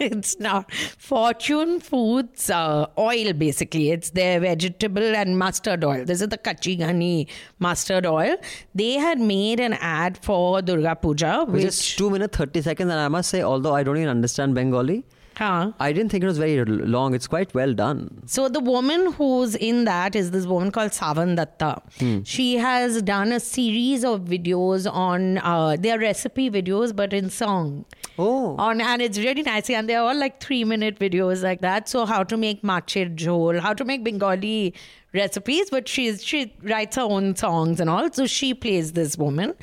it's 0.00 0.40
not. 0.40 0.72
Fortune 0.72 1.78
Foods 1.78 2.48
uh, 2.50 2.86
oil, 2.98 3.32
basically. 3.34 3.90
It's 3.90 4.10
their 4.10 4.40
vegetable 4.40 5.14
and 5.14 5.38
mustard 5.38 5.84
oil. 5.84 6.04
This 6.04 6.20
is 6.22 6.28
the 6.28 6.38
Kachi 6.38 6.78
Ghani 6.78 7.28
mustard 7.58 8.06
oil. 8.06 8.36
They 8.74 8.94
had 8.94 9.20
made 9.20 9.60
an 9.60 9.74
ad 9.74 10.16
for 10.22 10.62
Durga 10.62 10.96
Puja, 10.96 11.44
Which 11.44 11.52
which. 11.54 11.64
is 11.66 11.96
2 11.96 12.10
minutes 12.10 12.36
30 12.36 12.62
seconds. 12.62 12.90
And 12.90 12.98
I 12.98 13.08
must 13.08 13.28
say, 13.30 13.42
although 13.42 13.74
I 13.74 13.82
don't 13.82 13.96
even 13.98 14.08
understand 14.08 14.54
Bengali, 14.56 15.04
Huh. 15.36 15.72
I 15.80 15.92
didn't 15.92 16.10
think 16.10 16.24
it 16.24 16.26
was 16.26 16.38
very 16.38 16.64
long. 16.64 17.14
It's 17.14 17.26
quite 17.26 17.54
well 17.54 17.72
done. 17.72 18.22
So 18.26 18.48
the 18.48 18.60
woman 18.60 19.12
who's 19.12 19.54
in 19.54 19.84
that 19.84 20.14
is 20.14 20.30
this 20.30 20.46
woman 20.46 20.70
called 20.70 20.92
Savan 20.92 21.34
Datta. 21.34 21.82
She 22.24 22.56
has 22.56 23.02
done 23.02 23.32
a 23.32 23.40
series 23.40 24.04
of 24.04 24.20
videos 24.22 24.90
on 24.90 25.38
uh, 25.38 25.76
their 25.78 25.98
recipe 25.98 26.50
videos, 26.50 26.94
but 26.94 27.12
in 27.12 27.30
song. 27.30 27.84
Oh. 28.18 28.56
On 28.56 28.80
and 28.80 29.00
it's 29.00 29.18
really 29.18 29.42
nice, 29.42 29.70
and 29.70 29.88
they're 29.88 30.02
all 30.02 30.14
like 30.14 30.40
three 30.40 30.64
minute 30.64 30.98
videos 30.98 31.42
like 31.42 31.60
that. 31.62 31.88
So 31.88 32.04
how 32.04 32.22
to 32.24 32.36
make 32.36 32.62
macher 32.62 33.14
jhol, 33.16 33.58
how 33.58 33.72
to 33.72 33.84
make 33.84 34.04
Bengali 34.04 34.74
recipes, 35.12 35.70
but 35.70 35.88
she's 35.88 36.24
she 36.24 36.54
writes 36.62 36.96
her 36.96 37.02
own 37.02 37.36
songs 37.36 37.80
and 37.80 37.90
all. 37.90 38.10
So 38.12 38.26
she 38.26 38.54
plays 38.54 38.92
this 38.92 39.16
woman. 39.18 39.54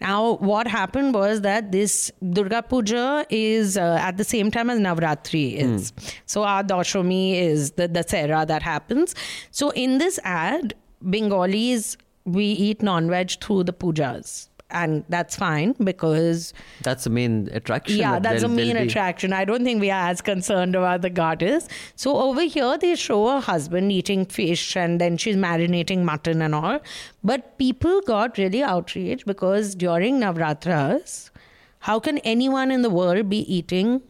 Now 0.00 0.34
what 0.36 0.66
happened 0.66 1.14
was 1.14 1.42
that 1.42 1.72
this 1.72 2.10
Durga 2.30 2.62
Puja 2.62 3.26
is 3.30 3.76
uh, 3.76 3.98
at 4.00 4.16
the 4.16 4.24
same 4.24 4.50
time 4.50 4.70
as 4.70 4.78
Navratri 4.78 5.56
is. 5.56 5.92
So 6.26 6.44
our 6.44 6.62
Dashami 6.62 7.40
is 7.40 7.72
the 7.72 7.88
Dasera 7.88 8.46
that 8.46 8.62
happens. 8.62 9.14
So 9.50 9.70
in 9.70 9.98
this 9.98 10.18
ad, 10.24 10.74
Bengalis 11.02 11.96
we 12.24 12.44
eat 12.46 12.82
non-veg 12.82 13.32
through 13.42 13.64
the 13.64 13.72
pujas. 13.72 14.48
And 14.74 15.04
that's 15.08 15.36
fine 15.36 15.74
because 15.84 16.52
That's 16.82 17.04
the 17.04 17.10
main 17.10 17.48
attraction. 17.52 17.96
yeah, 17.96 18.18
that's 18.18 18.42
the 18.42 18.48
main 18.48 18.76
attraction. 18.76 19.32
I 19.32 19.44
don't 19.44 19.62
think 19.62 19.80
we 19.80 19.90
are 19.90 20.08
as 20.08 20.20
concerned 20.20 20.74
about 20.74 21.02
the 21.02 21.10
goddess. 21.10 21.68
So 21.94 22.16
over 22.16 22.42
here, 22.42 22.76
they 22.76 22.96
show 22.96 23.28
her 23.28 23.40
husband 23.40 23.92
eating 23.92 24.26
fish 24.26 24.76
and 24.76 25.00
then 25.00 25.16
she's 25.16 25.36
marinating 25.36 26.02
mutton 26.02 26.42
and 26.42 26.54
all. 26.56 26.80
But 27.22 27.56
people 27.56 28.00
got 28.02 28.36
really 28.36 28.64
outraged 28.64 29.24
because 29.26 29.76
during 29.76 30.18
Navratras, 30.20 31.30
how 31.78 32.00
can 32.00 32.18
anyone 32.18 32.70
in 32.72 32.82
the 32.82 32.90
world 32.90 33.28
be 33.28 33.40
eating 33.54 34.02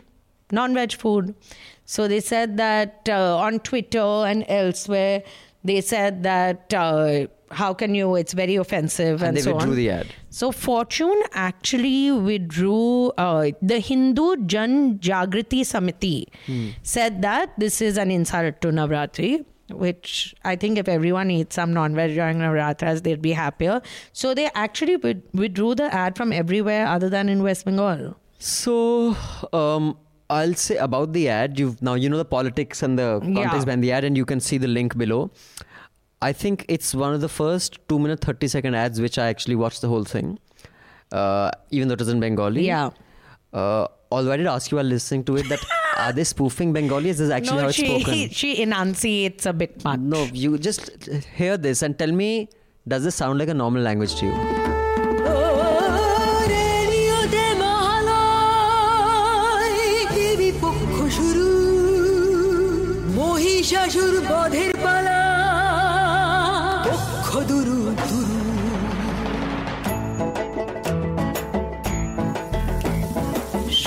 non 0.51 0.73
veg 0.73 0.93
food? 0.95 1.35
So 1.85 2.09
they 2.09 2.21
said 2.21 2.57
that 2.57 3.07
uh, 3.09 3.37
on 3.37 3.61
Twitter 3.61 3.99
and 4.01 4.47
elsewhere, 4.49 5.23
they 5.63 5.81
said 5.83 6.23
that 6.23 6.73
uh, 6.73 7.27
how 7.55 7.73
can 7.73 7.95
you, 7.95 8.15
it's 8.17 8.33
very 8.33 8.57
offensive 8.57 9.23
and, 9.23 9.29
And 9.29 9.37
they 9.39 9.43
so 9.47 9.55
withdrew 9.55 9.71
on. 9.73 9.77
the 9.77 9.89
ad. 9.91 10.07
So 10.31 10.51
Fortune 10.53 11.23
actually 11.33 12.11
withdrew 12.11 13.11
uh, 13.25 13.51
the 13.63 13.79
Hindu 13.89 14.29
Jan 14.47 14.99
Jagriti 14.99 15.61
Samiti 15.73 16.17
said 16.83 17.23
that 17.23 17.59
this 17.59 17.81
is 17.81 17.97
an 17.97 18.11
insult 18.21 18.61
to 18.63 18.69
Navratri. 18.69 19.45
Which 19.71 20.35
I 20.45 20.57
think 20.57 20.77
if 20.81 20.89
everyone 20.95 21.31
eats 21.31 21.57
some 21.57 21.73
non-veg 21.73 22.15
during 22.15 22.37
Navratras, 22.39 23.03
they'd 23.03 23.23
be 23.23 23.33
happier. 23.33 23.81
So 24.13 24.35
they 24.35 24.51
actually 24.55 24.97
withdrew 24.97 25.75
the 25.77 25.87
ad 26.01 26.19
from 26.19 26.35
everywhere 26.35 26.87
other 26.87 27.09
than 27.09 27.31
in 27.31 27.43
West 27.43 27.65
Bengal. 27.65 28.15
So, 28.39 29.17
um, 29.55 29.97
I'll 30.29 30.53
say 30.55 30.77
about 30.77 31.15
the 31.15 31.31
ad. 31.31 31.59
You've 31.59 31.81
now 31.81 31.95
you 31.95 32.11
know 32.11 32.19
the 32.19 32.27
politics 32.37 32.83
and 32.83 32.99
the 32.99 33.09
context 33.21 33.57
Yeah. 33.57 33.65
behind 33.65 33.83
the 33.87 33.93
ad, 33.93 34.05
and 34.05 34.19
you 34.23 34.27
can 34.27 34.39
see 34.49 34.59
the 34.59 34.69
link 34.69 34.99
below. 34.99 35.31
I 36.24 36.34
think 36.34 36.66
it's 36.68 36.94
one 36.94 37.14
of 37.14 37.22
the 37.22 37.30
first 37.30 37.80
two 37.88 38.00
minute 38.00 38.20
thirty 38.22 38.48
second 38.48 38.76
ads 38.76 39.00
which 39.00 39.18
I 39.18 39.28
actually 39.28 39.56
watched 39.56 39.82
the 39.82 39.88
whole 39.88 40.04
thing, 40.04 40.38
uh, 41.12 41.52
even 41.72 41.88
though 41.88 41.94
it 41.94 42.00
was 42.00 42.10
in 42.10 42.20
Bengali. 42.20 42.66
Yeah. 42.66 42.90
Uh, 43.54 43.88
although 44.12 44.32
I 44.34 44.38
did 44.38 44.48
ask 44.48 44.70
you 44.72 44.76
while 44.78 44.86
listening 44.86 45.24
to 45.26 45.38
it 45.38 45.48
that 45.50 45.60
are 45.98 46.12
they 46.14 46.24
spoofing 46.24 46.74
Bengali? 46.74 47.10
Is 47.10 47.18
this 47.20 47.32
actually 47.32 47.58
how 47.58 47.64
no, 47.64 47.68
it's 47.70 47.78
she 47.78 48.02
spoken? 48.02 48.30
she 48.30 48.62
enunciates 48.62 49.46
a 49.46 49.54
bit 49.54 49.84
much. 49.84 50.00
No, 50.00 50.24
you 50.34 50.58
just 50.58 51.10
hear 51.36 51.58
this 51.58 51.82
and 51.82 51.98
tell 51.98 52.12
me, 52.12 52.50
does 52.88 53.04
this 53.04 53.16
sound 53.16 53.40
like 53.40 53.50
a 53.50 53.54
normal 53.54 53.82
language 53.82 54.16
to 54.20 54.26
you? 54.26 54.36
রেডিওতে 56.54 57.46
মহালয় 57.62 58.18
দেবী 60.16 60.50
পক্ষ 60.64 60.96
শুরু 61.18 61.48
মহিষাসুর 63.18 64.16
বধের 64.30 64.72
পালা 64.84 65.13
খদুরু 67.35 67.79
দুরু 68.09 68.41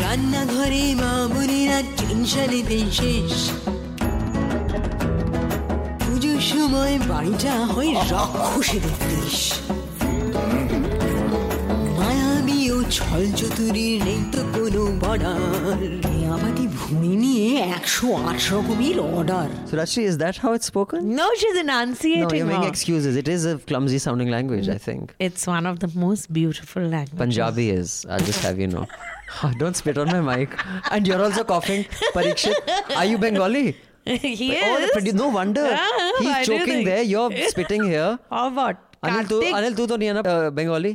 রান্নাঘরে 0.01 0.85
মা 1.01 1.13
বোনেরা 1.33 1.79
টেনশনে 1.97 2.61
শেষ। 2.91 3.35
পুজোর 5.99 6.39
সময় 6.41 6.95
বাড়িটা 7.09 7.53
হয় 7.73 7.91
রাক্ষসে 8.11 8.77
দেখতে 8.79 9.15
ছল 12.96 13.22
চতুরীর 13.40 13.94
নেই 14.06 14.20
তো 14.32 14.40
কোনো 14.54 14.82
বর্ডার 15.02 15.40
আমাকে 16.36 16.64
ভুঁড়ি 16.78 17.12
নিয়ে 17.24 17.48
একশো 17.76 18.06
আট 18.30 18.38
রকমের 18.52 18.96
order 19.16 19.48
So 19.68 19.74
Rashmi, 19.80 20.02
is 20.10 20.16
that 20.22 20.34
how 20.42 20.50
it's 20.56 20.68
spoken? 20.72 20.98
No, 21.20 21.26
she's 21.40 21.56
No, 21.58 21.62
enunciating. 21.66 22.36
you're 22.38 22.50
making 22.52 22.66
wrong. 22.66 22.74
excuses. 22.74 23.12
It 23.22 23.28
is 23.36 23.42
a 23.52 23.54
clumsy 23.68 23.98
sounding 24.06 24.30
language, 24.36 24.66
I 24.76 24.78
think. 24.88 25.02
It's 25.28 25.44
one 25.56 25.64
of 25.70 25.76
the 25.84 25.90
most 26.04 26.24
beautiful 26.38 26.82
languages. 26.96 27.20
Punjabi 27.22 27.66
is. 27.80 27.88
I'll 28.12 28.26
just 28.30 28.40
have 28.46 28.56
you 28.62 28.68
know. 28.74 28.84
Don't 29.62 29.76
spit 29.82 29.96
on 30.02 30.08
my 30.16 30.22
mic. 30.30 30.48
And 30.92 31.00
you're 31.08 31.22
also 31.26 31.42
coughing. 31.52 31.82
Parikshit, 32.16 32.56
are 33.00 33.06
you 33.10 33.16
Bengali? 33.24 33.66
he 34.40 34.48
Oh, 34.66 34.74
the 34.82 34.88
is. 34.88 34.92
produ- 34.96 35.18
no 35.24 35.28
wonder. 35.40 35.66
Ah, 35.84 35.88
He's 36.22 36.28
why 36.28 36.40
do 36.44 36.52
you 36.52 36.58
choking 36.60 36.78
think? 36.78 36.90
there. 36.90 37.02
You're 37.12 37.30
spitting 37.54 37.82
here. 37.92 38.10
Or 38.38 38.46
what? 38.58 38.76
Anil, 39.06 39.24
tu, 39.32 39.36
Kartik, 39.40 39.54
Anil, 39.58 39.72
tu 39.78 39.84
to 39.90 39.94
nahi 40.02 40.08
hai 40.10 40.16
na 40.18 40.22
uh, 40.34 40.50
Bengali? 40.58 40.92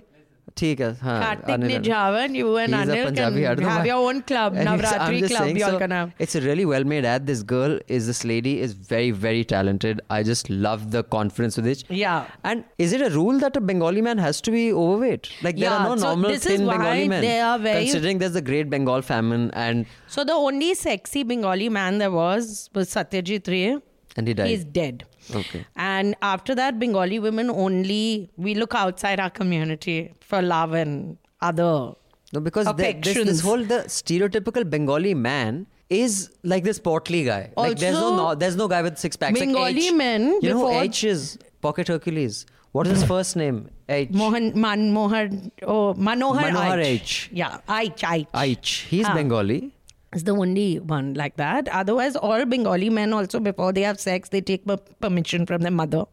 ठीक 0.60 0.80
है 0.82 0.88
हाँ 1.00 1.16
Kartik 1.22 1.50
Anil- 1.54 1.72
Nijavan, 1.72 2.36
you 2.36 2.52
and 2.60 2.74
He's 2.76 2.88
a 2.90 2.92
Anil 2.94 3.04
Punjabi, 3.08 3.42
I 3.46 3.50
can 3.50 3.58
don't 3.58 3.64
know 3.66 3.70
have 3.70 3.82
why. 3.82 3.88
your 3.90 4.10
own 4.12 4.22
club, 4.30 4.56
Anyways, 4.56 4.70
I'm 4.70 4.80
Navratri 4.80 5.20
just 5.24 5.34
club. 5.34 5.44
saying, 5.44 5.58
You're 5.62 5.70
so 5.74 5.80
gonna. 5.82 6.00
It's 6.26 6.36
a 6.36 6.42
really 6.46 6.66
well 6.70 6.86
made 6.94 7.06
ad. 7.10 7.28
This 7.28 7.44
girl 7.52 7.76
is 7.98 8.08
this 8.12 8.22
lady 8.32 8.54
is 8.68 8.72
very 8.94 9.12
very 9.26 9.44
talented. 9.52 10.02
I 10.10 10.24
just 10.30 10.50
love 10.68 10.88
the 10.96 11.04
confidence 11.18 11.58
with 11.58 11.68
which. 11.72 11.84
Yeah. 11.90 12.26
And 12.44 12.64
is 12.88 12.94
it 13.00 13.02
a 13.02 13.10
rule 13.18 13.38
that 13.44 13.60
a 13.62 13.62
Bengali 13.62 14.02
man 14.08 14.18
has 14.26 14.40
to 14.48 14.56
be 14.56 14.64
overweight? 14.86 15.30
Like 15.50 15.58
there 15.58 15.70
are 15.70 15.82
Yeah, 15.82 15.90
no 15.90 15.98
so 15.98 16.08
normal 16.08 16.32
this 16.32 16.46
is 16.46 16.52
thin 16.56 16.66
why 16.72 16.78
Bengali 16.78 17.08
men. 17.16 17.22
they 17.28 17.40
are 17.50 17.60
very- 17.68 17.84
Considering 17.84 18.24
there's 18.24 18.34
the 18.40 18.46
Great 18.54 18.72
Bengal 18.72 19.02
famine 19.12 19.52
and 19.68 19.86
So 20.08 20.24
the 20.24 20.40
only 20.48 20.74
sexy 20.86 21.24
Bengali 21.34 21.70
man 21.82 22.00
there 22.06 22.12
was 22.18 22.70
was 22.74 22.90
Satyajit 22.96 23.48
Ray. 23.58 23.78
and 24.20 24.28
he 24.28 24.34
died. 24.34 24.48
He's 24.56 24.64
dead. 24.82 25.04
Okay. 25.35 25.65
And 25.77 26.15
after 26.23 26.55
that, 26.55 26.79
Bengali 26.79 27.19
women 27.19 27.51
only 27.51 28.31
we 28.37 28.55
look 28.55 28.75
outside 28.75 29.21
our 29.21 29.31
community 29.31 30.15
for 30.21 30.43
love 30.43 30.73
and 30.73 31.17
other. 31.41 31.93
No, 32.33 32.41
because 32.41 32.67
the, 32.67 32.93
this, 33.01 33.15
this 33.15 33.41
whole 33.41 33.63
the 33.63 33.85
stereotypical 33.87 34.69
Bengali 34.69 35.15
man 35.15 35.67
is 35.91 36.31
like 36.43 36.65
this 36.65 36.79
portly 36.79 37.25
guy. 37.25 37.53
like 37.57 37.79
there's 37.79 37.95
no, 37.95 38.05
Also, 38.05 38.17
no 38.17 38.35
there's 38.35 38.57
no 38.57 38.69
guy 38.69 38.83
with 38.83 38.99
six 38.99 39.17
packs. 39.17 39.39
like 39.39 39.49
Bengali 39.49 39.87
H. 39.89 39.93
men 39.93 40.39
You 40.41 40.51
know 40.51 40.71
who 40.73 40.81
H 40.81 41.05
is? 41.05 41.39
Pocket 41.61 41.89
Hercules. 41.89 42.47
What 42.73 42.87
is 42.87 43.01
his 43.01 43.05
first 43.05 43.37
name? 43.37 43.69
H. 43.89 44.09
Mohan 44.11 44.59
Man 44.59 44.93
Mohan 44.93 45.53
oh 45.63 45.93
Manohar, 45.95 46.51
Manohar 46.51 46.79
Aich. 46.79 47.03
Aich. 47.03 47.29
Yeah, 47.33 47.59
Aich 47.69 48.03
Aich. 48.03 48.29
Aich. 48.33 48.87
He's 48.89 49.07
Ah. 49.07 49.15
Bengali. 49.15 49.73
is 50.14 50.24
the 50.24 50.36
only 50.44 50.80
one 50.96 51.08
like 51.22 51.36
that. 51.38 51.64
Otherwise, 51.82 52.16
all 52.28 52.44
Bengali 52.54 52.90
men 52.90 53.10
also 53.14 53.40
before 53.40 53.72
they 53.78 53.82
have 53.90 54.00
sex, 54.00 54.30
they 54.30 54.42
take 54.42 54.64
per- 54.66 54.84
permission 55.06 55.46
from 55.46 55.60
their 55.66 55.78
mother. 55.82 56.04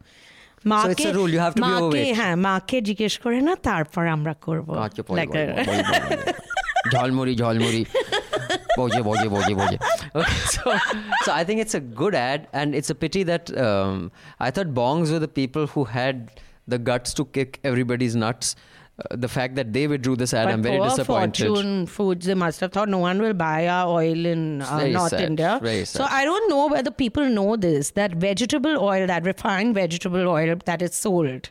So 0.66 0.88
it's 0.94 1.05
a 1.05 1.12
rule, 1.14 1.28
you 1.28 1.40
have 1.46 1.55
to 1.57 1.62
be 1.62 1.68
মাকে 1.68 1.82
overweight. 1.86 2.14
হ্যাঁ 2.20 2.34
মাকে 2.46 2.76
জিজ্ঞেস 2.88 3.14
করে 3.24 3.38
না 3.48 3.52
তারপর 3.68 4.05
আমরা 4.16 4.34
করবো 4.46 4.72
আচ্ছা, 4.86 5.02
বল, 5.07 5.14
Like 5.20 5.32
বল, 5.34 5.38
a- 5.42 5.55
বল, 5.59 5.64
বল, 5.68 5.82
বল, 5.90 6.02
বল। 6.11 6.34
ঝালমুড়ি 6.94 7.32
ঝালমুড়ি 7.42 7.82
বোঝে 8.78 9.00
বোঝে 9.09 9.26
বোঝে 9.34 9.55
বোঝে 9.61 9.76
Okay, 10.18 10.40
so, 10.55 10.62
so 11.24 11.28
I 11.40 11.42
think 11.48 11.59
it's 11.64 11.76
a 11.82 11.84
good 12.00 12.14
ad 12.30 12.40
and 12.59 12.68
it's 12.78 12.90
a 12.96 12.98
pity 13.05 13.22
that 13.32 13.44
um, 13.66 13.96
I 14.46 14.48
thought 14.55 14.70
bongs 14.80 15.07
were 15.12 15.22
the 15.28 15.34
people 15.42 15.64
who 15.72 15.82
had 15.98 16.16
the 16.72 16.78
guts 16.88 17.11
to 17.18 17.22
kick 17.36 17.50
everybody's 17.70 18.14
nuts 18.24 18.46
uh, 18.99 19.15
the 19.15 19.27
fact 19.27 19.55
that 19.55 19.71
they 19.73 19.87
withdrew 19.87 20.15
this 20.15 20.33
ad 20.33 20.45
But 20.45 20.53
I'm 20.53 20.61
very 20.63 20.77
poor 20.77 20.89
disappointed 20.89 21.47
Fortune 21.47 21.85
Foods, 21.87 22.25
they 22.25 22.33
must 22.33 22.59
have 22.59 22.71
thought 22.71 22.89
no 22.89 22.97
one 22.99 23.21
will 23.21 23.33
buy 23.33 23.67
our 23.67 23.87
oil 23.87 24.25
in 24.25 24.61
uh, 24.61 24.85
North 24.87 25.09
sad, 25.11 25.21
India. 25.21 25.59
very 25.61 25.85
So 25.85 25.99
sad. 25.99 26.09
I 26.11 26.25
don't 26.25 26.49
know 26.49 26.67
whether 26.67 26.91
people 26.91 27.25
know 27.29 27.55
this 27.55 27.91
that 27.91 28.13
vegetable 28.15 28.77
oil, 28.79 29.07
that 29.07 29.23
refined 29.25 29.75
vegetable 29.75 30.27
oil 30.27 30.55
that 30.65 30.81
is 30.81 30.93
sold 30.95 31.49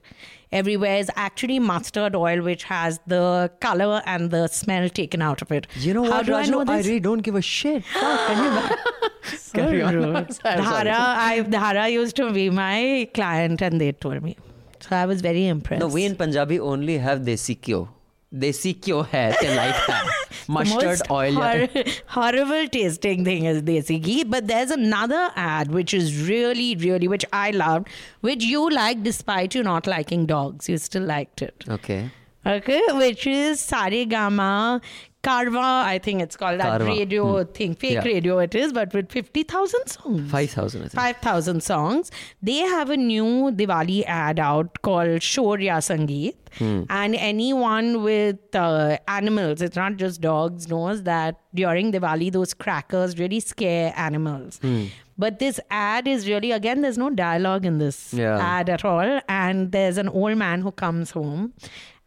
everywhere 0.50 0.96
is 0.96 1.10
actually 1.14 1.58
mustard 1.58 2.14
oil, 2.16 2.42
which 2.42 2.64
has 2.64 3.00
the 3.06 3.50
color 3.60 4.02
and 4.06 4.30
the 4.30 4.46
smell 4.48 4.88
taken 4.88 5.20
out 5.20 5.42
of 5.42 5.52
it. 5.52 5.66
you 5.76 5.92
know 5.92 6.04
How 6.04 6.18
what 6.18 6.26
do 6.26 6.34
I 6.34 6.44
Raju? 6.44 6.50
know 6.50 6.64
I, 6.66 6.78
really 6.78 7.00
don't 7.00 7.20
give 7.20 7.34
a 7.34 7.42
shit 7.42 7.84
Fuck, 7.84 8.26
can 8.28 8.44
you 8.44 9.38
carry 9.52 9.82
on 9.82 9.92
Sorry, 10.32 10.32
sorry. 10.32 10.62
Dhara, 10.62 10.94
I, 10.98 11.40
Dhara 11.46 11.92
used 11.92 12.16
to 12.16 12.32
be 12.32 12.48
my 12.50 13.08
client 13.14 13.60
and 13.60 13.80
they 13.80 13.92
told 13.92 14.22
me. 14.22 14.36
So 14.88 14.96
I 14.96 15.06
was 15.06 15.20
very 15.20 15.46
impressed. 15.46 15.80
No, 15.80 15.88
we 15.88 16.04
in 16.04 16.16
Punjabi 16.16 16.58
only 16.60 16.98
have 16.98 17.20
desi 17.20 17.60
kyo. 17.60 17.88
Desi 18.34 18.72
kyo 18.80 19.02
hai 19.02 19.32
te 19.40 19.54
like. 19.54 19.76
The 20.48 20.52
Mustard 20.54 21.00
oil. 21.10 21.34
hor- 21.34 21.82
horrible 22.06 22.68
tasting 22.68 23.22
thing 23.24 23.44
is 23.44 23.60
desi 23.62 24.00
ghee. 24.02 24.24
But 24.24 24.46
there's 24.46 24.70
another 24.70 25.30
ad 25.36 25.70
which 25.70 25.92
is 25.92 26.26
really, 26.28 26.74
really, 26.76 27.06
which 27.06 27.26
I 27.34 27.50
loved, 27.50 27.88
which 28.22 28.42
you 28.44 28.70
liked 28.70 29.02
despite 29.02 29.54
you 29.54 29.62
not 29.62 29.86
liking 29.86 30.24
dogs. 30.24 30.68
You 30.70 30.78
still 30.78 31.02
liked 31.02 31.42
it. 31.42 31.64
Okay. 31.68 32.10
Okay, 32.46 32.80
which 32.92 33.26
is 33.26 33.60
Saregama 33.60 34.80
Carvaan, 35.22 35.84
I 35.84 35.98
think 35.98 36.22
it's 36.22 36.36
called 36.36 36.60
that 36.60 36.80
Carvaan, 36.80 36.86
radio 36.86 37.44
thing, 37.44 37.74
fake 37.74 37.94
Yeah. 37.94 38.04
radio 38.04 38.38
it 38.38 38.54
is, 38.54 38.72
but 38.72 38.94
with 38.94 39.10
50,000 39.10 39.86
songs. 39.88 40.30
5,000 40.30 40.80
I 40.82 40.84
think. 40.84 40.92
5,000 40.92 41.60
songs. 41.62 42.10
They 42.40 42.58
have 42.58 42.88
a 42.90 42.96
new 42.96 43.50
Diwali 43.50 44.04
ad 44.06 44.38
out 44.38 44.80
called 44.82 45.20
Shorya 45.30 45.78
Sangeet. 45.88 46.36
Hmm. 46.58 46.84
And 46.88 47.16
anyone 47.16 48.02
with 48.04 48.54
uh, 48.54 48.98
animals, 49.08 49.60
it's 49.60 49.76
not 49.76 49.96
just 49.96 50.20
dogs, 50.20 50.68
knows 50.68 51.02
that 51.02 51.40
during 51.52 51.92
Diwali, 51.92 52.30
those 52.32 52.54
crackers 52.54 53.18
really 53.18 53.40
scare 53.40 53.92
animals. 53.96 54.58
Hmm. 54.62 54.84
But 55.18 55.40
this 55.40 55.58
ad 55.68 56.06
is 56.06 56.28
really, 56.28 56.52
again, 56.52 56.80
there's 56.82 56.96
no 56.96 57.10
dialogue 57.10 57.66
in 57.66 57.78
this 57.78 58.14
Yeah. 58.14 58.38
ad 58.38 58.70
at 58.70 58.84
all. 58.84 59.20
And 59.28 59.72
there's 59.72 59.98
an 59.98 60.08
old 60.08 60.38
man 60.38 60.60
who 60.62 60.70
comes 60.70 61.10
home. 61.10 61.54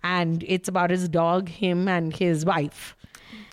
And 0.04 0.44
it's 0.48 0.68
about 0.68 0.90
his 0.90 1.08
dog, 1.10 1.50
him, 1.50 1.88
and 1.88 2.16
his 2.16 2.46
wife. 2.46 2.96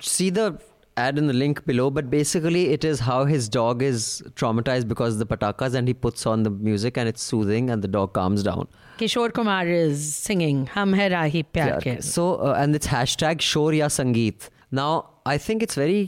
see 0.00 0.30
the 0.30 0.58
ad 0.96 1.18
in 1.20 1.26
the 1.28 1.32
link 1.32 1.64
below 1.66 1.90
but 1.96 2.10
basically 2.10 2.60
it 2.76 2.84
is 2.84 3.00
how 3.00 3.24
his 3.24 3.48
dog 3.48 3.82
is 3.82 4.22
traumatized 4.34 4.88
because 4.92 5.14
of 5.14 5.20
the 5.22 5.26
patakas 5.32 5.74
and 5.74 5.86
he 5.90 5.94
puts 5.94 6.26
on 6.26 6.42
the 6.42 6.50
music 6.68 6.96
and 7.02 7.08
it's 7.08 7.22
soothing 7.22 7.70
and 7.70 7.82
the 7.82 7.88
dog 7.96 8.12
calms 8.18 8.42
down 8.48 8.66
Kishore 8.98 9.32
Kumar 9.32 9.66
is 9.66 10.04
singing 10.14 10.66
Hum 10.66 10.92
Hai 10.92 11.08
Rahi 11.10 11.44
Pyar 11.52 11.80
Ke. 11.84 12.02
so 12.02 12.26
uh, 12.36 12.54
and 12.58 12.74
it's 12.80 12.88
hashtag 12.94 13.40
shor 13.50 13.68
ya 13.72 13.86
sangeet 13.98 14.48
now 14.80 14.90
i 15.34 15.38
think 15.46 15.62
it's 15.68 15.80
very 15.84 16.02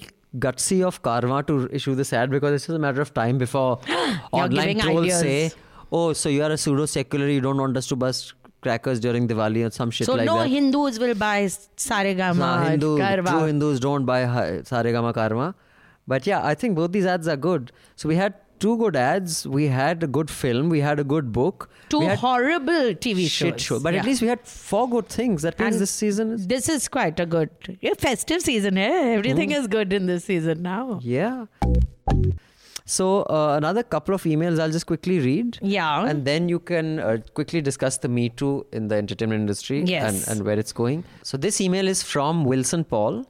gutsy 0.47 0.81
of 0.91 1.01
karma 1.09 1.43
to 1.53 1.61
issue 1.81 1.95
this 2.03 2.13
ad 2.13 2.31
because 2.31 2.59
it's 2.59 2.67
just 2.67 2.77
a 2.77 2.85
matter 2.89 3.01
of 3.09 3.15
time 3.15 3.39
before 3.39 3.79
online 4.33 4.79
trolls 4.81 5.05
ideas. 5.05 5.21
say 5.21 5.53
oh 5.93 6.13
so 6.25 6.29
you 6.29 6.43
are 6.49 6.53
a 6.59 6.61
pseudo 6.67 6.87
secular 6.99 7.29
you 7.29 7.41
don't 7.49 7.67
want 7.67 7.77
us 7.85 7.87
to 7.95 7.97
bust 7.97 8.35
crackers 8.61 9.01
during 9.01 9.27
diwali 9.29 9.67
or 9.67 9.71
some 9.71 9.91
shit 9.91 10.07
So 10.07 10.15
like 10.15 10.27
no 10.27 10.39
that 10.39 10.49
Hindus 10.49 10.99
will 10.99 11.15
buy 11.15 11.45
Saregama, 11.45 12.37
Nah, 12.37 12.65
Hindu, 12.71 12.99
Carvaan. 12.99 13.31
true 13.39 13.45
Hindus 13.47 13.81
don't 13.81 14.05
buy 14.05 14.23
Saregama 14.75 15.13
Carvaan. 15.15 15.55
But 16.07 16.27
yeah, 16.27 16.45
I 16.45 16.55
think 16.55 16.77
both 16.77 16.93
these 16.93 17.07
ads 17.07 17.29
are 17.29 17.37
good. 17.37 17.73
So 17.97 18.09
we 18.09 18.17
had 18.17 18.35
two 18.59 18.77
good 18.79 18.97
ads. 18.97 19.47
We 19.47 19.67
had 19.69 20.03
a 20.03 20.07
good 20.07 20.29
film. 20.31 20.69
We 20.69 20.81
had 20.81 20.99
a 21.01 21.05
good 21.05 21.33
book. 21.33 21.71
Two 21.89 22.01
horrible 22.25 22.95
TV 23.07 23.27
shit 23.29 23.61
shows. 23.61 23.63
show. 23.63 23.79
But 23.81 23.95
Yeah. 23.95 24.01
at 24.01 24.07
least 24.07 24.21
we 24.21 24.29
had 24.29 24.41
four 24.47 24.89
good 24.89 25.09
things. 25.09 25.43
That 25.43 25.59
means 25.59 25.75
And 25.77 25.83
this 25.83 25.91
season 25.91 26.33
is 26.33 26.47
This 26.47 26.69
is 26.69 26.89
quite 26.89 27.19
a 27.21 27.27
good 27.27 27.51
yeah, 27.81 27.95
festive 27.99 28.43
season. 28.43 28.77
Eh? 28.77 29.15
Everything 29.15 29.53
is 29.53 29.67
good 29.69 29.93
in 30.01 30.07
this 30.07 30.25
season 30.25 30.63
now. 30.63 31.01
yeah. 31.03 31.47
So 32.95 33.23
uh, 33.39 33.55
another 33.57 33.83
couple 33.95 34.15
of 34.17 34.23
emails 34.25 34.59
I'll 34.61 34.71
just 34.77 34.87
quickly 34.87 35.19
read. 35.21 35.59
Yeah. 35.63 36.05
And 36.13 36.25
then 36.25 36.49
you 36.49 36.59
can 36.59 36.99
uh, 36.99 37.19
quickly 37.35 37.61
discuss 37.61 37.99
the 37.99 38.09
Me 38.09 38.29
Too 38.31 38.67
in 38.73 38.89
the 38.89 38.97
entertainment 38.97 39.41
industry 39.41 39.83
Yes. 39.85 40.27
and, 40.27 40.39
and 40.39 40.47
where 40.47 40.59
it's 40.59 40.73
going. 40.73 41.05
So 41.23 41.37
this 41.37 41.61
email 41.61 41.87
is 41.97 42.03
from 42.03 42.45
Wilson 42.45 42.85
Paul. 42.85 43.25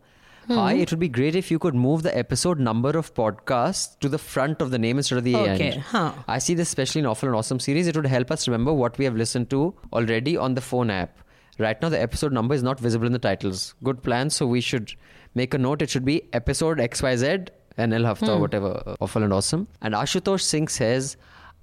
Hi, 0.49 0.75
Hmm. 0.75 0.81
it 0.81 0.91
would 0.91 0.99
be 0.99 1.09
great 1.17 1.37
if 1.37 1.51
you 1.51 1.59
could 1.65 1.77
move 1.81 2.03
the 2.05 2.13
episode 2.21 2.59
number 2.69 2.91
of 3.01 3.13
podcasts 3.15 3.97
to 4.01 4.09
the 4.09 4.19
front 4.19 4.63
of 4.63 4.71
the 4.73 4.79
name 4.85 4.97
instead 5.03 5.19
of 5.19 5.25
the 5.25 5.37
Okay, 5.37 5.69
end. 5.73 5.83
huh. 5.91 6.13
I 6.27 6.39
see 6.39 6.55
this 6.55 6.69
especially 6.69 7.01
in 7.03 7.07
Awful 7.07 7.29
and 7.29 7.37
Awesome 7.37 7.61
series. 7.61 7.87
It 7.87 7.95
would 7.97 8.07
help 8.07 8.33
us 8.33 8.49
remember 8.49 8.73
what 8.73 8.99
we 8.99 9.05
have 9.05 9.15
listened 9.15 9.51
to 9.51 9.75
already 9.93 10.37
on 10.49 10.55
the 10.55 10.65
phone 10.71 10.91
app. 10.91 11.19
Right 11.59 11.81
now, 11.83 11.91
the 11.91 12.01
episode 12.01 12.33
number 12.33 12.55
is 12.55 12.65
not 12.65 12.81
visible 12.81 13.07
in 13.07 13.13
the 13.13 13.19
titles. 13.29 13.75
Good 13.85 14.03
plan. 14.03 14.31
So 14.31 14.47
we 14.47 14.61
should 14.63 14.95
make 15.35 15.55
a 15.55 15.59
note. 15.59 15.83
It 15.83 15.91
should 15.91 16.07
be 16.07 16.23
episode 16.33 16.79
XYZ 16.79 17.49
NL 17.89 18.05
Hafta 18.05 18.33
or 18.33 18.41
whatever. 18.41 18.83
uh, 18.87 18.97
Awful 19.01 19.22
and 19.22 19.33
Awesome. 19.33 19.66
And 19.83 19.95
Ashutosh 19.95 20.43
Singh 20.43 20.68
says, 20.68 21.16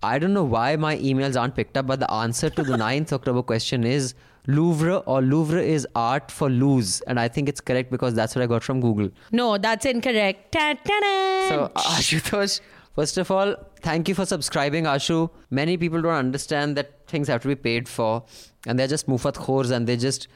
I 0.04 0.20
don't 0.20 0.34
know 0.34 0.44
why 0.44 0.76
my 0.76 0.96
emails 0.98 1.40
aren't 1.42 1.56
picked 1.56 1.78
up, 1.78 1.88
but 1.88 2.00
the 2.00 2.12
answer 2.12 2.50
to 2.52 2.64
the 2.64 2.78
9th 2.88 3.14
October 3.14 3.42
question 3.44 3.84
is 3.84 4.14
Louvre 4.48 4.98
or 5.14 5.22
Louvre 5.22 5.62
is 5.62 5.88
art 5.96 6.30
for 6.32 6.50
lose. 6.50 7.02
And 7.02 7.20
I 7.20 7.28
think 7.28 7.50
it's 7.50 7.60
correct 7.62 7.92
because 7.92 8.14
that's 8.14 8.36
what 8.36 8.44
I 8.44 8.48
got 8.48 8.64
from 8.64 8.80
Google. 8.82 9.10
No, 9.32 9.58
that's 9.58 9.86
incorrect. 9.86 10.52
Ta-ta-da. 10.52 11.50
So, 11.50 11.72
Ashutosh, 11.76 12.60
first 12.96 13.18
of 13.18 13.30
all, 13.32 13.56
thank 13.82 14.08
you 14.08 14.16
for 14.16 14.26
subscribing, 14.26 14.86
Ashu. 14.86 15.30
Many 15.50 15.78
people 15.78 16.02
don't 16.02 16.14
understand 16.14 16.78
that 16.78 16.94
things 17.08 17.28
have 17.28 17.42
to 17.42 17.48
be 17.48 17.56
paid 17.56 17.90
for, 17.90 18.24
and 18.66 18.78
they're 18.80 18.88
just 18.88 19.08
mufat 19.08 19.34
khors 19.48 19.72
and 19.72 19.88
they 19.88 19.98
just 19.98 20.28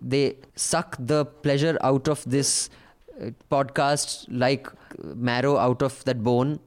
they 0.00 0.36
suck 0.56 0.96
the 0.98 1.24
pleasure 1.24 1.78
out 1.82 2.08
of 2.08 2.24
this 2.28 2.68
uh, 3.21 3.31
podcast 3.51 4.25
like 4.29 4.67
marrow 5.31 5.57
out 5.57 5.81
of 5.81 6.03
that 6.05 6.23
bone 6.23 6.59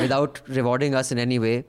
without 0.00 0.40
rewarding 0.48 0.94
us 0.94 1.12
in 1.12 1.18
any 1.18 1.38
way. 1.38 1.64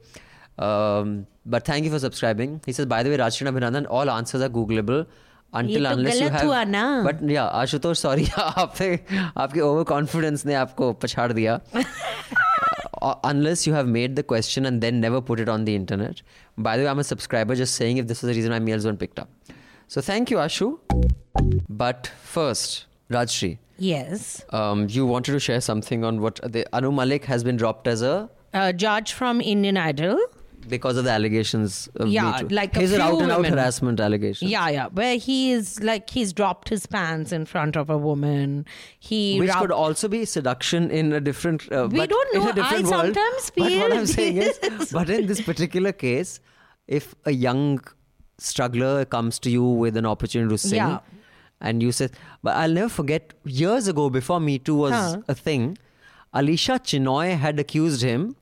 Um, 0.58 1.28
but 1.46 1.66
thank 1.66 1.86
you 1.86 1.92
for 1.92 2.00
subscribing. 2.00 2.62
He 2.66 2.72
says, 2.72 2.86
by 2.86 3.04
the 3.04 3.10
way, 3.10 3.18
Rajshina 3.18 3.52
Abhinandan, 3.52 3.88
all 3.90 4.10
answers 4.10 4.42
are 4.42 4.50
Googleable. 4.50 5.06
Until 5.54 5.84
तो 5.86 5.92
unless 5.96 6.20
you 6.20 6.30
गलत 6.30 6.32
have 6.32 6.46
हुआ 6.46 6.64
ना। 6.68 7.04
but 7.06 7.22
yeah 7.32 7.50
Ashutosh 7.60 8.00
sorry 8.00 8.26
आप 8.38 8.74
पे 8.78 8.88
आपके 9.38 9.60
over 9.62 9.84
confidence 9.92 10.46
ने 10.46 10.54
आपको 10.54 10.92
पछाड़ 11.04 11.32
दिया 11.34 11.60
Uh, 13.06 13.14
unless 13.30 13.68
you 13.68 13.74
have 13.74 13.88
made 13.88 14.16
the 14.16 14.24
question 14.24 14.66
and 14.66 14.82
then 14.82 15.00
never 15.00 15.22
put 15.22 15.40
it 15.40 15.50
on 15.54 15.66
the 15.66 15.76
internet. 15.76 16.22
By 16.58 16.76
the 16.76 16.84
way, 16.84 16.90
I'm 16.90 16.98
a 17.00 17.04
subscriber 17.04 17.54
just 17.60 17.76
saying 17.76 17.98
if 17.98 18.08
this 18.08 18.22
was 18.24 18.30
the 18.32 18.36
reason 18.38 18.52
my 18.52 18.60
mails 18.68 18.86
weren't 18.86 19.00
picked 19.00 19.20
up. 19.20 19.30
So 19.96 20.02
thank 20.02 20.32
you, 20.32 20.38
Ashu. 20.38 20.70
But 21.70 22.10
first, 22.32 22.86
Rajyasree, 23.11 23.59
Yes. 23.79 24.45
um, 24.51 24.87
you 24.89 25.05
wanted 25.07 25.33
to 25.33 25.41
share 25.41 25.61
something 25.61 26.05
on 26.05 26.21
what 26.21 26.41
the 26.43 26.67
Anu 26.75 26.93
Malik 26.93 27.25
has 27.27 27.43
been 27.45 27.57
dropped 27.57 27.89
as 27.89 28.03
a 28.03 28.31
judge 28.75 29.13
from 29.13 29.41
Indian 29.41 29.77
Idol. 29.77 30.19
because 30.69 30.99
of 30.99 31.05
the 31.05 31.11
allegations 31.11 31.89
of 31.97 32.09
Yeah, 32.09 32.43
like 32.51 32.75
few 32.75 33.01
out 33.01 33.21
and 33.23 33.33
out 33.33 33.47
harassment 33.47 33.99
allegations. 33.99 34.51
Yeah, 34.51 34.69
yeah. 34.69 34.89
Where 34.93 35.17
he 35.17 35.53
is 35.53 35.83
like 35.83 36.11
he's 36.11 36.35
dropped 36.35 36.69
his 36.69 36.85
pants 36.87 37.33
in 37.33 37.47
front 37.47 37.77
of 37.77 37.89
a 37.89 37.97
woman. 37.97 38.67
He 38.99 39.39
Which 39.41 39.49
rubbed- 39.49 39.61
could 39.63 39.73
also 39.73 40.07
be 40.09 40.25
seduction 40.27 40.91
in 40.91 41.15
a 41.15 41.21
different. 41.21 41.63
Uh, 41.73 41.89
We 41.91 42.01
but 42.01 42.11
don't 42.11 42.35
in 42.35 42.43
know. 42.45 42.51
a 42.51 42.53
different 42.53 42.85
I 42.87 42.91
world. 42.91 43.15
sometimes 43.15 43.51
But 43.57 43.73
what 43.85 43.93
I'm 44.01 44.07
saying 44.19 44.37
is, 44.37 44.59
but 44.93 45.09
in 45.09 45.27
this 45.27 45.41
particular 45.41 45.93
case, 45.93 46.41
if 46.87 47.15
a 47.25 47.33
young 47.33 47.81
struggler 48.39 49.05
comes 49.07 49.39
to 49.41 49.51
you 49.51 49.65
with 49.65 49.97
an 49.97 50.05
opportunity 50.07 50.55
to 50.55 50.59
sing, 50.59 50.77
Yeah 50.77 50.99
and 51.61 51.83
you 51.83 51.93
said, 51.93 52.13
but 52.43 52.57
I'll 52.57 52.71
never 52.71 52.89
forget 52.89 53.35
years 53.45 53.89
ago 53.89 54.11
before 54.11 54.41
Me 54.41 54.59
Too 54.59 54.75
was 54.75 54.93
huh. 54.93 55.23
a 55.29 55.35
thing, 55.35 55.77
Alisha 56.35 56.79
Chinai 56.79 57.37
had 57.37 57.59
accused 57.59 58.03
him 58.03 58.37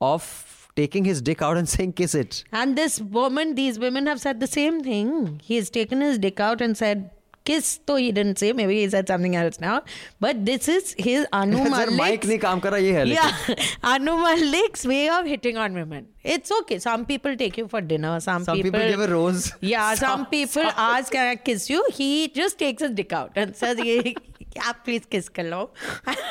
of 0.00 0.68
taking 0.74 1.04
his 1.04 1.22
dick 1.22 1.42
out 1.42 1.56
and 1.56 1.68
saying 1.74 1.92
kiss 1.92 2.14
it. 2.14 2.44
And 2.52 2.76
this 2.76 3.00
woman, 3.00 3.54
these 3.54 3.78
women 3.78 4.06
have 4.06 4.20
said 4.20 4.40
the 4.40 4.46
same 4.46 4.82
thing. 4.82 5.40
He's 5.42 5.70
taken 5.70 6.00
his 6.00 6.18
dick 6.18 6.40
out 6.40 6.60
and 6.60 6.76
said 6.76 7.10
kiss 7.44 7.80
though 7.86 7.96
he 7.96 8.12
didn't 8.12 8.38
say 8.38 8.52
maybe 8.52 8.80
he 8.80 8.88
said 8.88 9.08
something 9.08 9.34
else 9.34 9.58
now 9.58 9.82
but 10.20 10.44
this 10.46 10.68
is 10.68 10.94
his 10.96 11.26
anu 11.32 11.68
malik's 11.68 12.28
yeah, 12.28 13.36
anu 13.82 14.16
malik's 14.16 14.86
way 14.86 15.08
of 15.08 15.26
hitting 15.26 15.56
on 15.56 15.74
women 15.74 16.06
it's 16.24 16.52
okay. 16.60 16.78
Some 16.78 17.04
people 17.06 17.36
take 17.36 17.58
you 17.58 17.66
for 17.68 17.80
dinner. 17.80 18.18
Some, 18.20 18.44
Some 18.44 18.56
people 18.60 18.80
give 18.80 19.00
a 19.00 19.08
rose. 19.08 19.52
Yeah, 19.60 19.94
some, 19.94 20.08
Some- 20.18 20.26
people 20.26 20.62
ask, 20.76 21.12
"Can 21.12 21.26
I 21.26 21.36
kiss 21.36 21.68
you?" 21.68 21.84
He 21.92 22.28
just 22.28 22.58
takes 22.58 22.82
his 22.82 22.92
dick 22.92 23.12
out 23.12 23.32
and 23.34 23.56
says, 23.56 23.78
"Ye- 23.84 24.14
"Yeah, 24.54 24.72
please 24.84 25.04
kiss 25.14 25.28
kalo." 25.28 25.70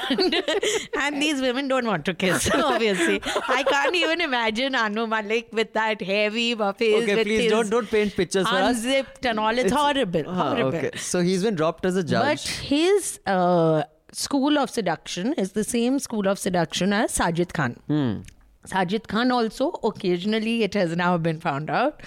And, 0.10 0.36
and 0.98 1.22
these 1.22 1.42
women 1.42 1.68
don't 1.68 1.86
want 1.86 2.06
to 2.06 2.14
kiss. 2.14 2.50
Obviously, 2.56 3.22
I 3.50 3.64
can't 3.64 3.96
even 3.96 4.22
imagine 4.22 4.76
Anu 4.76 5.08
Malik 5.08 5.50
with 5.52 5.74
that 5.74 6.02
heavy 6.02 6.56
face. 6.56 7.04
Okay, 7.04 7.24
please 7.24 7.50
don't 7.52 7.70
don't 7.70 7.90
paint 7.90 8.16
pictures 8.16 8.48
for 8.48 8.56
us. 8.56 8.78
unzipped 8.78 9.26
and 9.26 9.40
all. 9.40 9.58
It's, 9.58 9.72
horrible. 9.74 10.24
Ah, 10.28 10.50
horrible. 10.56 10.78
okay. 10.78 10.92
So 10.98 11.22
he's 11.22 11.44
been 11.44 11.56
dropped 11.56 11.86
as 11.86 11.96
a 11.98 12.04
judge. 12.04 12.46
But 12.46 12.66
his 12.74 13.20
uh, 13.26 13.84
school 14.14 14.58
of 14.58 14.70
seduction 14.70 15.34
is 15.34 15.52
the 15.52 15.64
same 15.66 16.00
school 16.00 16.28
of 16.28 16.40
seduction 16.40 16.94
as 16.94 17.18
Sajid 17.18 17.52
Khan. 17.54 18.24
Sajid 18.68 19.08
Khan 19.08 19.32
also, 19.32 19.72
occasionally, 19.84 20.64
it 20.64 20.74
has 20.74 20.96
now 20.96 21.18
been 21.18 21.40
found 21.40 21.70
out, 21.70 22.02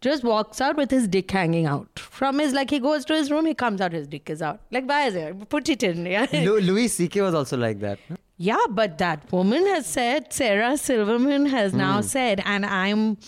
just 0.00 0.24
walks 0.24 0.60
out 0.60 0.76
with 0.76 0.90
his 0.90 1.08
dick 1.08 1.30
hanging 1.30 1.66
out. 1.66 1.98
From 1.98 2.38
his, 2.38 2.52
like, 2.52 2.70
he 2.70 2.78
goes 2.78 3.04
to 3.06 3.14
his 3.14 3.30
room, 3.30 3.46
he 3.46 3.54
comes 3.54 3.80
out, 3.80 3.92
his 3.92 4.06
dick 4.06 4.30
is 4.30 4.42
out. 4.42 4.60
Like, 4.70 4.88
why 4.88 5.06
is 5.06 5.14
it? 5.14 5.48
Put 5.48 5.68
it 5.68 5.82
in. 5.82 6.06
Yeah. 6.06 6.26
Louis 6.32 6.88
C.K. 6.88 7.20
was 7.22 7.34
also 7.34 7.56
like 7.56 7.80
that. 7.80 7.98
Yeah, 8.36 8.58
but 8.70 8.98
that 8.98 9.30
woman 9.30 9.66
has 9.66 9.86
said, 9.86 10.32
Sarah 10.32 10.78
Silverman 10.78 11.46
has 11.46 11.74
now 11.74 11.96
hmm. 11.96 12.06
said, 12.06 12.42
and 12.46 12.64
I'm, 12.64 13.18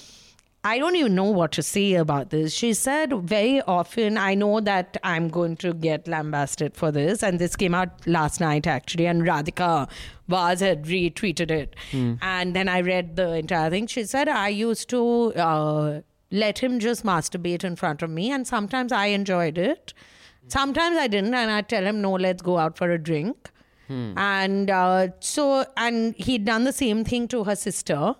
I 0.64 0.78
don't 0.78 0.94
even 0.94 1.16
know 1.16 1.24
what 1.24 1.50
to 1.52 1.62
say 1.62 1.94
about 1.94 2.30
this. 2.30 2.52
She 2.54 2.72
said 2.72 3.12
very 3.12 3.60
often, 3.62 4.16
I 4.16 4.34
know 4.34 4.60
that 4.60 4.96
I'm 5.02 5.28
going 5.28 5.56
to 5.56 5.74
get 5.74 6.06
lambasted 6.06 6.76
for 6.76 6.92
this, 6.92 7.20
and 7.24 7.40
this 7.40 7.56
came 7.56 7.74
out 7.74 8.06
last 8.06 8.40
night 8.40 8.68
actually, 8.68 9.06
and 9.06 9.22
Radhika 9.22 9.88
Vaz 10.28 10.60
had 10.60 10.84
retweeted 10.84 11.50
it. 11.50 11.74
And 12.22 12.54
then 12.54 12.68
I 12.68 12.80
read 12.80 13.16
the 13.16 13.32
entire 13.32 13.70
thing. 13.70 13.88
She 13.88 14.04
said, 14.04 14.28
I 14.28 14.48
used 14.48 14.88
to 14.90 15.34
uh, 15.34 16.00
let 16.30 16.60
him 16.60 16.78
just 16.78 17.04
masturbate 17.04 17.64
in 17.64 17.74
front 17.74 18.00
of 18.00 18.10
me, 18.10 18.30
and 18.30 18.46
sometimes 18.46 18.92
I 18.92 19.06
enjoyed 19.06 19.58
it. 19.58 19.92
Sometimes 20.46 20.96
I 20.96 21.08
didn't, 21.08 21.34
and 21.34 21.50
I'd 21.50 21.68
tell 21.68 21.84
him, 21.84 22.00
no, 22.00 22.12
let's 22.12 22.40
go 22.40 22.58
out 22.58 22.78
for 22.78 22.88
a 22.90 22.98
drink. 22.98 23.50
And 24.16 24.70
uh, 24.70 25.08
so, 25.18 25.66
and 25.76 26.14
he'd 26.14 26.44
done 26.44 26.64
the 26.64 26.72
same 26.72 27.04
thing 27.04 27.26
to 27.28 27.44
her 27.44 27.56
sister. 27.56 28.14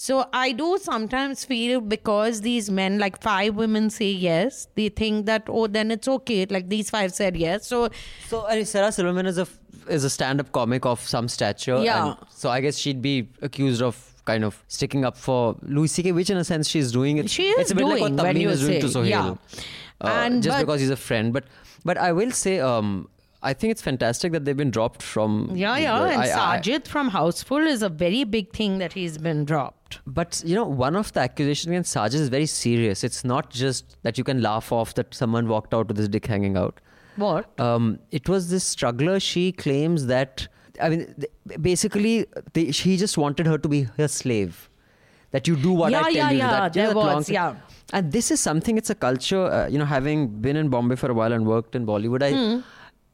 So 0.00 0.28
I 0.32 0.52
do 0.52 0.78
sometimes 0.80 1.44
feel 1.44 1.80
because 1.80 2.40
these 2.42 2.70
men, 2.70 3.00
like 3.00 3.20
five 3.20 3.56
women 3.56 3.90
say 3.90 4.12
yes, 4.12 4.68
they 4.76 4.90
think 4.90 5.26
that, 5.26 5.48
oh, 5.48 5.66
then 5.66 5.90
it's 5.90 6.06
okay. 6.06 6.46
Like 6.46 6.68
these 6.68 6.88
five 6.88 7.12
said 7.12 7.36
yes. 7.36 7.66
So 7.66 7.88
So 8.28 8.46
I 8.46 8.54
mean, 8.54 8.64
Sarah 8.64 8.92
Silverman 8.92 9.26
is 9.26 9.38
a 9.38 9.48
is 9.88 10.04
a 10.04 10.10
stand-up 10.10 10.52
comic 10.52 10.86
of 10.86 11.00
some 11.00 11.26
stature. 11.26 11.78
Yeah. 11.82 12.06
And 12.06 12.16
so 12.30 12.48
I 12.48 12.60
guess 12.60 12.78
she'd 12.78 13.02
be 13.02 13.28
accused 13.42 13.82
of 13.82 13.98
kind 14.24 14.44
of 14.44 14.62
sticking 14.68 15.04
up 15.04 15.16
for 15.16 15.56
Louis 15.62 15.88
C.K., 15.88 16.12
which 16.12 16.30
in 16.30 16.36
a 16.36 16.44
sense 16.44 16.68
she's 16.68 16.92
doing 16.92 17.18
it. 17.18 17.28
She 17.28 17.48
is 17.48 17.58
it's 17.62 17.70
a 17.72 17.74
bit 17.74 17.84
like 17.86 17.98
doing 17.98 18.16
what 18.16 18.24
when 18.24 18.36
Tavleen 18.36 18.40
you 18.42 18.50
is 18.50 18.60
doing 18.60 18.80
to 18.80 18.88
say, 18.88 19.00
Suhel. 19.00 19.08
yeah. 19.08 19.34
Uh, 20.00 20.08
And 20.26 20.44
just 20.44 20.60
because 20.60 20.80
he's 20.80 20.90
a 20.90 21.02
friend. 21.08 21.32
But 21.32 21.46
but 21.84 21.98
I 21.98 22.12
will 22.12 22.30
say, 22.30 22.60
um, 22.60 23.08
I 23.42 23.52
think 23.54 23.70
it's 23.70 23.82
fantastic 23.82 24.32
that 24.32 24.44
they've 24.44 24.56
been 24.56 24.70
dropped 24.72 25.02
from. 25.02 25.52
yeah, 25.54 25.76
yeah. 25.76 25.98
the- 26.00 26.04
and 26.10 26.22
I- 26.22 26.54
I- 26.56 26.58
Sajid 26.60 26.88
from 26.88 27.08
Houseful 27.10 27.58
is 27.58 27.82
a 27.82 27.88
very 27.88 28.24
big 28.24 28.52
thing 28.52 28.78
that 28.78 28.92
he's 28.94 29.16
been 29.18 29.44
dropped. 29.44 30.00
But 30.06 30.42
you 30.44 30.54
know, 30.54 30.64
one 30.64 30.96
of 30.96 31.12
the 31.12 31.20
accusations 31.20 31.68
against 31.70 31.94
Sajid 31.96 32.14
is 32.14 32.28
very 32.28 32.46
serious. 32.46 33.04
It's 33.04 33.24
not 33.24 33.50
just 33.50 33.96
that 34.02 34.18
you 34.18 34.24
can 34.24 34.42
laugh 34.42 34.72
off 34.72 34.94
that 34.94 35.14
someone 35.14 35.46
walked 35.48 35.72
out 35.72 35.88
with 35.88 35.96
his 35.96 36.08
dick 36.08 36.26
hanging 36.26 36.56
out. 36.56 36.80
What? 37.16 37.58
Um, 37.60 37.98
it 38.10 38.28
was 38.28 38.50
this 38.50 38.64
struggler. 38.64 39.18
She 39.20 39.50
claims 39.52 40.06
that 40.06 40.48
I 40.80 40.88
mean, 40.90 41.14
basically, 41.60 42.26
they, 42.52 42.70
she 42.70 42.96
just 42.96 43.18
wanted 43.18 43.46
her 43.46 43.58
to 43.58 43.68
be 43.68 43.82
her 43.96 44.06
slave. 44.08 44.68
That 45.32 45.46
you 45.48 45.56
do 45.56 45.72
what 45.72 45.90
Yeah, 45.90 45.98
I 46.00 46.02
tell 46.04 46.12
yeah, 46.12 46.30
you. 46.30 46.38
yeah, 46.38 46.50
That, 46.50 46.76
you 46.76 46.82
know, 46.82 46.86
there 46.94 46.94
that 47.04 47.16
was, 47.16 47.28
yeah. 47.30 47.56
And 47.92 48.12
this 48.12 48.30
is 48.30 48.40
something. 48.40 48.78
It's 48.78 48.88
a 48.90 48.94
culture. 48.94 49.42
Uh, 49.44 49.66
you 49.68 49.78
know, 49.78 49.84
having 49.84 50.28
been 50.40 50.56
in 50.56 50.68
Bombay 50.68 50.94
for 50.96 51.10
a 51.10 51.14
while 51.14 51.32
and 51.32 51.46
worked 51.46 51.74
in 51.76 51.84
Bollywood, 51.86 52.22
I. 52.22 52.32
Hmm 52.32 52.60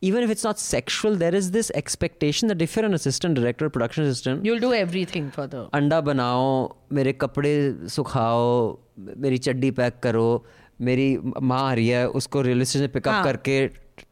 Even 0.04 0.24
if 0.26 0.30
it's 0.34 0.44
not 0.48 0.60
sexual, 0.60 1.16
there 1.22 1.36
is 1.38 1.48
this 1.52 1.70
expectation 1.80 2.48
that 2.52 2.62
if 2.66 2.76
you're 2.76 2.86
an 2.90 2.94
assistant 2.98 3.36
director, 3.40 3.70
production 3.70 4.06
assistant, 4.06 4.46
You'll 4.46 4.62
do 4.66 4.72
everything 4.74 5.26
for 5.38 5.48
the. 5.54 5.64
अंडा 5.80 6.00
बनाओ 6.10 6.46
मेरे 7.00 7.14
कपड़े 7.24 7.54
सुखाओ 7.96 8.48
मेरी 9.26 9.38
चड्डी 9.48 9.72
pack 9.80 10.00
करो 10.04 10.28
मेरी 10.90 11.08
माँ 11.52 11.60
आ 11.70 11.74
रही 11.80 11.88
है 11.88 12.08
उसको 12.22 12.42
रेलवे 12.48 12.66
स्टेशन 12.66 12.88
पिकअप 12.94 13.14
हाँ. 13.14 13.24
करके 13.24 13.58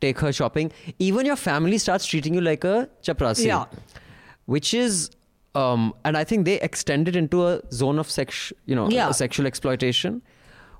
take 0.01 0.23
her 0.23 0.31
shopping 0.41 0.69
even 1.01 1.25
your 1.27 1.35
family 1.47 1.79
start 1.79 2.09
treating 2.09 2.35
you 2.35 2.41
like 2.41 2.65
अ 2.65 2.81
चपरासी 3.03 3.45
Yeah. 3.47 3.63
which 4.55 4.73
is 4.79 4.99
um, 5.55 5.85
and 6.07 6.17
I 6.17 6.23
think 6.31 6.45
they 6.47 6.57
extended 6.65 7.15
into 7.21 7.39
a 7.45 7.53
zone 7.77 7.99
of 8.01 8.09
sex, 8.15 8.41
you 8.71 8.75
know, 8.79 8.83
Yeah. 8.95 9.11
sexual 9.19 9.47
exploitation, 9.49 10.19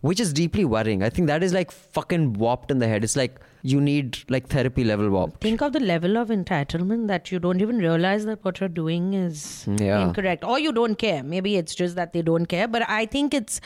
which 0.02 0.20
is 0.20 0.32
deeply 0.32 0.64
worrying. 0.64 1.02
I 1.02 1.08
think 1.10 1.26
that 1.28 1.42
is 1.42 1.52
like 1.52 1.70
fucking 1.72 2.34
warped 2.34 2.70
in 2.70 2.78
the 2.78 2.86
head. 2.88 3.02
It's 3.04 3.16
like 3.16 3.40
you 3.62 3.80
need 3.80 4.18
like 4.28 4.48
therapy 4.48 4.84
level 4.84 5.08
warp. 5.10 5.40
Think 5.40 5.62
of 5.62 5.72
the 5.72 5.80
level 5.80 6.16
of 6.18 6.28
entitlement 6.28 7.06
that 7.08 7.30
you 7.32 7.38
don't 7.38 7.60
even 7.60 7.78
realize 7.78 8.24
that 8.26 8.44
what 8.44 8.58
you're 8.60 8.68
doing 8.68 9.14
is 9.14 9.64
Yeah. 9.80 10.00
incorrect, 10.06 10.44
or 10.44 10.58
you 10.58 10.72
don't 10.72 10.96
care. 10.96 11.22
Maybe 11.22 11.56
it's 11.56 11.74
just 11.74 11.94
that 11.96 12.12
they 12.12 12.22
don't 12.22 12.46
care. 12.46 12.68
But 12.68 12.88
I 12.88 13.06
think 13.06 13.32
it's 13.32 13.60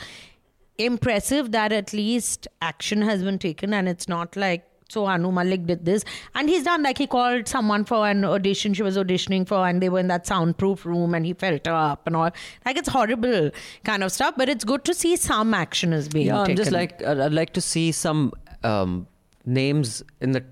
impressive 0.77 1.51
that 1.51 1.71
at 1.71 1.91
least 1.93 2.47
action 2.61 3.01
has 3.01 3.23
been 3.23 3.39
taken, 3.39 3.73
and 3.73 3.89
it's 3.89 4.07
not 4.07 4.35
like. 4.35 4.63
So 4.89 5.05
Anu 5.05 5.31
Malik 5.31 5.65
did 5.65 5.83
this, 5.85 6.03
and 6.33 6.49
he's 6.49 6.63
done 6.63 6.81
like 6.83 6.97
he 6.97 7.07
called 7.07 7.47
someone 7.47 7.83
for 7.83 8.07
an 8.07 8.23
audition. 8.23 8.73
She 8.73 8.83
was 8.83 8.97
auditioning 8.97 9.47
for, 9.47 9.67
and 9.67 9.81
they 9.81 9.89
were 9.89 9.99
in 9.99 10.07
that 10.07 10.25
soundproof 10.25 10.85
room, 10.85 11.13
and 11.13 11.25
he 11.25 11.33
felt 11.33 11.65
her 11.67 11.73
up 11.73 12.07
and 12.07 12.15
all. 12.15 12.31
Like 12.65 12.77
it's 12.77 12.87
horrible 12.87 13.51
kind 13.83 14.03
of 14.03 14.11
stuff, 14.11 14.35
but 14.37 14.47
it's 14.47 14.63
good 14.63 14.85
to 14.85 14.93
see 14.93 15.15
some 15.17 15.53
action 15.53 15.91
is 15.91 16.07
being 16.07 16.27
Yeah, 16.27 16.41
I'm 16.41 16.55
just 16.55 16.71
like 16.71 17.03
I'd 17.03 17.19
I'd 17.19 17.33
like 17.33 17.53
to 17.53 17.61
see 17.61 17.91
some 17.91 18.31
um, 18.63 19.07
names 19.45 20.03
in 20.21 20.31
the 20.31 20.43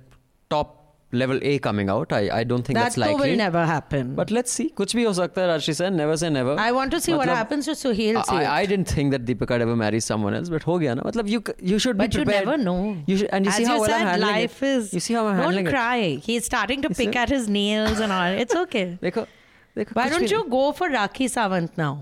top 0.50 0.85
level 1.16 1.40
A 1.42 1.58
coming 1.60 1.90
out. 1.90 2.14
I, 2.14 2.22
I 2.40 2.44
don't 2.44 2.64
think 2.70 2.78
that 2.78 2.84
that's 2.84 2.98
likely. 2.98 3.16
That 3.16 3.30
will 3.30 3.38
never 3.38 3.66
happen. 3.66 4.14
But 4.16 4.32
let's 4.38 4.52
see. 4.52 4.70
Kuch 4.82 4.96
bhi 5.00 5.06
ho 5.10 5.14
sakta 5.20 5.42
hai, 5.42 5.48
Rashi 5.52 5.76
said. 5.80 5.94
Never 6.00 6.18
say 6.24 6.30
never. 6.30 6.56
I 6.66 6.72
want 6.78 6.96
to 6.96 7.02
see 7.06 7.12
Matlab, 7.12 7.18
what 7.18 7.30
happens 7.30 7.66
to 7.66 7.76
Suhel. 7.82 8.22
I, 8.28 8.38
I, 8.38 8.56
I 8.60 8.66
didn't 8.66 8.94
think 8.96 9.12
that 9.18 9.26
Deepika 9.26 9.58
would 9.58 9.66
ever 9.68 9.76
marry 9.84 10.00
someone 10.08 10.40
else, 10.40 10.50
but 10.56 10.64
ho 10.72 10.80
gaya 10.86 10.96
na. 10.96 11.04
Matlab, 11.10 11.30
you 11.36 11.44
you 11.74 11.80
should 11.86 11.98
but 11.98 12.12
be 12.12 12.24
prepared. 12.24 12.46
But 12.46 12.58
you 12.58 12.64
never 12.64 12.64
know. 12.64 12.98
You 13.14 13.18
should, 13.18 13.30
and 13.40 13.46
you 13.46 13.54
As 13.56 13.62
see 13.62 13.68
you 13.68 13.70
how 13.74 13.78
said, 13.84 13.92
well 13.92 14.02
I'm 14.02 14.08
handling 14.08 14.42
life 14.42 14.64
it. 14.64 14.74
Is, 14.78 14.94
you 14.94 15.06
see 15.10 15.20
how 15.20 15.28
I'm 15.28 15.38
handling 15.44 15.68
it. 15.68 15.72
Don't 15.72 15.80
cry. 15.80 16.02
He's 16.32 16.52
starting 16.54 16.82
to 16.88 16.90
pick 16.90 17.16
at 17.16 17.30
his 17.38 17.48
nails 17.60 18.00
and 18.00 18.12
all. 18.12 18.44
It's 18.46 18.56
okay. 18.66 18.88
Dekho, 19.06 19.28
dekho, 19.76 19.96
Why 20.02 20.10
don't 20.10 20.30
you 20.40 20.44
go 20.58 20.66
for 20.82 20.90
Rakhi 20.90 21.32
Sawant 21.38 21.78
now? 21.86 21.94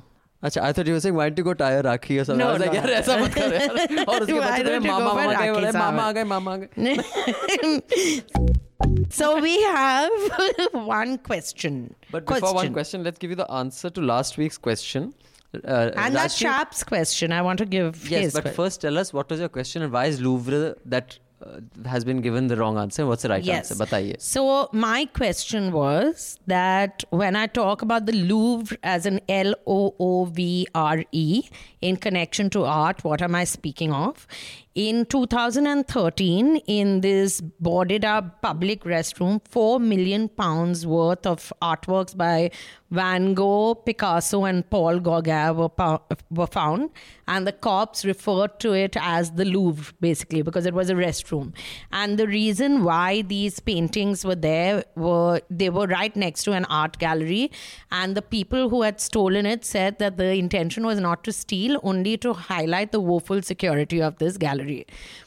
अच्छा 0.43 0.61
I 0.61 0.73
thought 0.77 0.87
you 0.87 0.99
saying 0.99 1.15
why 1.17 1.29
to 1.35 1.43
go 1.43 1.51
tyre 1.59 1.83
Rakhi 1.83 2.17
और 2.19 2.25
सब 2.25 2.41
I 2.41 2.47
was 2.47 2.59
like 2.61 2.73
यार 2.75 2.89
ऐसा 2.91 3.17
मत 3.17 3.33
कर 3.33 3.53
यार 3.53 4.05
और 4.07 4.21
उसके 4.21 4.33
बाद 4.39 4.57
तेरे 4.63 4.79
मामा 4.79 5.11
आ 5.11 5.25
गए 5.41 5.71
मामा 5.71 6.03
आ 6.03 6.11
गए 6.11 6.23
मामा 6.31 6.53
आ 6.53 6.57
गए 6.63 6.67
so 9.09 9.39
we 9.39 9.61
have 9.63 10.11
one 10.73 11.17
question. 11.19 11.95
But 12.11 12.25
before 12.25 12.53
one 12.53 12.73
question, 12.73 13.03
let's 13.03 13.17
give 13.19 13.29
you 13.29 13.35
the 13.35 13.49
answer 13.51 13.89
to 13.89 14.01
last 14.01 14.37
week's 14.37 14.57
question. 14.57 15.13
Uh, 15.53 15.91
And 15.95 16.15
that 16.15 16.31
Rajyasree- 16.31 16.37
chap's 16.39 16.83
question, 16.83 17.31
I 17.31 17.41
want 17.41 17.59
to 17.59 17.65
give 17.65 18.09
Yes, 18.09 18.33
but 18.33 18.43
que- 18.45 18.51
first 18.53 18.81
tell 18.81 18.97
us 18.97 19.13
what 19.13 19.29
was 19.29 19.39
your 19.39 19.49
question 19.49 19.83
and 19.83 19.91
why 19.93 20.05
is 20.05 20.19
Louvre 20.19 20.75
that 20.85 21.19
uh, 21.45 21.59
has 21.87 22.03
been 22.05 22.21
given 22.21 22.47
the 22.47 22.55
wrong 22.57 22.77
answer? 22.77 23.05
What's 23.05 23.21
the 23.21 23.29
right 23.29 23.43
Yes. 23.43 23.69
answer? 23.69 23.75
Bataiye. 23.85 24.19
So 24.19 24.69
my 24.71 25.05
question 25.05 25.71
was 25.73 26.39
that 26.47 27.03
when 27.11 27.35
I 27.35 27.45
talk 27.47 27.81
about 27.83 28.07
the 28.07 28.13
Louvre 28.13 28.77
as 28.81 29.05
an 29.05 29.19
L 29.29 29.53
O 29.67 29.93
O 29.99 30.25
V 30.25 30.65
R 30.73 31.03
E 31.11 31.43
in 31.81 31.97
connection 31.97 32.49
to 32.51 32.63
art, 32.65 33.03
what 33.03 33.21
am 33.21 33.35
I 33.35 33.43
speaking 33.43 33.91
of? 33.93 34.25
In 34.75 35.05
2013, 35.05 36.55
in 36.65 37.01
this 37.01 37.41
boarded 37.41 38.03
up 38.03 38.41
public 38.41 38.83
restroom, 38.83 39.39
four 39.47 39.79
million 39.79 40.27
pounds 40.29 40.87
worth 40.87 41.27
of 41.27 41.53
artworks 41.61 42.17
by 42.17 42.49
Van 42.89 43.33
Gogh, 43.33 43.75
Picasso, 43.75 44.45
and 44.45 44.67
Paul 44.69 44.99
Gauguin 44.99 45.57
were, 45.57 45.69
pou- 45.69 45.99
were 46.29 46.47
found, 46.47 46.89
and 47.27 47.47
the 47.47 47.51
cops 47.51 48.05
referred 48.05 48.59
to 48.59 48.73
it 48.73 48.95
as 48.99 49.31
the 49.31 49.45
Louvre, 49.45 49.93
basically, 49.99 50.43
because 50.43 50.67
it 50.67 50.75
was 50.75 50.91
a 50.91 50.93
restroom. 50.93 51.55
And 51.91 52.19
the 52.19 52.27
reason 52.27 52.83
why 52.83 53.23
these 53.23 53.59
paintings 53.59 54.23
were 54.23 54.35
there 54.35 54.83
were 54.95 55.41
they 55.49 55.69
were 55.71 55.87
right 55.87 56.15
next 56.15 56.43
to 56.43 56.51
an 56.53 56.65
art 56.65 56.99
gallery, 56.99 57.51
and 57.91 58.15
the 58.15 58.21
people 58.21 58.69
who 58.69 58.83
had 58.83 59.01
stolen 59.01 59.47
it 59.47 59.65
said 59.65 59.97
that 59.99 60.17
the 60.17 60.33
intention 60.33 60.85
was 60.85 60.99
not 60.99 61.23
to 61.25 61.31
steal, 61.31 61.79
only 61.83 62.15
to 62.17 62.33
highlight 62.33 62.91
the 62.91 62.99
woeful 62.99 63.41
security 63.41 64.01
of 64.01 64.17
this 64.17 64.37
gallery. 64.37 64.62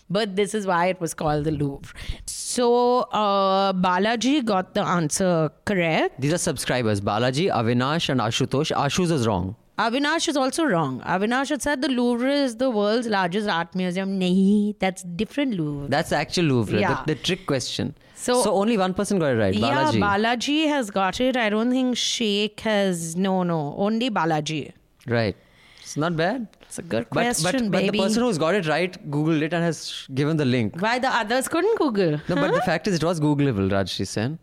But 0.08 0.36
this 0.36 0.54
is 0.54 0.66
why 0.66 0.86
it 0.86 1.00
was 1.00 1.14
called 1.14 1.44
the 1.44 1.50
Louvre. 1.50 1.92
So 2.26 2.66
uh, 3.12 3.72
Balaji 3.72 4.44
got 4.44 4.74
the 4.74 4.82
answer 4.82 5.50
correct. 5.64 6.20
These 6.20 6.32
are 6.32 6.38
subscribers 6.38 7.00
Balaji, 7.00 7.50
Avinash, 7.52 8.08
and 8.08 8.20
Ashutosh. 8.20 8.72
Ashu's 8.76 9.10
is 9.10 9.26
wrong. 9.26 9.56
Avinash 9.78 10.26
is 10.26 10.36
also 10.38 10.64
wrong. 10.64 11.00
Avinash 11.02 11.50
had 11.50 11.60
said 11.60 11.82
the 11.82 11.88
Louvre 11.88 12.30
is 12.32 12.56
the 12.56 12.70
world's 12.70 13.06
largest 13.08 13.46
art 13.46 13.74
museum. 13.74 14.18
Nahi, 14.18 14.74
that's 14.78 15.02
different 15.02 15.52
Louvre. 15.54 15.88
That's 15.90 16.10
the 16.10 16.16
actual 16.16 16.44
Louvre, 16.44 16.80
Yeah. 16.80 17.02
the, 17.04 17.14
the 17.14 17.20
trick 17.20 17.46
question. 17.46 17.94
So- 18.14 18.42
So, 18.42 18.54
only 18.54 18.78
one 18.78 18.94
person 18.94 19.18
got 19.18 19.34
it 19.34 19.38
right. 19.38 19.54
Yeah, 19.54 19.74
Balaji. 19.92 20.00
Balaji 20.06 20.68
has 20.68 20.90
got 20.90 21.20
it. 21.20 21.36
I 21.36 21.50
don't 21.50 21.70
think 21.70 21.96
Sheikh 21.98 22.60
has. 22.60 23.16
No, 23.16 23.42
no, 23.42 23.74
only 23.76 24.08
Balaji. 24.10 24.72
right. 25.06 25.36
It's 25.82 25.96
not 25.98 26.16
bad. 26.16 26.48
It's 26.78 26.86
a 26.86 26.88
good 26.94 27.06
But, 27.10 27.22
question, 27.24 27.70
but, 27.70 27.72
but 27.72 27.78
baby. 27.82 27.98
the 27.98 28.04
person 28.04 28.22
who's 28.22 28.38
got 28.38 28.54
it 28.54 28.66
right 28.66 28.92
Googled 29.10 29.40
it 29.42 29.52
and 29.54 29.64
has 29.64 30.06
given 30.14 30.36
the 30.36 30.44
link. 30.44 30.80
Why 30.80 30.98
the 30.98 31.08
others 31.08 31.48
couldn't 31.48 31.78
Google? 31.78 32.20
No, 32.28 32.34
but 32.34 32.52
the 32.52 32.60
fact 32.60 32.86
is, 32.86 32.96
it 32.96 33.04
was 33.04 33.20
Googleable, 33.20 33.70
Rajyasree 33.70 34.06
Sen. 34.06 34.38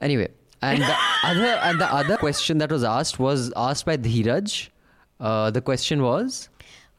Anyway, 0.00 0.28
and 0.60 0.82
the 0.82 0.94
other 1.24 1.52
and 1.70 1.80
the 1.80 1.90
other 2.00 2.16
question 2.18 2.58
that 2.58 2.70
was 2.70 2.84
asked 2.84 3.18
was 3.18 3.52
asked 3.56 3.86
by 3.86 3.96
Dheeraj. 3.96 4.68
Uh, 5.20 5.50
the 5.50 5.60
question 5.60 6.02
was 6.02 6.48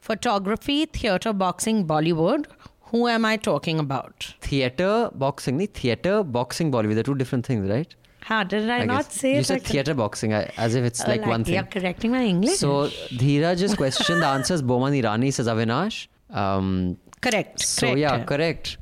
Photography, 0.00 0.86
theatre, 0.86 1.32
boxing, 1.32 1.86
Bollywood. 1.86 2.46
Who 2.92 3.06
am 3.08 3.24
I 3.24 3.36
talking 3.36 3.78
about? 3.78 4.34
theatre, 4.40 5.10
boxing. 5.14 5.58
nahi, 5.58 5.70
Theatre, 5.72 6.22
boxing, 6.24 6.70
Bollywood. 6.72 6.94
They're 6.94 7.02
two 7.02 7.14
different 7.14 7.46
things, 7.46 7.68
right? 7.68 7.94
How 8.28 8.42
did 8.42 8.68
I, 8.70 8.84
not 8.84 9.04
guess. 9.08 9.20
say 9.20 9.32
you 9.34 9.40
it 9.40 9.46
said 9.46 9.54
like 9.56 9.64
theatre 9.72 9.94
boxing 9.94 10.32
I- 10.32 10.50
as 10.56 10.74
if 10.74 10.84
it's 10.90 11.02
Oh, 11.04 11.08
like, 11.08 11.26
one 11.26 11.44
thing. 11.44 11.54
You're 11.54 11.64
correcting 11.64 12.12
my 12.12 12.24
English. 12.24 12.56
So 12.58 12.88
Dheeraj's 13.22 13.74
question, 13.74 14.20
the 14.20 14.26
answer 14.26 14.54
is 14.54 14.62
Boman 14.62 14.94
Irani, 15.00 15.32
says 15.32 15.46
Avinash. 15.46 16.06
Um, 16.30 16.96
correct. 17.20 17.60
so 17.60 17.86
correct. 17.88 17.98
yeah, 18.00 18.24
correct. 18.24 18.78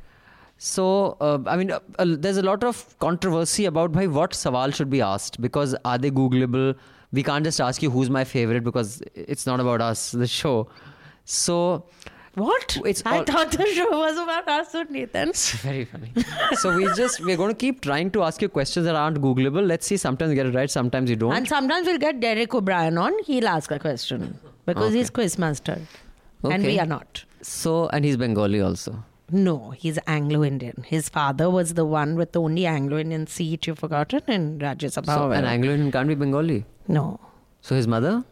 So 0.57 1.17
uh, 1.19 1.39
I 1.45 1.57
mean, 1.57 1.71
uh, 1.71 1.79
uh, 1.99 2.05
there's 2.25 2.37
a 2.37 2.41
lot 2.43 2.63
of 2.63 2.97
controversy 2.99 3.65
about 3.65 3.91
bhai, 3.91 4.07
what 4.07 4.31
sawal 4.31 4.73
should 4.73 4.89
be 4.89 5.01
asked 5.01 5.41
because 5.41 5.75
are 5.83 5.97
they 5.97 6.11
Googleable? 6.11 6.75
We 7.11 7.21
can't 7.21 7.43
just 7.43 7.59
ask 7.61 7.83
you 7.83 7.91
who's 7.91 8.09
my 8.09 8.23
favorite 8.23 8.63
because 8.63 9.01
it's 9.13 9.45
not 9.45 9.59
about 9.59 9.81
us, 9.81 10.11
the 10.11 10.25
show. 10.25 10.67
So 11.25 11.85
What? 12.35 12.77
It's 12.83 13.03
I 13.05 13.17
all- 13.19 13.23
thought 13.25 13.51
the 13.51 13.65
show 13.67 13.89
was 13.91 14.17
about 14.17 14.47
us 14.47 14.73
only 14.73 15.05
then. 15.05 15.29
it's 15.29 15.51
very 15.61 15.85
funny. 15.85 16.11
so 16.55 16.75
we 16.75 16.85
just 16.95 17.19
we're 17.23 17.37
going 17.37 17.49
to 17.49 17.55
keep 17.55 17.81
trying 17.81 18.09
to 18.11 18.23
ask 18.23 18.41
you 18.41 18.49
questions 18.49 18.85
that 18.87 18.95
aren't 18.95 19.21
Googleable. 19.21 19.65
Let's 19.67 19.85
see. 19.85 19.97
Sometimes 19.97 20.29
you 20.31 20.35
get 20.35 20.47
it 20.47 20.55
right, 20.55 20.69
sometimes 20.69 21.09
you 21.11 21.15
don't. 21.15 21.33
And 21.35 21.47
sometimes 21.47 21.85
we'll 21.87 21.99
get 21.99 22.19
Derek 22.19 22.55
O'Brien 22.55 22.97
on. 22.97 23.13
He'll 23.25 23.47
ask 23.47 23.69
a 23.71 23.77
question 23.77 24.39
because 24.65 24.93
he's 24.93 25.11
quizmaster, 25.11 25.79
and 26.43 26.63
we 26.65 26.79
are 26.79 26.87
not. 26.87 27.23
so 27.41 27.87
and 27.89 28.03
he's 28.03 28.17
Bengali 28.17 28.61
also. 28.61 29.03
No, 29.31 29.71
he's 29.71 29.97
Anglo-Indian. 30.05 30.83
His 30.87 31.09
father 31.09 31.49
was 31.49 31.73
the 31.75 31.85
one 31.85 32.15
with 32.15 32.33
the 32.33 32.41
only 32.41 32.65
Anglo-Indian 32.65 33.25
seat 33.27 33.65
you've 33.67 33.79
forgotten 33.79 34.21
in 34.27 34.59
Rajya 34.59 34.89
Sabha. 34.95 35.15
So 35.15 35.31
an. 35.31 35.45
Anglo-Indian 35.45 35.91
can't 35.91 36.07
be 36.07 36.15
Bengali. 36.15 36.65
no, 36.87 37.19
So 37.61 37.75
his 37.75 37.87
mother? 37.87 38.23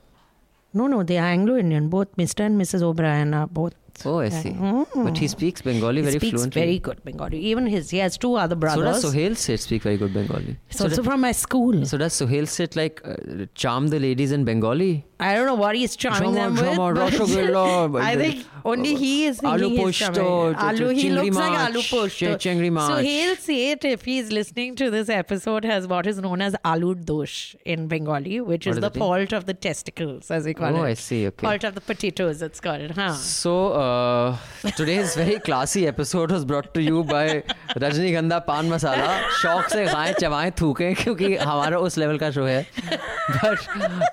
no, 0.74 0.88
no. 0.88 1.02
They 1.04 1.18
are 1.18 1.26
Anglo-Indian. 1.28 1.88
Both 1.90 2.16
Mr. 2.18 2.42
and 2.46 2.60
Mrs. 2.62 2.82
O'Brien 2.84 3.34
are 3.34 3.48
both. 3.48 3.74
Oh, 4.06 4.20
I 4.20 4.30
see. 4.30 4.56
But 4.96 5.18
he 5.18 5.28
speaks 5.28 5.62
Bengali 5.62 5.98
He 5.98 6.02
very 6.02 6.20
speaks 6.20 6.34
fluently. 6.34 6.62
very 6.62 6.80
good 6.80 7.04
Bengali. 7.04 7.40
Even 7.40 7.68
his, 7.68 7.90
he 7.92 7.98
has 8.00 8.18
two 8.18 8.36
other 8.36 8.56
brothers. 8.56 8.78
so 8.78 8.82
brothers. 8.82 9.02
does 9.04 9.14
Suhel 9.16 9.38
Seth 9.38 9.60
speak 9.62 9.84
very 9.84 9.98
good 9.98 10.14
Bengali. 10.14 10.58
It's 10.70 10.78
So, 10.80 10.86
also 10.86 10.98
does- 10.98 11.06
from 11.06 11.22
my 11.22 11.32
school. 11.32 11.86
so 11.86 11.98
does 11.98 12.14
Suhel 12.14 12.48
Seth 12.48 12.76
like 12.76 13.02
uh, 13.06 13.46
charm 13.56 13.88
the 13.90 14.00
ladies 14.00 14.32
in 14.32 14.44
Bengali? 14.46 15.06
I 15.20 15.36
don't 15.36 15.46
know 15.46 15.54
what 15.56 15.76
he's 15.76 15.96
charming 15.96 16.34
them 16.34 16.56
with. 16.56 16.64
Jama, 16.64 16.94
but 16.94 17.14
Rasgulla, 17.14 18.02
I 18.12 18.16
think 18.16 18.46
only 18.66 18.96
he 18.96 19.26
is 19.26 19.40
thinking 19.40 19.78
Alu 19.78 19.78
Poshto. 19.78 20.56
Alu, 20.56 20.90
he 20.90 21.10
looks 21.10 21.36
like 21.36 21.60
Alu 21.60 21.82
Poshto. 21.82 22.36
Chengri 22.36 22.72
So 22.88 22.98
he'll 22.98 23.36
say 23.36 23.72
it 23.72 23.86
if 23.86 24.06
he's 24.06 24.32
listening 24.32 24.76
to 24.76 24.90
this 24.90 25.10
episode 25.10 25.66
has 25.66 25.88
what 25.88 26.08
is 26.08 26.20
known 26.20 26.42
as 26.42 26.56
Alu 26.64 26.96
Dosh 26.96 27.56
in 27.66 27.88
Bengali, 27.88 28.40
which 28.42 28.66
what 28.66 28.72
is, 28.72 28.78
is 28.78 28.82
the 28.82 28.92
fault 28.92 29.34
of 29.34 29.46
the 29.46 29.54
testicles, 29.54 30.32
as 30.32 30.46
we 30.46 30.54
call 30.54 30.76
oh, 30.76 30.76
it. 30.76 30.80
Oh, 30.80 30.84
I 30.84 30.94
see. 30.94 31.28
Okay. 31.28 31.48
Fault 31.48 31.64
of 31.64 31.76
the 31.76 31.82
potatoes, 31.82 32.42
it's 32.42 32.60
called. 32.60 32.92
Huh? 32.92 33.14
So 33.14 33.74
uh, 33.74 34.38
today's 34.76 35.16
very 35.16 35.40
classy 35.40 35.88
episode 35.88 36.32
was 36.32 36.46
brought 36.46 36.74
to 36.74 36.82
you 36.82 37.04
by 37.04 37.44
Rajnigandha 37.76 38.46
Pan 38.46 38.70
Masala. 38.70 39.22
शौक 39.42 39.68
से 39.70 39.86
गाएं 39.86 40.14
चबाएं 40.14 40.52
थूकें 40.62 40.94
क्योंकि 40.96 41.36
हमारा 41.36 41.78
उस 41.88 41.98
level 41.98 42.18
का 42.18 42.32
show 42.32 42.44
है 42.46 42.66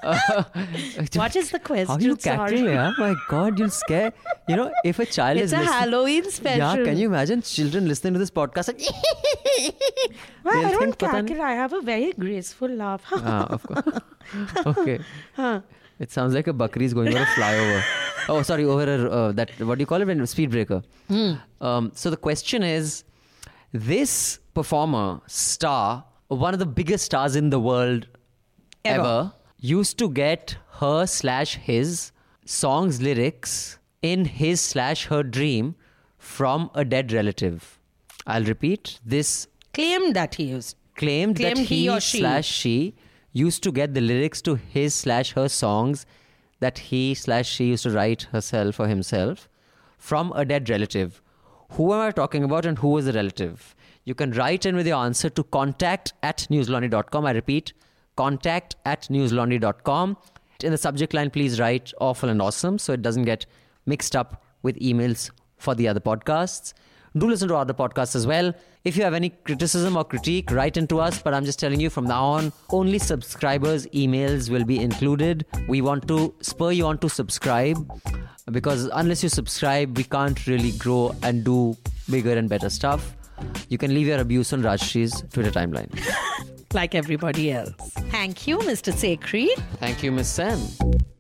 uh, 0.03 0.45
what 1.17 1.37
is 1.37 1.51
the 1.53 1.61
is 1.77 1.87
the 1.89 1.89
you 1.89 1.89
how 1.89 1.99
you 2.01 2.15
catering 2.25 2.69
my 3.01 3.15
god 3.31 3.61
you 3.61 3.69
scare 3.79 4.13
you 4.49 4.57
know, 4.57 4.73
if 4.85 4.99
a 4.99 5.07
child 5.07 5.37
It's 5.39 5.47
is 5.47 5.53
a 5.53 5.59
listening, 5.59 5.73
Halloween 5.79 6.31
special. 6.31 6.79
Yeah, 6.79 6.85
can 6.85 6.97
you 6.97 7.09
imagine 7.09 7.43
children 7.43 7.87
listening 7.87 8.15
to 8.15 8.19
this 8.19 8.31
podcast? 8.31 8.69
and 8.71 8.81
Well, 10.45 10.65
I 10.67 10.71
don't 10.71 10.81
think, 10.81 10.99
"Pata 10.99 11.23
cackle. 11.23 11.43
I 11.43 11.53
have 11.53 11.73
a 11.73 11.81
very 11.81 12.13
graceful 12.13 12.69
laugh. 12.69 13.03
ah, 13.13 13.47
of 13.51 13.63
course. 13.63 13.99
okay. 14.67 15.01
It 15.99 16.13
sounds 16.13 16.35
like 16.35 16.47
a 16.47 16.53
Bakri 16.53 16.83
is 16.83 16.95
going 16.95 17.09
over 17.09 17.23
a 17.23 17.27
flyover. 17.27 17.83
Oh, 18.29 18.43
sorry, 18.43 18.65
over 18.65 18.85
a 18.95 19.11
uh, 19.11 19.33
that 19.33 19.51
what 19.61 19.79
do 19.79 19.83
you 19.83 19.87
call 19.87 20.01
it? 20.01 20.07
When 20.07 20.27
speed 20.27 20.51
breaker. 20.51 20.83
Um, 21.61 21.93
so 21.95 22.11
the 22.11 22.17
question 22.17 22.63
is, 22.63 23.05
this 23.73 24.39
performer, 24.55 25.21
star, 25.27 26.05
one 26.29 26.55
of 26.55 26.61
the 26.61 26.67
biggest 26.67 27.05
stars 27.05 27.37
in 27.37 27.51
the 27.51 27.61
world 27.61 28.07
Ever. 28.85 29.01
ever, 29.01 29.33
used 29.59 29.99
to 29.99 30.09
get 30.09 30.57
her 30.81 31.07
slash 31.07 31.57
his 31.57 32.13
songs 32.45 33.03
lyrics 33.03 33.78
in 34.03 34.25
his 34.25 34.61
slash 34.61 35.07
her 35.07 35.23
dream 35.23 35.75
from 36.17 36.71
a 36.75 36.85
dead 36.85 37.13
relative. 37.13 37.79
I'll 38.27 38.45
repeat 38.45 38.99
this 39.05 39.47
Claimed 39.75 40.15
that 40.15 40.35
he 40.37 40.45
used. 40.45 40.77
claimed, 40.97 41.37
that 41.37 41.59
he 41.59 41.65
he, 41.65 41.89
or 41.89 42.01
she. 42.01 42.19
slash 42.19 42.47
she 42.47 42.95
used 43.33 43.63
to 43.63 43.71
get 43.73 43.95
the 43.95 44.01
lyrics 44.01 44.43
to 44.43 44.55
his 44.57 44.95
slash 44.95 45.33
her 45.33 45.49
songs 45.49 46.05
that 46.61 46.79
he 46.79 47.15
slash 47.15 47.49
she 47.49 47.67
used 47.67 47.85
to 47.85 47.91
write 47.91 48.23
herself 48.33 48.81
or 48.81 48.89
himself 48.89 49.49
from 49.97 50.33
a 50.35 50.45
dead 50.45 50.69
relative. 50.69 51.23
Who 51.73 51.93
am 51.93 52.01
I 52.01 52.11
talking 52.11 52.43
about 52.45 52.67
and 52.67 52.79
who 52.79 52.97
is 52.99 53.05
the 53.05 53.13
relative? 53.13 53.77
You 54.05 54.15
can 54.15 54.33
write 54.33 54.65
in 54.67 54.75
with 54.75 54.87
your 54.87 54.97
answer 54.97 55.29
to 55.31 55.45
contact 55.45 56.15
at 56.23 56.47
newslaundry.com. 56.51 57.27
I 57.27 57.33
repeat, 57.33 57.75
contact 58.17 58.77
at 58.85 59.03
newslaundry.com. 59.03 60.17
In 60.65 60.73
the 60.73 60.79
subject 60.79 61.15
line, 61.15 61.31
please 61.31 61.61
write 61.61 61.93
awful 62.01 62.29
and 62.29 62.43
awesome 62.43 62.79
so 62.79 62.93
it 62.95 63.03
doesn't 63.03 63.25
get 63.25 63.47
mixed 63.89 64.15
up 64.15 64.45
with 64.63 64.79
emails 64.79 65.31
for 65.57 65.75
the 65.75 65.89
other 65.89 66.01
podcasts. 66.01 66.75
Do 67.17 67.29
listen 67.29 67.49
to 67.49 67.57
other 67.57 67.75
podcasts 67.75 68.15
as 68.15 68.27
well. 68.27 68.53
If 68.85 68.97
you 68.97 69.03
have 69.03 69.15
any 69.15 69.31
criticism 69.31 69.97
or 69.97 70.05
critique, 70.05 70.51
write 70.51 70.77
into 70.77 71.01
us. 71.01 71.21
But 71.21 71.35
I'm 71.35 71.45
just 71.45 71.59
telling 71.59 71.81
you 71.81 71.91
from 71.91 72.05
now 72.05 72.25
on, 72.25 72.53
only 72.71 72.99
subscribers' 72.99 73.87
emails 73.89 74.51
will 74.51 74.65
be 74.65 74.79
included. 74.79 75.47
We 75.67 75.81
want 75.81 76.07
to 76.09 76.35
spur 76.41 76.73
you 76.73 76.87
on 76.87 76.99
to 76.99 77.09
subscribe 77.09 77.79
because 78.53 78.85
unless 78.93 79.23
you 79.23 79.29
subscribe, 79.29 79.97
we 79.97 80.05
can't 80.05 80.47
really 80.47 80.73
grow 80.73 81.15
and 81.23 81.45
do 81.45 81.77
bigger 82.11 82.37
and 82.37 82.49
better 82.49 82.71
stuff. 82.71 83.17
You 83.69 83.79
can 83.79 83.95
leave 83.95 84.07
your 84.07 84.21
abuse 84.21 84.53
on 84.53 84.63
Rajyasree's 84.63 85.23
Twitter 85.33 85.51
timeline. 85.51 85.91
like 86.75 86.95
everybody 86.95 87.53
else. 87.53 87.73
Thank 88.11 88.47
you, 88.47 88.59
Mr. 88.59 88.93
Sekhri. 88.93 89.49
Thank 89.79 90.03
you, 90.03 90.13
Miss 90.13 90.29
Sam. 90.29 90.61